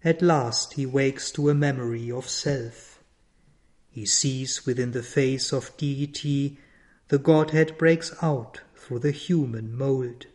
At 0.05 0.21
last 0.21 0.75
he 0.75 0.85
wakes 0.85 1.31
to 1.31 1.49
a 1.49 1.55
memory 1.55 2.11
of 2.11 2.29
self. 2.29 3.03
He 3.91 4.05
sees 4.05 4.67
within 4.67 4.91
the 4.91 5.03
face 5.03 5.51
of 5.51 5.75
deity 5.79 6.59
the 7.09 7.19
Godhead 7.19 7.79
breaks 7.79 8.13
out 8.21 8.61
through 8.77 8.99
the 8.99 9.13
human 9.13 9.75
mould. 9.75 10.27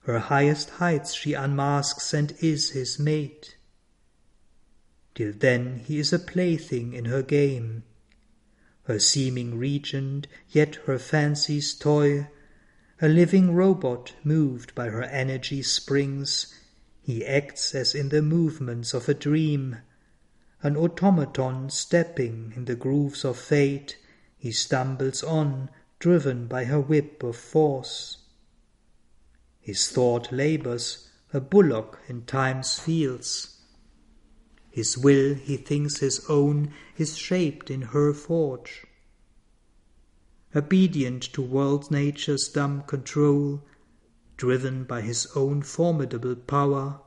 Her 0.00 0.18
highest 0.18 0.68
heights 0.70 1.14
she 1.14 1.32
unmasks 1.32 2.12
and 2.12 2.34
is 2.40 2.70
his 2.70 2.98
mate. 2.98 3.56
Till 5.14 5.32
then 5.32 5.78
he 5.78 5.98
is 5.98 6.12
a 6.12 6.18
plaything 6.18 6.92
in 6.92 7.06
her 7.06 7.22
game, 7.22 7.82
her 8.84 8.98
seeming 8.98 9.56
regent, 9.56 10.26
yet 10.50 10.74
her 10.86 10.98
fancy's 10.98 11.72
toy, 11.72 12.28
a 13.00 13.08
living 13.08 13.54
robot 13.54 14.12
moved 14.22 14.74
by 14.74 14.88
her 14.88 15.04
energy 15.04 15.62
springs, 15.62 16.52
he 17.02 17.26
acts 17.26 17.74
as 17.74 17.94
in 17.94 18.08
the 18.08 18.22
movements 18.22 18.94
of 18.94 19.08
a 19.08 19.14
dream, 19.14 19.78
an 20.62 20.76
automaton 20.76 21.68
stepping 21.68 22.52
in 22.56 22.64
the 22.64 22.76
grooves 22.76 23.24
of 23.24 23.36
fate, 23.36 23.98
he 24.38 24.50
stumbles 24.52 25.22
on, 25.22 25.68
driven 25.98 26.46
by 26.46 26.64
her 26.64 26.80
whip 26.80 27.22
of 27.22 27.36
force. 27.36 28.18
His 29.60 29.88
thought 29.90 30.32
labors, 30.32 31.10
a 31.32 31.40
bullock 31.40 32.00
in 32.08 32.24
time's 32.24 32.78
fields, 32.78 33.52
his 34.72 34.96
will 34.96 35.34
he 35.34 35.58
thinks 35.58 35.98
his 35.98 36.24
own 36.30 36.72
is 36.96 37.18
shaped 37.18 37.70
in 37.70 37.82
her 37.82 38.14
forge. 38.14 38.86
Obedient 40.56 41.22
to 41.34 41.42
world 41.42 41.90
nature's 41.90 42.48
dumb 42.48 42.82
control, 42.84 43.62
driven 44.42 44.82
by 44.82 45.00
his 45.00 45.28
own 45.36 45.62
formidable 45.62 46.34
power, 46.34 47.00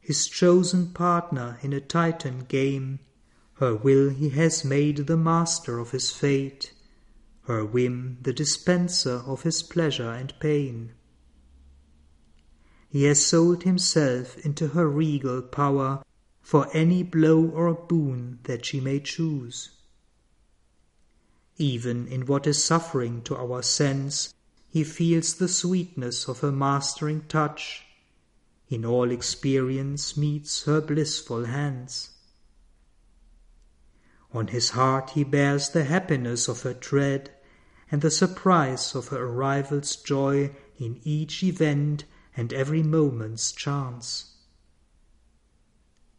his 0.00 0.26
chosen 0.26 0.90
partner 0.90 1.58
in 1.60 1.74
a 1.74 1.80
titan 1.82 2.38
game, 2.48 2.98
her 3.56 3.76
will 3.76 4.08
he 4.08 4.30
has 4.30 4.64
made 4.64 5.06
the 5.06 5.18
master 5.18 5.78
of 5.78 5.90
his 5.90 6.10
fate, 6.10 6.72
her 7.42 7.62
whim 7.62 8.16
the 8.22 8.32
dispenser 8.32 9.22
of 9.26 9.42
his 9.42 9.62
pleasure 9.62 10.10
and 10.10 10.32
pain. 10.40 10.94
He 12.88 13.04
has 13.04 13.22
sold 13.22 13.64
himself 13.64 14.38
into 14.38 14.68
her 14.68 14.88
regal 14.88 15.42
power 15.42 16.02
for 16.40 16.74
any 16.74 17.02
blow 17.02 17.44
or 17.50 17.74
boon 17.74 18.38
that 18.44 18.64
she 18.64 18.80
may 18.80 18.98
choose. 19.00 19.72
Even 21.58 22.08
in 22.08 22.24
what 22.24 22.46
is 22.46 22.64
suffering 22.64 23.20
to 23.24 23.36
our 23.36 23.62
sense, 23.62 24.32
he 24.76 24.84
feels 24.84 25.36
the 25.36 25.48
sweetness 25.48 26.28
of 26.28 26.40
her 26.40 26.52
mastering 26.52 27.22
touch. 27.28 27.86
In 28.68 28.84
all 28.84 29.10
experience 29.10 30.18
meets 30.18 30.64
her 30.64 30.82
blissful 30.82 31.46
hands. 31.46 32.10
On 34.34 34.48
his 34.48 34.72
heart 34.76 35.12
he 35.14 35.24
bears 35.24 35.70
the 35.70 35.84
happiness 35.84 36.46
of 36.46 36.60
her 36.60 36.74
tread, 36.74 37.30
and 37.90 38.02
the 38.02 38.10
surprise 38.10 38.94
of 38.94 39.08
her 39.08 39.24
arrival's 39.24 39.96
joy 39.96 40.54
in 40.78 41.00
each 41.04 41.42
event 41.42 42.04
and 42.36 42.52
every 42.52 42.82
moment's 42.82 43.52
chance. 43.52 44.34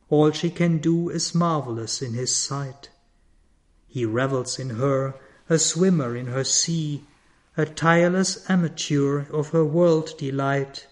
All 0.09 0.31
she 0.31 0.49
can 0.49 0.79
do 0.79 1.09
is 1.09 1.35
marvelous 1.35 2.01
in 2.01 2.15
his 2.15 2.35
sight. 2.35 2.89
He 3.87 4.03
revels 4.03 4.57
in 4.57 4.71
her, 4.71 5.13
a 5.47 5.59
swimmer 5.59 6.15
in 6.15 6.25
her 6.25 6.43
sea, 6.43 7.03
a 7.57 7.65
tireless 7.65 8.47
amateur 8.47 9.25
of 9.31 9.49
her 9.49 9.65
world 9.65 10.15
delight. 10.19 10.85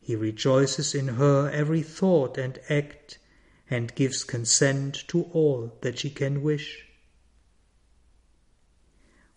He 0.00 0.16
rejoices 0.16 0.94
in 0.94 1.08
her 1.08 1.50
every 1.50 1.82
thought 1.82 2.38
and 2.38 2.58
act, 2.70 3.18
and 3.68 3.94
gives 3.94 4.24
consent 4.24 5.04
to 5.08 5.24
all 5.34 5.76
that 5.82 5.98
she 5.98 6.08
can 6.08 6.42
wish. 6.42 6.86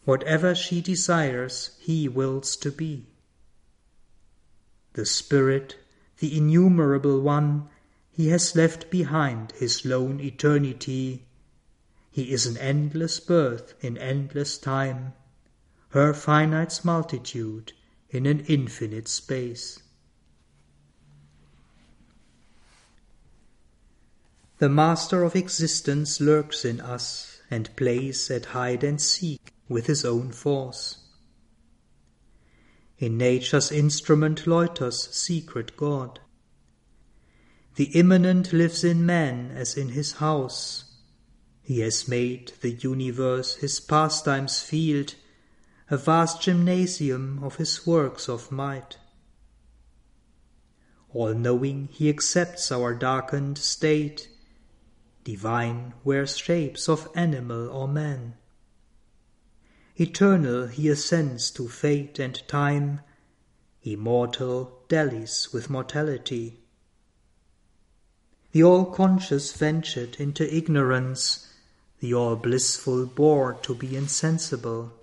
Whatever 0.05 0.55
she 0.55 0.79
desires, 0.79 1.71
he 1.81 2.07
wills 2.07 2.55
to 2.55 2.71
be. 2.71 3.07
The 4.93 5.05
Spirit, 5.05 5.75
the 6.19 6.37
innumerable 6.37 7.19
one, 7.19 7.67
he 8.09 8.29
has 8.29 8.55
left 8.55 8.89
behind 8.89 9.51
his 9.51 9.83
lone 9.83 10.21
eternity. 10.21 11.25
He 12.09 12.31
is 12.31 12.45
an 12.45 12.57
endless 12.57 13.19
birth 13.19 13.73
in 13.81 13.97
endless 13.97 14.57
time, 14.57 15.13
her 15.89 16.13
finite's 16.13 16.83
multitude 16.83 17.73
in 18.09 18.25
an 18.25 18.41
infinite 18.41 19.07
space. 19.07 19.79
The 24.59 24.69
Master 24.69 25.23
of 25.23 25.35
existence 25.35 26.19
lurks 26.19 26.65
in 26.65 26.81
us 26.81 27.41
and 27.51 27.75
plays 27.75 28.31
at 28.31 28.47
hide 28.47 28.83
and 28.83 28.99
seek 28.99 29.53
with 29.69 29.85
his 29.85 30.03
own 30.03 30.31
force. 30.31 30.97
In 32.97 33.17
nature's 33.17 33.71
instrument 33.71 34.47
loiters 34.47 35.13
secret 35.13 35.77
God. 35.77 36.19
The 37.75 37.91
immanent 37.93 38.51
lives 38.51 38.83
in 38.83 39.05
man 39.05 39.51
as 39.51 39.77
in 39.77 39.89
his 39.89 40.13
house. 40.13 40.85
He 41.61 41.81
has 41.81 42.07
made 42.07 42.53
the 42.61 42.71
universe 42.71 43.57
his 43.57 43.79
pastime's 43.79 44.63
field, 44.63 45.13
a 45.89 45.97
vast 45.97 46.41
gymnasium 46.41 47.41
of 47.41 47.55
his 47.55 47.87
works 47.87 48.27
of 48.27 48.51
might. 48.51 48.97
All 51.13 51.33
knowing, 51.33 51.87
he 51.91 52.09
accepts 52.09 52.71
our 52.71 52.93
darkened 52.93 53.57
state. 53.57 54.27
Divine 55.23 55.93
wears 56.03 56.37
shapes 56.37 56.89
of 56.89 57.09
animal 57.15 57.69
or 57.69 57.87
man. 57.87 58.35
Eternal, 59.95 60.67
he 60.67 60.89
ascends 60.89 61.49
to 61.51 61.69
fate 61.69 62.19
and 62.19 62.45
time. 62.47 63.01
Immortal, 63.83 64.83
dallies 64.89 65.53
with 65.53 65.69
mortality. 65.69 66.59
The 68.51 68.63
all 68.63 68.85
conscious 68.85 69.53
ventured 69.53 70.17
into 70.19 70.53
ignorance, 70.53 71.53
the 71.99 72.13
all 72.13 72.35
blissful 72.35 73.05
bore 73.05 73.53
to 73.63 73.73
be 73.73 73.95
insensible. 73.95 74.96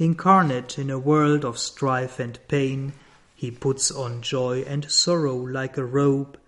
Incarnate 0.00 0.78
in 0.78 0.88
a 0.88 0.98
world 0.98 1.44
of 1.44 1.58
strife 1.58 2.18
and 2.18 2.38
pain, 2.48 2.94
he 3.34 3.50
puts 3.50 3.90
on 3.90 4.22
joy 4.22 4.62
and 4.62 4.90
sorrow 4.90 5.36
like 5.36 5.76
a 5.76 5.84
robe, 5.84 6.38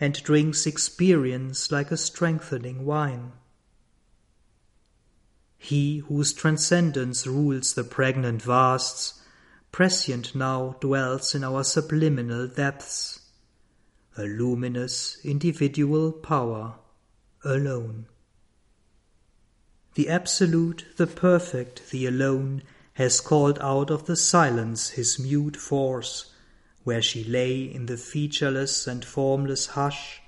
and 0.00 0.20
drinks 0.24 0.66
experience 0.66 1.70
like 1.70 1.92
a 1.92 1.96
strengthening 1.96 2.84
wine. 2.84 3.30
He 5.56 5.98
whose 5.98 6.32
transcendence 6.32 7.28
rules 7.28 7.74
the 7.74 7.84
pregnant 7.84 8.42
vasts, 8.42 9.22
prescient 9.70 10.34
now 10.34 10.74
dwells 10.80 11.32
in 11.32 11.44
our 11.44 11.62
subliminal 11.62 12.48
depths 12.48 13.20
a 14.16 14.24
luminous 14.24 15.24
individual 15.24 16.10
power 16.10 16.74
alone. 17.44 18.06
The 19.94 20.08
Absolute, 20.08 20.86
the 20.96 21.06
Perfect, 21.06 21.90
the 21.90 22.06
Alone, 22.06 22.64
has 23.00 23.18
called 23.18 23.58
out 23.62 23.90
of 23.90 24.04
the 24.04 24.14
silence 24.14 24.90
his 24.90 25.18
mute 25.18 25.56
force, 25.56 26.34
where 26.84 27.00
she 27.00 27.24
lay 27.24 27.62
in 27.62 27.86
the 27.86 27.96
featureless 27.96 28.86
and 28.86 29.06
formless 29.06 29.68
hush, 29.68 30.20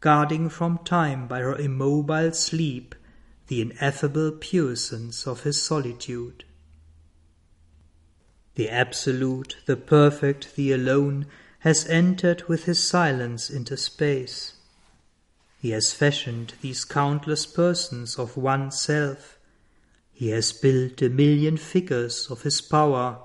guarding 0.00 0.48
from 0.48 0.76
time 0.78 1.28
by 1.28 1.38
her 1.38 1.54
immobile 1.54 2.32
sleep 2.32 2.96
the 3.46 3.60
ineffable 3.60 4.32
puissance 4.32 5.24
of 5.24 5.44
his 5.44 5.62
solitude. 5.62 6.42
The 8.56 8.70
Absolute, 8.70 9.58
the 9.66 9.76
Perfect, 9.76 10.56
the 10.56 10.72
Alone, 10.72 11.26
has 11.60 11.86
entered 11.86 12.42
with 12.48 12.64
his 12.64 12.82
silence 12.82 13.48
into 13.48 13.76
space. 13.76 14.54
He 15.60 15.70
has 15.70 15.92
fashioned 15.92 16.54
these 16.60 16.84
countless 16.84 17.46
persons 17.46 18.18
of 18.18 18.36
one 18.36 18.72
self. 18.72 19.35
He 20.18 20.30
has 20.30 20.50
built 20.50 21.02
a 21.02 21.10
million 21.10 21.58
figures 21.58 22.30
of 22.30 22.40
his 22.40 22.62
power. 22.62 23.20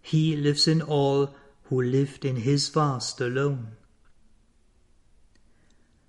He 0.00 0.34
lives 0.34 0.66
in 0.66 0.80
all 0.80 1.34
who 1.64 1.82
lived 1.82 2.24
in 2.24 2.36
his 2.36 2.70
vast 2.70 3.20
alone. 3.20 3.76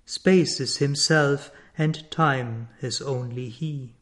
Space 0.06 0.60
is 0.60 0.78
himself, 0.78 1.50
and 1.76 2.10
time 2.10 2.70
is 2.80 3.02
only 3.02 3.50
he. 3.50 3.96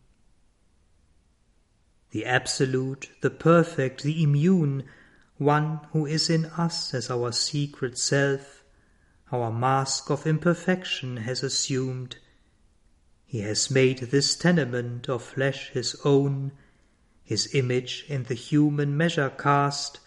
The 2.13 2.25
Absolute, 2.25 3.11
the 3.21 3.31
Perfect, 3.31 4.05
the 4.05 4.23
Immune, 4.23 4.85
one 5.39 5.81
who 5.91 6.07
is 6.07 6.31
in 6.31 6.45
us 6.47 6.95
as 6.95 7.11
our 7.11 7.33
secret 7.33 7.99
self, 7.99 8.63
our 9.33 9.51
mask 9.51 10.09
of 10.09 10.25
imperfection 10.25 11.17
has 11.17 11.43
assumed. 11.43 12.19
He 13.31 13.43
has 13.43 13.71
made 13.71 13.99
this 13.99 14.35
tenement 14.35 15.09
of 15.09 15.23
flesh 15.23 15.71
his 15.71 15.95
own, 16.05 16.51
his 17.23 17.55
image 17.55 18.05
in 18.09 18.25
the 18.25 18.35
human 18.35 18.97
measure 18.97 19.31
cast, 19.31 20.01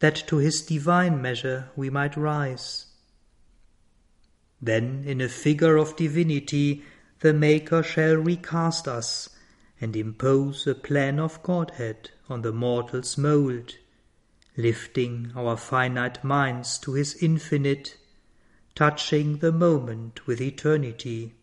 that 0.00 0.16
to 0.26 0.38
his 0.38 0.62
divine 0.62 1.22
measure 1.22 1.70
we 1.76 1.90
might 1.90 2.16
rise. 2.16 2.86
Then 4.60 5.04
in 5.06 5.20
a 5.20 5.28
figure 5.28 5.76
of 5.76 5.94
divinity 5.94 6.82
the 7.20 7.32
Maker 7.32 7.84
shall 7.84 8.16
recast 8.16 8.88
us, 8.88 9.28
and 9.80 9.94
impose 9.94 10.66
a 10.66 10.74
plan 10.74 11.20
of 11.20 11.40
Godhead 11.44 12.10
on 12.28 12.42
the 12.42 12.52
mortal's 12.52 13.16
mould 13.16 13.76
lifting 14.56 15.30
our 15.36 15.56
finite 15.56 16.24
minds 16.24 16.78
to 16.78 16.94
his 16.94 17.14
infinite, 17.22 17.96
touching 18.74 19.38
the 19.38 19.52
moment 19.52 20.26
with 20.26 20.40
eternity. 20.40 21.36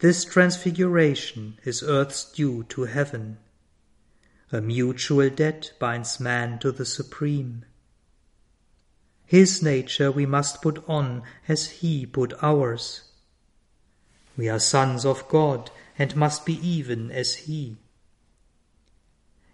This 0.00 0.24
transfiguration 0.24 1.58
is 1.64 1.82
earth's 1.82 2.24
due 2.24 2.64
to 2.64 2.82
heaven. 2.82 3.38
A 4.52 4.60
mutual 4.60 5.30
debt 5.30 5.72
binds 5.78 6.18
man 6.18 6.58
to 6.58 6.72
the 6.72 6.84
Supreme. 6.84 7.64
His 9.24 9.62
nature 9.62 10.10
we 10.10 10.26
must 10.26 10.60
put 10.60 10.82
on 10.88 11.22
as 11.46 11.70
he 11.70 12.04
put 12.04 12.34
ours. 12.42 13.02
We 14.36 14.48
are 14.48 14.58
sons 14.58 15.04
of 15.04 15.28
God 15.28 15.70
and 15.98 16.16
must 16.16 16.44
be 16.44 16.54
even 16.66 17.10
as 17.10 17.34
he 17.46 17.78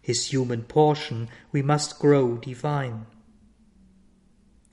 his 0.07 0.27
human 0.27 0.63
portion, 0.63 1.29
we 1.51 1.63
must 1.63 1.99
grow 1.99 2.37
divine. 2.37 3.07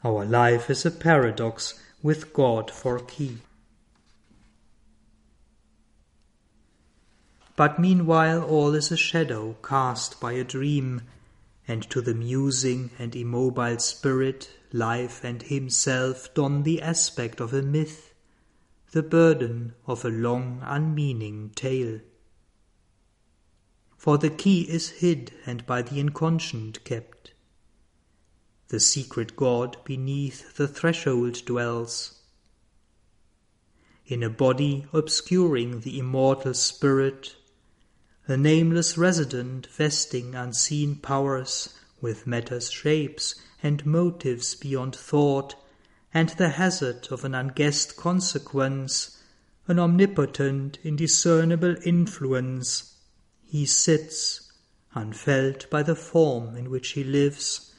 Our 0.03 0.25
life 0.25 0.69
is 0.69 0.85
a 0.85 0.91
paradox 0.91 1.73
with 2.03 2.33
God 2.33 2.69
for 2.69 2.99
key. 2.99 3.39
But 7.55 7.79
meanwhile 7.79 8.43
all 8.43 8.73
is 8.73 8.91
a 8.91 8.97
shadow 8.97 9.55
cast 9.61 10.19
by 10.19 10.33
a 10.33 10.43
dream, 10.43 11.01
and 11.67 11.87
to 11.89 12.01
the 12.01 12.15
musing 12.15 12.89
and 12.97 13.15
immobile 13.15 13.79
spirit 13.79 14.49
life 14.71 15.23
and 15.23 15.41
himself 15.43 16.33
don 16.33 16.63
the 16.63 16.81
aspect 16.81 17.39
of 17.39 17.53
a 17.53 17.61
myth, 17.61 18.13
the 18.91 19.03
burden 19.03 19.75
of 19.85 20.03
a 20.03 20.09
long 20.09 20.61
unmeaning 20.63 21.51
tale 21.51 21.99
for 24.03 24.17
the 24.17 24.29
key 24.29 24.63
is 24.63 24.89
hid 24.99 25.31
and 25.45 25.65
by 25.65 25.81
the 25.81 25.97
inconscient 25.97 26.83
kept. 26.83 27.31
The 28.67 28.81
secret 28.81 29.37
God 29.37 29.77
beneath 29.85 30.57
the 30.57 30.67
threshold 30.67 31.45
dwells. 31.45 32.19
In 34.05 34.21
a 34.21 34.29
body 34.29 34.87
obscuring 34.91 35.79
the 35.79 35.97
immortal 35.97 36.53
spirit, 36.53 37.37
a 38.27 38.37
nameless 38.37 38.97
resident 38.97 39.67
vesting 39.67 40.33
unseen 40.33 40.95
powers 40.95 41.77
with 41.99 42.25
matter's 42.25 42.71
shapes 42.71 43.35
and 43.61 43.85
motives 43.85 44.55
beyond 44.55 44.95
thought, 44.95 45.55
and 46.13 46.29
the 46.29 46.49
hazard 46.49 47.07
of 47.11 47.25
an 47.25 47.33
unguessed 47.35 47.97
consequence, 47.97 49.21
an 49.67 49.79
omnipotent, 49.79 50.77
indiscernible 50.83 51.75
influence 51.85 52.97
he 53.41 53.65
sits, 53.65 54.51
unfelt 54.93 55.69
by 55.69 55.83
the 55.83 55.95
form 55.95 56.55
in 56.55 56.69
which 56.69 56.89
he 56.89 57.03
lives, 57.03 57.73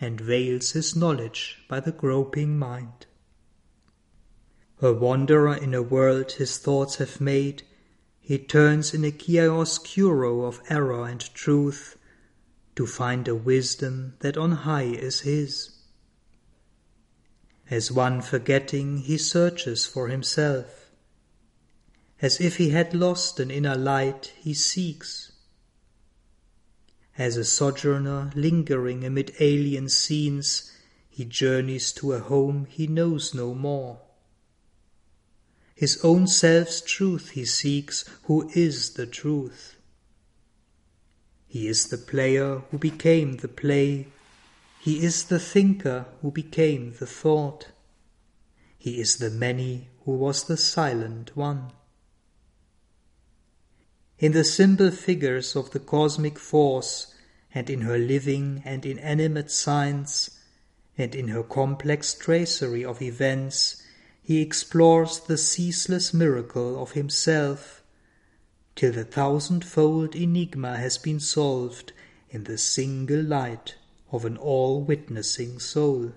and 0.00 0.20
veils 0.20 0.72
his 0.72 0.96
knowledge 0.96 1.58
by 1.68 1.78
the 1.80 1.92
groping 1.92 2.58
mind. 2.58 3.06
A 4.80 4.92
wanderer 4.92 5.54
in 5.54 5.72
a 5.72 5.82
world 5.82 6.32
his 6.32 6.58
thoughts 6.58 6.96
have 6.96 7.20
made, 7.20 7.62
he 8.24 8.38
turns 8.38 8.92
in 8.92 9.04
a 9.04 9.12
chiaroscuro 9.12 10.44
of 10.44 10.60
error 10.68 11.06
and 11.06 11.32
truth 11.34 11.96
to 12.74 12.86
find 12.86 13.28
a 13.28 13.34
wisdom 13.34 14.14
that 14.20 14.36
on 14.36 14.50
high 14.50 14.82
is 14.82 15.20
his. 15.20 15.70
As 17.70 17.92
one 17.92 18.20
forgetting, 18.22 18.98
he 18.98 19.16
searches 19.18 19.86
for 19.86 20.08
himself 20.08 20.84
as 22.24 22.40
if 22.40 22.56
he 22.56 22.70
had 22.70 22.94
lost 22.94 23.38
an 23.38 23.50
inner 23.50 23.76
light, 23.76 24.32
he 24.38 24.54
seeks. 24.54 25.32
As 27.18 27.36
a 27.36 27.44
sojourner 27.44 28.32
lingering 28.34 29.04
amid 29.04 29.34
alien 29.40 29.90
scenes, 29.90 30.72
he 31.10 31.26
journeys 31.26 31.92
to 31.92 32.14
a 32.14 32.20
home 32.20 32.66
he 32.70 32.86
knows 32.86 33.34
no 33.34 33.54
more. 33.54 34.00
His 35.74 35.98
own 36.04 36.26
self's 36.26 36.80
truth 36.80 37.30
he 37.30 37.44
seeks, 37.44 38.04
who 38.24 38.48
is 38.54 38.90
the 38.90 39.06
truth. 39.06 39.76
He 41.46 41.68
is 41.68 41.88
the 41.88 41.98
player 41.98 42.62
who 42.70 42.78
became 42.78 43.36
the 43.38 43.48
play. 43.48 44.08
He 44.80 45.04
is 45.04 45.24
the 45.24 45.40
thinker 45.40 46.06
who 46.22 46.30
became 46.30 46.94
the 46.98 47.06
thought. 47.06 47.68
He 48.78 49.00
is 49.00 49.16
the 49.16 49.30
many 49.30 49.88
who 50.04 50.12
was 50.12 50.44
the 50.44 50.56
silent 50.56 51.36
one 51.36 51.72
in 54.18 54.32
the 54.32 54.44
simple 54.44 54.90
figures 54.90 55.56
of 55.56 55.70
the 55.72 55.78
cosmic 55.78 56.38
force, 56.38 57.14
and 57.54 57.68
in 57.68 57.82
her 57.82 57.98
living 57.98 58.62
and 58.64 58.86
inanimate 58.86 59.50
signs, 59.50 60.30
and 60.96 61.14
in 61.14 61.28
her 61.28 61.42
complex 61.42 62.14
tracery 62.14 62.84
of 62.84 63.02
events, 63.02 63.82
he 64.24 64.40
explores 64.40 65.20
the 65.20 65.36
ceaseless 65.36 66.14
miracle 66.14 66.80
of 66.82 66.92
himself, 66.92 67.82
till 68.74 68.90
the 68.90 69.04
thousandfold 69.04 70.16
enigma 70.16 70.78
has 70.78 70.96
been 70.96 71.20
solved 71.20 71.92
in 72.30 72.44
the 72.44 72.56
single 72.56 73.22
light 73.22 73.74
of 74.10 74.24
an 74.24 74.34
all 74.38 74.82
witnessing 74.82 75.58
soul. 75.58 76.10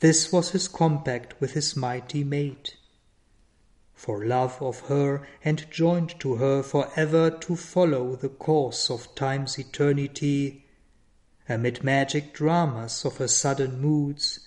This 0.00 0.32
was 0.32 0.52
his 0.52 0.68
compact 0.68 1.38
with 1.38 1.52
his 1.52 1.76
mighty 1.76 2.24
mate, 2.24 2.78
for 3.92 4.24
love 4.24 4.56
of 4.62 4.80
her 4.88 5.28
and 5.44 5.70
joined 5.70 6.18
to 6.18 6.36
her 6.36 6.62
for 6.62 6.90
ever 6.96 7.30
to 7.30 7.56
follow 7.56 8.16
the 8.16 8.30
course 8.30 8.88
of 8.90 9.14
time's 9.14 9.58
eternity, 9.58 10.64
amid 11.50 11.84
magic 11.84 12.32
dramas 12.32 13.04
of 13.04 13.16
her 13.16 13.28
sudden 13.28 13.80
moods, 13.80 14.40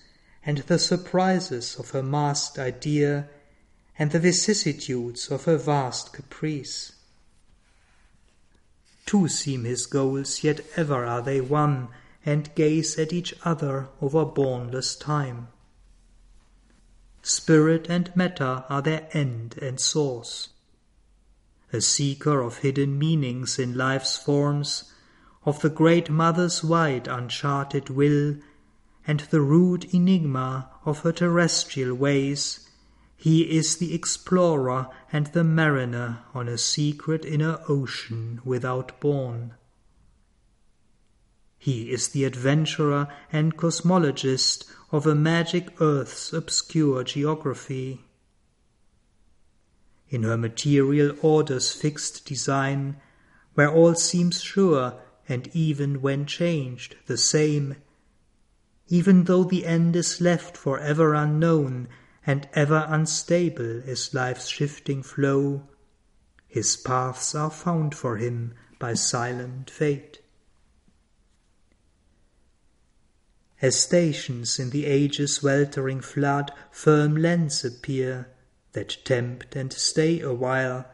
and 0.45 0.59
the 0.59 0.79
surprises 0.79 1.75
of 1.77 1.91
her 1.91 2.01
masked 2.01 2.57
idea, 2.57 3.27
and 3.99 4.11
the 4.11 4.19
vicissitudes 4.19 5.29
of 5.29 5.43
her 5.43 5.57
vast 5.57 6.13
caprice. 6.13 6.93
Two 9.05 9.27
seem 9.27 9.65
his 9.65 9.85
goals, 9.85 10.43
yet 10.43 10.61
ever 10.77 11.05
are 11.05 11.21
they 11.21 11.41
one, 11.41 11.89
and 12.25 12.55
gaze 12.55 12.97
at 12.97 13.11
each 13.11 13.33
other 13.43 13.89
over 14.01 14.23
boundless 14.25 14.95
time. 14.95 15.49
Spirit 17.21 17.85
and 17.89 18.15
matter 18.15 18.63
are 18.69 18.81
their 18.81 19.07
end 19.11 19.57
and 19.61 19.79
source. 19.79 20.49
A 21.73 21.81
seeker 21.81 22.41
of 22.41 22.59
hidden 22.59 22.97
meanings 22.97 23.59
in 23.59 23.77
life's 23.77 24.15
forms, 24.15 24.92
of 25.45 25.61
the 25.61 25.69
great 25.69 26.09
mother's 26.09 26.63
wide 26.63 27.07
uncharted 27.07 27.89
will, 27.89 28.35
and 29.05 29.19
the 29.31 29.41
rude 29.41 29.85
enigma 29.93 30.69
of 30.85 30.99
her 30.99 31.11
terrestrial 31.11 31.93
ways, 31.93 32.69
he 33.17 33.57
is 33.57 33.77
the 33.77 33.93
explorer 33.93 34.87
and 35.11 35.27
the 35.27 35.43
mariner 35.43 36.19
on 36.33 36.47
a 36.47 36.57
secret 36.57 37.23
inner 37.23 37.59
ocean 37.69 38.41
without 38.43 38.99
bourne. 38.99 39.53
He 41.57 41.91
is 41.91 42.09
the 42.09 42.25
adventurer 42.25 43.07
and 43.31 43.55
cosmologist 43.55 44.65
of 44.91 45.07
a 45.07 45.15
magic 45.15 45.69
earth's 45.79 46.33
obscure 46.33 47.05
geography. 47.05 48.01
In 50.09 50.23
her 50.23 50.37
material 50.37 51.15
order's 51.21 51.71
fixed 51.71 52.25
design, 52.25 52.97
where 53.53 53.71
all 53.71 53.95
seems 53.95 54.41
sure 54.41 55.01
and 55.27 55.47
even 55.53 56.01
when 56.01 56.25
changed 56.25 56.95
the 57.05 57.17
same, 57.17 57.75
even 58.87 59.23
though 59.23 59.43
the 59.43 59.65
end 59.65 59.95
is 59.95 60.19
left 60.19 60.57
for 60.57 60.79
ever 60.79 61.13
unknown 61.13 61.87
and 62.25 62.47
ever 62.53 62.85
unstable 62.87 63.79
is 63.87 64.13
life's 64.13 64.47
shifting 64.47 65.01
flow, 65.01 65.63
his 66.47 66.77
paths 66.77 67.33
are 67.33 67.49
found 67.49 67.95
for 67.95 68.17
him 68.17 68.53
by 68.79 68.93
silent 68.93 69.69
fate. 69.69 70.19
As 73.61 73.79
stations 73.79 74.59
in 74.59 74.71
the 74.71 74.85
age's 74.85 75.41
weltering 75.41 76.01
flood 76.01 76.51
firm 76.69 77.15
lands 77.15 77.63
appear, 77.63 78.27
that 78.73 78.97
tempt 79.05 79.55
and 79.55 79.71
stay 79.71 80.19
a 80.19 80.33
while, 80.33 80.85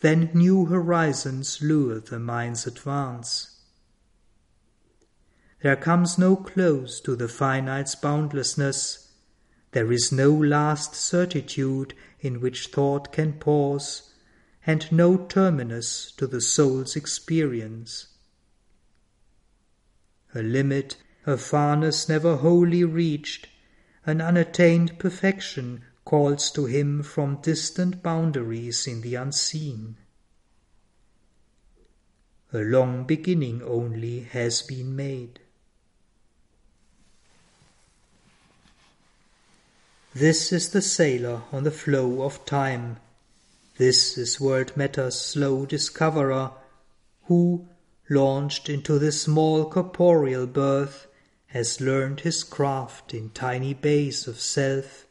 then 0.00 0.30
new 0.32 0.66
horizons 0.66 1.60
lure 1.60 1.98
the 1.98 2.20
mind's 2.20 2.66
advance. 2.66 3.53
There 5.64 5.76
comes 5.76 6.18
no 6.18 6.36
close 6.36 7.00
to 7.00 7.16
the 7.16 7.26
finite's 7.26 7.94
boundlessness, 7.94 9.08
there 9.72 9.90
is 9.90 10.12
no 10.12 10.30
last 10.30 10.94
certitude 10.94 11.94
in 12.20 12.42
which 12.42 12.66
thought 12.66 13.14
can 13.14 13.32
pause, 13.38 14.12
and 14.66 14.92
no 14.92 15.16
terminus 15.16 16.12
to 16.18 16.26
the 16.26 16.42
soul's 16.42 16.96
experience. 16.96 18.08
A 20.34 20.42
limit, 20.42 20.98
a 21.24 21.38
farness 21.38 22.10
never 22.10 22.36
wholly 22.36 22.84
reached, 22.84 23.48
an 24.04 24.20
unattained 24.20 24.98
perfection 24.98 25.82
calls 26.04 26.50
to 26.50 26.66
him 26.66 27.02
from 27.02 27.40
distant 27.40 28.02
boundaries 28.02 28.86
in 28.86 29.00
the 29.00 29.14
unseen. 29.14 29.96
A 32.52 32.58
long 32.58 33.06
beginning 33.06 33.62
only 33.62 34.20
has 34.24 34.60
been 34.60 34.94
made. 34.94 35.40
This 40.14 40.52
is 40.52 40.68
the 40.68 40.80
sailor 40.80 41.42
on 41.50 41.64
the 41.64 41.72
flow 41.72 42.22
of 42.22 42.46
time. 42.46 42.98
This 43.78 44.16
is 44.16 44.40
world 44.40 44.76
matter's 44.76 45.18
slow 45.18 45.66
discoverer, 45.66 46.52
who, 47.24 47.66
launched 48.08 48.68
into 48.68 49.00
this 49.00 49.22
small 49.22 49.68
corporeal 49.68 50.46
birth, 50.46 51.08
has 51.48 51.80
learned 51.80 52.20
his 52.20 52.44
craft 52.44 53.12
in 53.12 53.30
tiny 53.30 53.74
bays 53.74 54.28
of 54.28 54.38
self, 54.38 55.04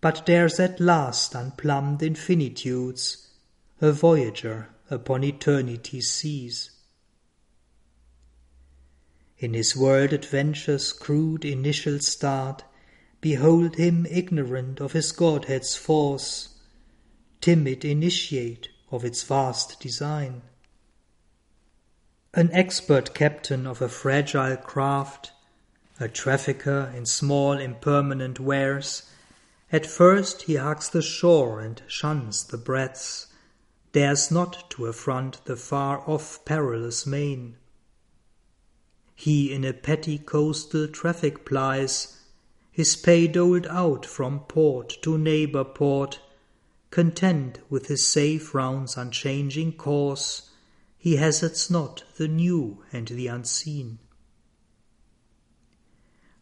but 0.00 0.24
dares 0.24 0.58
at 0.58 0.80
last 0.80 1.36
unplumbed 1.36 2.02
infinitudes, 2.02 3.28
a 3.82 3.92
voyager 3.92 4.70
upon 4.90 5.24
eternity's 5.24 6.10
seas. 6.10 6.70
In 9.36 9.52
his 9.52 9.76
world 9.76 10.14
adventure's 10.14 10.94
crude 10.94 11.44
initial 11.44 11.98
start, 11.98 12.64
Behold 13.22 13.76
him 13.76 14.04
ignorant 14.10 14.80
of 14.80 14.92
his 14.92 15.12
Godhead's 15.12 15.76
force, 15.76 16.56
timid 17.40 17.84
initiate 17.84 18.68
of 18.90 19.04
its 19.04 19.22
vast 19.22 19.78
design. 19.78 20.42
An 22.34 22.50
expert 22.52 23.14
captain 23.14 23.64
of 23.64 23.80
a 23.80 23.88
fragile 23.88 24.56
craft, 24.56 25.30
a 26.00 26.08
trafficker 26.08 26.92
in 26.96 27.06
small 27.06 27.52
impermanent 27.52 28.40
wares, 28.40 29.04
at 29.70 29.86
first 29.86 30.42
he 30.42 30.56
hugs 30.56 30.88
the 30.88 31.00
shore 31.00 31.60
and 31.60 31.80
shuns 31.86 32.42
the 32.42 32.58
breadths, 32.58 33.28
dares 33.92 34.32
not 34.32 34.68
to 34.70 34.86
affront 34.86 35.44
the 35.44 35.54
far 35.54 36.00
off 36.10 36.44
perilous 36.44 37.06
main. 37.06 37.56
He 39.14 39.52
in 39.52 39.64
a 39.64 39.72
petty 39.72 40.18
coastal 40.18 40.88
traffic 40.88 41.44
plies, 41.44 42.18
his 42.74 42.96
pay 42.96 43.26
doled 43.26 43.66
out 43.66 44.06
from 44.06 44.40
port 44.40 44.96
to 45.02 45.18
neighbor 45.18 45.62
port, 45.62 46.18
content 46.90 47.58
with 47.68 47.88
his 47.88 48.06
safe 48.06 48.54
round's 48.54 48.96
unchanging 48.96 49.70
course, 49.70 50.50
he 50.96 51.16
hazards 51.16 51.68
not 51.68 52.02
the 52.16 52.26
new 52.26 52.82
and 52.90 53.08
the 53.08 53.26
unseen. 53.26 53.98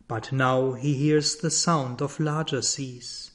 But 0.06 0.30
now 0.30 0.74
he 0.74 0.94
hears 0.94 1.34
the 1.34 1.50
sound 1.50 2.00
of 2.00 2.20
larger 2.20 2.62
seas. 2.62 3.32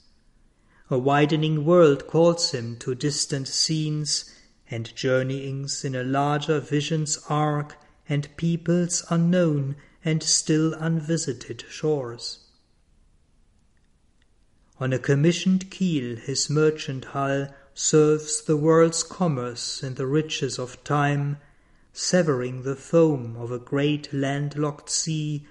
A 0.89 0.97
widening 0.97 1.65
world 1.65 2.07
calls 2.07 2.51
him 2.51 2.77
to 2.77 2.95
distant 2.95 3.49
scenes 3.49 4.31
and 4.71 4.95
journeyings 4.95 5.83
in 5.83 5.95
a 5.95 6.03
larger 6.03 6.61
vision's 6.61 7.17
arc 7.27 7.75
and 8.07 8.29
peoples 8.37 9.03
unknown 9.09 9.75
and 10.05 10.23
still 10.23 10.73
unvisited 10.75 11.65
shores. 11.67 12.44
On 14.77 14.91
a 14.91 14.99
commissioned 14.99 15.71
keel 15.71 16.17
his 16.17 16.49
merchant 16.49 17.05
hull 17.05 17.47
serves 17.73 18.41
the 18.41 18.57
world's 18.57 19.03
commerce 19.03 19.81
in 19.81 19.95
the 19.95 20.05
riches 20.05 20.59
of 20.59 20.83
time, 20.83 21.37
severing 21.93 22.63
the 22.63 22.75
foam 22.75 23.37
of 23.37 23.51
a 23.51 23.57
great 23.57 24.11
landlocked 24.11 24.89
sea 24.89 25.47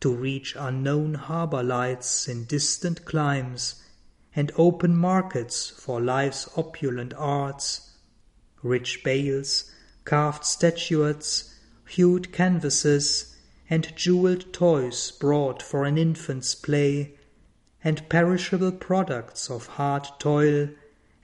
to 0.00 0.14
reach 0.14 0.54
unknown 0.58 1.14
harbour 1.14 1.62
lights 1.62 2.28
in 2.28 2.44
distant 2.44 3.06
climes 3.06 3.82
and 4.36 4.52
open 4.56 4.96
markets 4.96 5.70
for 5.70 5.98
life's 5.98 6.46
opulent 6.54 7.14
arts, 7.16 7.92
rich 8.62 9.02
bales, 9.02 9.70
carved 10.04 10.44
statuettes, 10.44 11.58
hued 11.88 12.32
canvases, 12.32 13.34
and 13.70 13.96
jewelled 13.96 14.52
toys 14.52 15.10
brought 15.10 15.62
for 15.62 15.84
an 15.84 15.96
infant's 15.96 16.54
play 16.54 17.16
and 17.84 18.08
perishable 18.08 18.72
products 18.72 19.50
of 19.50 19.66
hard 19.66 20.06
toil 20.18 20.68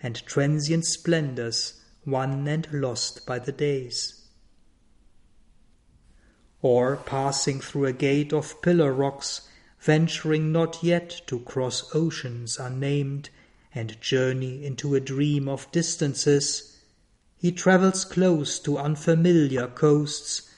and 0.03 0.27
transient 0.27 0.85
splendors 0.85 1.81
won 2.05 2.47
and 2.49 2.69
lost 2.73 3.25
by 3.27 3.39
the 3.39 3.53
days. 3.53 4.27
Or 6.61 6.97
passing 6.97 7.61
through 7.61 7.87
a 7.87 7.93
gate 7.93 8.33
of 8.33 8.61
pillar 8.63 8.93
rocks, 8.93 9.49
venturing 9.81 10.51
not 10.51 10.83
yet 10.83 11.21
to 11.29 11.41
cross 11.41 11.95
oceans 11.95 12.59
unnamed 12.59 13.31
and 13.75 14.01
journey 14.01 14.65
into 14.65 14.95
a 14.95 15.01
dream 15.01 15.49
of 15.49 15.71
distances, 15.71 16.77
he 17.37 17.53
travels 17.53 18.05
close 18.05 18.59
to 18.59 18.79
unfamiliar 18.79 19.69
coasts 19.69 20.51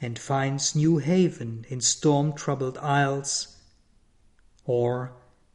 and 0.00 0.18
finds 0.18 0.74
new 0.74 0.96
haven 0.98 1.66
in 1.68 1.80
storm 1.80 2.32
troubled 2.32 2.78
isles, 2.78 3.58
or 4.64 5.12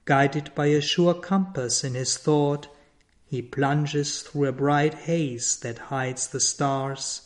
Guided 0.08 0.56
by 0.56 0.68
a 0.68 0.80
sure 0.80 1.14
compass 1.14 1.84
in 1.84 1.94
his 1.94 2.18
thought, 2.18 2.70
he 3.26 3.42
plunges 3.42 4.22
through 4.22 4.46
a 4.46 4.54
bright 4.54 4.94
haze 4.94 5.58
that 5.58 5.92
hides 5.92 6.28
the 6.28 6.40
stars, 6.40 7.24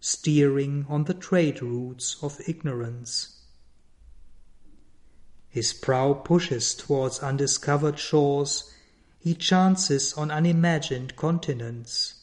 steering 0.00 0.86
on 0.88 1.04
the 1.04 1.12
trade 1.12 1.60
routes 1.60 2.16
of 2.22 2.40
ignorance. 2.48 3.42
His 5.50 5.74
prow 5.74 6.14
pushes 6.14 6.74
towards 6.74 7.18
undiscovered 7.18 7.98
shores, 7.98 8.72
he 9.18 9.34
chances 9.34 10.14
on 10.14 10.30
unimagined 10.30 11.16
continents. 11.16 12.14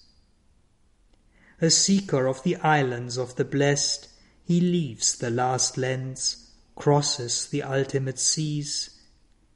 A 1.62 1.70
seeker 1.70 2.26
of 2.26 2.42
the 2.42 2.56
islands 2.56 3.16
of 3.16 3.36
the 3.36 3.46
blessed, 3.46 4.08
he 4.44 4.60
leaves 4.60 5.16
the 5.16 5.30
last 5.30 5.78
lands, 5.78 6.50
crosses 6.76 7.46
the 7.46 7.62
ultimate 7.62 8.18
seas, 8.18 8.96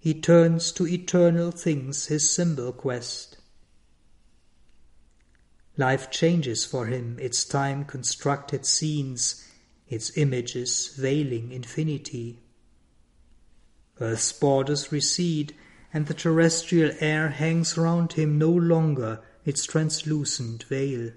he 0.04 0.14
turns 0.14 0.74
to 0.74 0.86
eternal 0.86 1.49
things 1.49 2.08
his 2.08 2.30
symbol 2.30 2.74
quest. 2.74 3.38
Life 5.78 6.12
changes 6.12 6.66
for 6.66 6.88
him 6.88 7.18
its 7.22 7.45
time 7.45 7.86
constructed 7.86 8.66
scenes, 8.66 9.47
its 9.88 10.18
images 10.18 10.93
veiling 10.97 11.54
infinity. 11.54 12.43
Earth's 14.01 14.34
borders 14.34 14.91
recede, 14.91 15.56
and 15.93 16.08
the 16.08 16.14
terrestrial 16.14 16.91
air 16.99 17.30
hangs 17.30 17.78
round 17.78 18.12
him 18.12 18.38
no 18.38 18.51
longer 18.51 19.22
its 19.45 19.66
translucent 19.66 20.64
veil. 20.64 21.14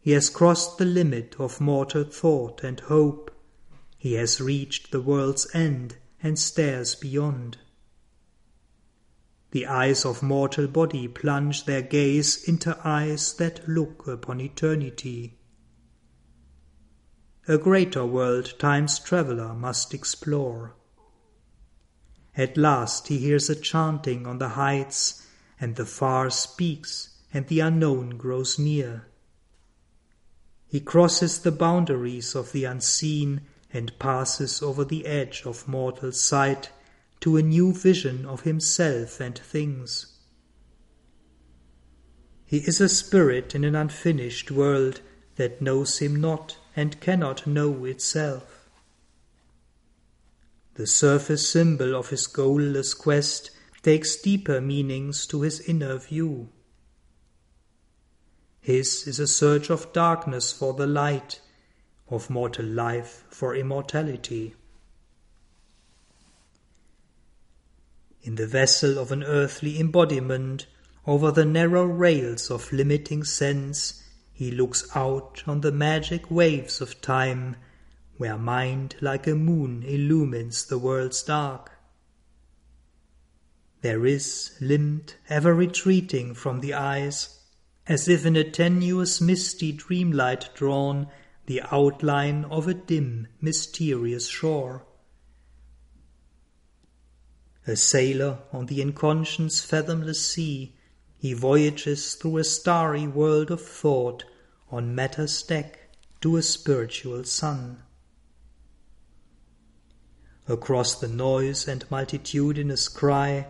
He 0.00 0.10
has 0.10 0.28
crossed 0.28 0.78
the 0.78 0.86
limit 0.86 1.36
of 1.38 1.60
mortal 1.60 2.02
thought 2.02 2.64
and 2.64 2.80
hope. 2.80 3.30
He 3.96 4.14
has 4.14 4.40
reached 4.40 4.90
the 4.90 5.00
world's 5.00 5.46
end 5.54 5.98
and 6.22 6.38
stares 6.38 6.94
beyond. 6.94 7.58
The 9.50 9.66
eyes 9.66 10.04
of 10.06 10.22
mortal 10.22 10.66
body 10.66 11.08
plunge 11.08 11.66
their 11.66 11.82
gaze 11.82 12.42
into 12.48 12.78
eyes 12.84 13.34
that 13.34 13.68
look 13.68 14.06
upon 14.06 14.40
eternity. 14.40 15.38
A 17.48 17.58
greater 17.58 18.06
world 18.06 18.58
time's 18.58 18.98
traveller 18.98 19.52
must 19.52 19.92
explore. 19.92 20.74
At 22.36 22.56
last 22.56 23.08
he 23.08 23.18
hears 23.18 23.50
a 23.50 23.56
chanting 23.56 24.26
on 24.26 24.38
the 24.38 24.50
heights, 24.50 25.26
and 25.60 25.76
the 25.76 25.84
far 25.84 26.30
speaks, 26.30 27.10
and 27.34 27.46
the 27.48 27.60
unknown 27.60 28.16
grows 28.16 28.58
near. 28.58 29.08
He 30.66 30.80
crosses 30.80 31.40
the 31.40 31.52
boundaries 31.52 32.34
of 32.34 32.52
the 32.52 32.64
unseen 32.64 33.42
and 33.72 33.98
passes 33.98 34.62
over 34.62 34.84
the 34.84 35.06
edge 35.06 35.42
of 35.46 35.66
mortal 35.66 36.12
sight 36.12 36.70
to 37.20 37.36
a 37.36 37.42
new 37.42 37.72
vision 37.72 38.26
of 38.26 38.42
himself 38.42 39.20
and 39.20 39.38
things. 39.38 40.18
He 42.44 42.58
is 42.58 42.80
a 42.80 42.88
spirit 42.88 43.54
in 43.54 43.64
an 43.64 43.74
unfinished 43.74 44.50
world 44.50 45.00
that 45.36 45.62
knows 45.62 45.98
him 45.98 46.20
not 46.20 46.58
and 46.76 47.00
cannot 47.00 47.46
know 47.46 47.84
itself. 47.84 48.68
The 50.74 50.86
surface 50.86 51.48
symbol 51.48 51.94
of 51.94 52.10
his 52.10 52.26
goalless 52.26 52.96
quest 52.96 53.50
takes 53.82 54.16
deeper 54.16 54.60
meanings 54.60 55.26
to 55.26 55.42
his 55.42 55.60
inner 55.60 55.98
view. 55.98 56.48
His 58.60 59.06
is 59.06 59.18
a 59.18 59.26
search 59.26 59.70
of 59.70 59.92
darkness 59.92 60.52
for 60.52 60.72
the 60.72 60.86
light, 60.86 61.40
of 62.12 62.30
mortal 62.30 62.66
life 62.66 63.24
for 63.30 63.56
immortality. 63.56 64.54
in 68.22 68.36
the 68.36 68.46
vessel 68.46 68.98
of 68.98 69.10
an 69.10 69.24
earthly 69.24 69.80
embodiment, 69.80 70.66
over 71.06 71.32
the 71.32 71.44
narrow 71.44 71.84
rails 71.84 72.50
of 72.50 72.72
limiting 72.72 73.24
sense, 73.24 74.02
he 74.32 74.50
looks 74.50 74.86
out 74.94 75.42
on 75.46 75.60
the 75.60 75.72
magic 75.72 76.30
waves 76.30 76.80
of 76.80 77.00
time, 77.00 77.56
where 78.16 78.38
mind 78.38 78.94
like 79.00 79.26
a 79.26 79.34
moon 79.34 79.82
illumines 79.82 80.66
the 80.66 80.78
world's 80.78 81.22
dark. 81.24 81.72
There 83.80 84.06
is, 84.06 84.52
limned, 84.60 85.14
ever 85.28 85.52
retreating 85.52 86.34
from 86.34 86.60
the 86.60 86.74
eyes, 86.74 87.40
as 87.88 88.08
if 88.08 88.24
in 88.24 88.36
a 88.36 88.48
tenuous 88.48 89.20
misty 89.20 89.76
dreamlight 89.76 90.54
drawn, 90.54 91.08
the 91.46 91.62
outline 91.70 92.44
of 92.46 92.68
a 92.68 92.74
dim, 92.74 93.28
mysterious 93.40 94.28
shore. 94.28 94.84
A 97.66 97.76
sailor 97.76 98.38
on 98.52 98.66
the 98.66 98.80
inconscious 98.80 99.60
fathomless 99.60 100.26
sea, 100.26 100.74
he 101.16 101.32
voyages 101.32 102.14
through 102.14 102.38
a 102.38 102.44
starry 102.44 103.06
world 103.06 103.50
of 103.50 103.60
thought 103.60 104.24
on 104.70 104.94
matter's 104.94 105.42
deck 105.42 105.78
to 106.20 106.36
a 106.36 106.42
spiritual 106.42 107.24
sun. 107.24 107.82
Across 110.48 110.96
the 110.96 111.08
noise 111.08 111.68
and 111.68 111.88
multitudinous 111.90 112.88
cry, 112.88 113.46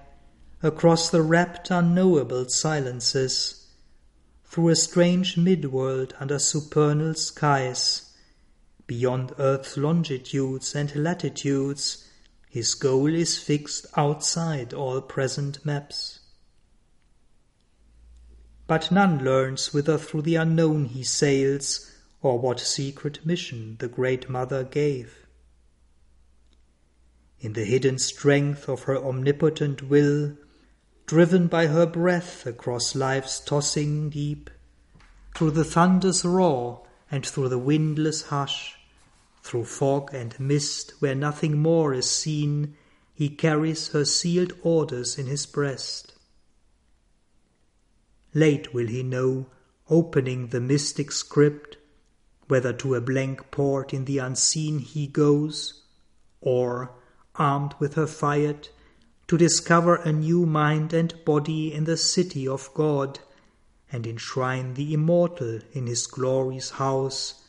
across 0.62 1.08
the 1.08 1.22
rapt 1.22 1.70
unknowable 1.70 2.48
silences, 2.48 3.61
through 4.52 4.68
a 4.68 4.76
strange 4.76 5.38
mid-world 5.38 6.14
under 6.20 6.38
supernal 6.38 7.14
skies, 7.14 8.12
beyond 8.86 9.32
earth's 9.38 9.78
longitudes 9.78 10.74
and 10.74 10.94
latitudes, 10.94 12.06
his 12.50 12.74
goal 12.74 13.06
is 13.06 13.38
fixed 13.38 13.86
outside 13.96 14.74
all 14.74 15.00
present 15.00 15.64
maps. 15.64 16.20
But 18.66 18.92
none 18.92 19.24
learns 19.24 19.72
whither 19.72 19.96
through 19.96 20.22
the 20.22 20.36
unknown 20.36 20.84
he 20.84 21.02
sails, 21.02 21.90
or 22.20 22.38
what 22.38 22.60
secret 22.60 23.24
mission 23.24 23.76
the 23.78 23.88
Great 23.88 24.28
Mother 24.28 24.64
gave. 24.64 25.24
In 27.40 27.54
the 27.54 27.64
hidden 27.64 27.98
strength 27.98 28.68
of 28.68 28.82
her 28.82 28.98
omnipotent 28.98 29.88
will, 29.88 30.36
driven 31.12 31.46
by 31.46 31.66
her 31.66 31.84
breath 31.84 32.46
across 32.46 32.94
life's 32.94 33.38
tossing 33.38 34.08
deep, 34.08 34.48
through 35.34 35.50
the 35.50 35.62
thunder's 35.62 36.24
roar 36.24 36.86
and 37.10 37.26
through 37.26 37.50
the 37.50 37.58
windless 37.58 38.22
hush, 38.28 38.78
through 39.42 39.62
fog 39.62 40.08
and 40.14 40.40
mist 40.40 40.94
where 41.00 41.14
nothing 41.14 41.60
more 41.60 41.92
is 41.92 42.08
seen, 42.08 42.74
he 43.12 43.28
carries 43.28 43.88
her 43.88 44.06
sealed 44.06 44.54
orders 44.62 45.18
in 45.18 45.26
his 45.26 45.44
breast. 45.44 46.14
Late 48.32 48.72
will 48.72 48.86
he 48.86 49.02
know, 49.02 49.44
opening 49.90 50.46
the 50.46 50.62
mystic 50.62 51.12
script, 51.12 51.76
whether 52.48 52.72
to 52.72 52.94
a 52.94 53.02
blank 53.02 53.50
port 53.50 53.92
in 53.92 54.06
the 54.06 54.16
unseen 54.16 54.78
he 54.78 55.06
goes, 55.06 55.82
or, 56.40 56.94
armed 57.34 57.74
with 57.78 57.96
her 57.96 58.06
fiat, 58.06 58.70
to 59.28 59.38
discover 59.38 59.96
a 59.96 60.12
new 60.12 60.44
mind 60.44 60.92
and 60.92 61.24
body 61.24 61.72
in 61.72 61.84
the 61.84 61.96
city 61.96 62.46
of 62.46 62.70
God, 62.74 63.20
and 63.90 64.06
enshrine 64.06 64.74
the 64.74 64.94
immortal 64.94 65.60
in 65.72 65.86
his 65.86 66.06
glory's 66.06 66.70
house 66.70 67.42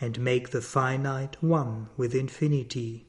and 0.00 0.20
make 0.20 0.50
the 0.50 0.60
finite 0.60 1.42
one 1.42 1.88
with 1.96 2.14
infinity. 2.14 3.08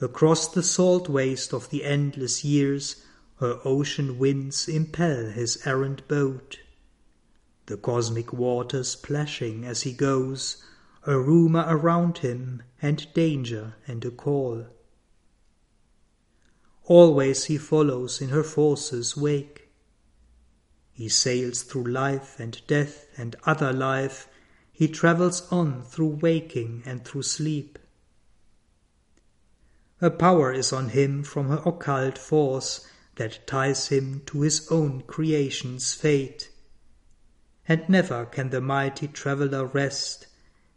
Across 0.00 0.48
the 0.48 0.62
salt 0.62 1.08
waste 1.08 1.52
of 1.52 1.70
the 1.70 1.84
endless 1.84 2.44
years, 2.44 3.04
her 3.36 3.60
ocean 3.64 4.18
winds 4.18 4.68
impel 4.68 5.26
his 5.26 5.58
errant 5.66 6.06
boat. 6.08 6.58
The 7.66 7.76
cosmic 7.76 8.32
waters 8.32 8.96
plashing 8.96 9.64
as 9.64 9.82
he 9.82 9.92
goes, 9.92 10.62
a 11.06 11.18
rumour 11.18 11.64
around 11.66 12.18
him, 12.18 12.62
and 12.82 13.06
danger 13.14 13.76
and 13.86 14.04
a 14.04 14.10
call. 14.10 14.66
Always 16.90 17.44
he 17.44 17.56
follows 17.56 18.20
in 18.20 18.30
her 18.30 18.42
force's 18.42 19.16
wake. 19.16 19.68
He 20.92 21.08
sails 21.08 21.62
through 21.62 21.84
life 21.84 22.40
and 22.40 22.60
death 22.66 23.06
and 23.16 23.36
other 23.44 23.72
life. 23.72 24.26
He 24.72 24.88
travels 24.88 25.46
on 25.52 25.84
through 25.84 26.18
waking 26.20 26.82
and 26.84 27.04
through 27.04 27.22
sleep. 27.22 27.78
A 30.00 30.10
power 30.10 30.52
is 30.52 30.72
on 30.72 30.88
him 30.88 31.22
from 31.22 31.46
her 31.46 31.62
occult 31.64 32.18
force 32.18 32.84
that 33.14 33.46
ties 33.46 33.86
him 33.86 34.22
to 34.26 34.40
his 34.40 34.66
own 34.68 35.02
creation's 35.02 35.94
fate. 35.94 36.50
And 37.68 37.88
never 37.88 38.24
can 38.24 38.50
the 38.50 38.60
mighty 38.60 39.06
traveller 39.06 39.66
rest, 39.66 40.26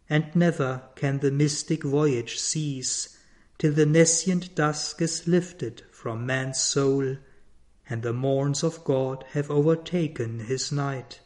and 0.08 0.26
never 0.36 0.90
can 0.94 1.18
the 1.18 1.32
mystic 1.32 1.82
voyage 1.82 2.38
cease, 2.38 3.18
till 3.58 3.72
the 3.72 3.84
nescient 3.84 4.54
dusk 4.54 5.02
is 5.02 5.26
lifted 5.26 5.82
from 6.04 6.26
man's 6.26 6.60
soul 6.60 7.16
and 7.88 8.02
the 8.02 8.12
morns 8.12 8.62
of 8.62 8.84
God 8.84 9.24
have 9.32 9.50
overtaken 9.50 10.40
his 10.40 10.70
night. 10.70 11.20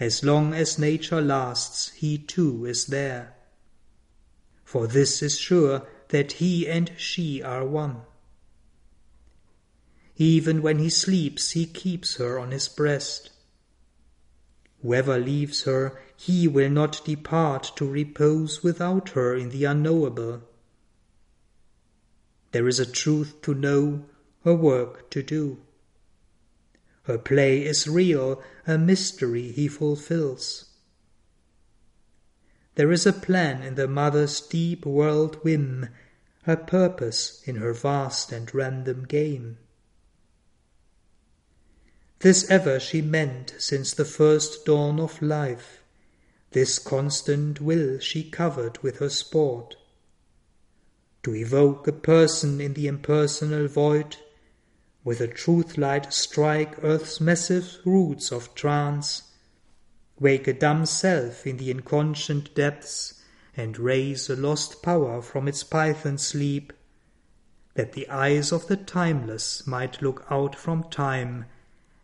As 0.00 0.24
long 0.24 0.54
as 0.54 0.78
nature 0.78 1.20
lasts, 1.20 1.90
he 1.90 2.16
too 2.16 2.64
is 2.64 2.86
there. 2.86 3.34
For 4.64 4.86
this 4.86 5.20
is 5.20 5.38
sure 5.38 5.86
that 6.08 6.32
he 6.40 6.66
and 6.66 6.90
she 6.96 7.42
are 7.42 7.66
one. 7.66 8.00
even 10.16 10.62
when 10.62 10.78
he 10.78 10.88
sleeps, 10.88 11.50
he 11.50 11.66
keeps 11.66 12.16
her 12.16 12.38
on 12.38 12.52
his 12.52 12.68
breast. 12.68 13.28
Whoever 14.80 15.18
leaves 15.18 15.64
her, 15.64 16.00
he 16.16 16.48
will 16.48 16.70
not 16.70 17.04
depart 17.04 17.72
to 17.76 17.86
repose 17.86 18.62
without 18.62 19.10
her 19.10 19.36
in 19.36 19.50
the 19.50 19.66
unknowable. 19.66 20.44
There 22.52 22.68
is 22.68 22.78
a 22.78 22.86
truth 22.86 23.40
to 23.42 23.54
know, 23.54 24.04
a 24.44 24.54
work 24.54 25.10
to 25.10 25.22
do. 25.22 25.58
Her 27.04 27.18
play 27.18 27.64
is 27.64 27.88
real, 27.88 28.42
a 28.66 28.78
mystery 28.78 29.50
he 29.50 29.68
fulfills. 29.68 30.66
There 32.74 32.92
is 32.92 33.06
a 33.06 33.12
plan 33.12 33.62
in 33.62 33.74
the 33.74 33.88
mother's 33.88 34.40
deep 34.40 34.86
world 34.86 35.42
whim, 35.44 35.88
a 36.46 36.56
purpose 36.56 37.42
in 37.44 37.56
her 37.56 37.72
vast 37.72 38.32
and 38.32 38.54
random 38.54 39.04
game. 39.04 39.58
This 42.20 42.48
ever 42.50 42.78
she 42.78 43.02
meant 43.02 43.54
since 43.58 43.92
the 43.92 44.04
first 44.04 44.64
dawn 44.64 45.00
of 45.00 45.20
life, 45.20 45.82
this 46.52 46.78
constant 46.78 47.60
will 47.60 47.98
she 47.98 48.22
covered 48.22 48.78
with 48.78 48.98
her 48.98 49.10
sport 49.10 49.76
to 51.22 51.34
evoke 51.34 51.86
a 51.86 51.92
person 51.92 52.60
in 52.60 52.74
the 52.74 52.86
impersonal 52.86 53.68
void, 53.68 54.16
with 55.04 55.20
a 55.20 55.28
truth 55.28 55.78
light 55.78 56.12
strike 56.12 56.82
earth's 56.82 57.20
massive 57.20 57.78
roots 57.84 58.32
of 58.32 58.54
trance, 58.54 59.30
wake 60.18 60.46
a 60.48 60.52
dumb 60.52 60.84
self 60.84 61.46
in 61.46 61.56
the 61.58 61.70
inconscient 61.70 62.54
depths, 62.54 63.22
and 63.56 63.78
raise 63.78 64.30
a 64.30 64.36
lost 64.36 64.82
power 64.82 65.20
from 65.20 65.46
its 65.46 65.62
python 65.62 66.18
sleep, 66.18 66.72
that 67.74 67.92
the 67.92 68.08
eyes 68.08 68.52
of 68.52 68.66
the 68.66 68.76
timeless 68.76 69.66
might 69.66 70.02
look 70.02 70.26
out 70.30 70.54
from 70.54 70.82
time, 70.84 71.44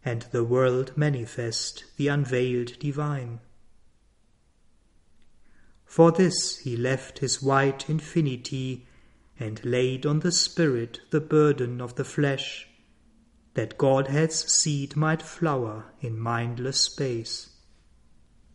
and 0.05 0.23
the 0.31 0.45
world 0.45 0.97
manifest 0.97 1.85
the 1.97 2.09
unveiled 2.09 2.78
divine. 2.78 3.40
For 5.85 6.12
this 6.12 6.59
he 6.59 6.77
left 6.77 7.19
his 7.19 7.43
white 7.43 7.89
infinity 7.89 8.86
and 9.39 9.65
laid 9.65 10.05
on 10.05 10.20
the 10.20 10.32
Spirit 10.32 11.01
the 11.10 11.20
burden 11.20 11.81
of 11.81 11.94
the 11.94 12.05
flesh, 12.05 12.69
that 13.55 13.78
Godhead's 13.78 14.51
seed 14.52 14.97
might 14.97 15.23
flower 15.23 15.93
in 16.01 16.19
mindless 16.19 16.81
space. 16.81 17.51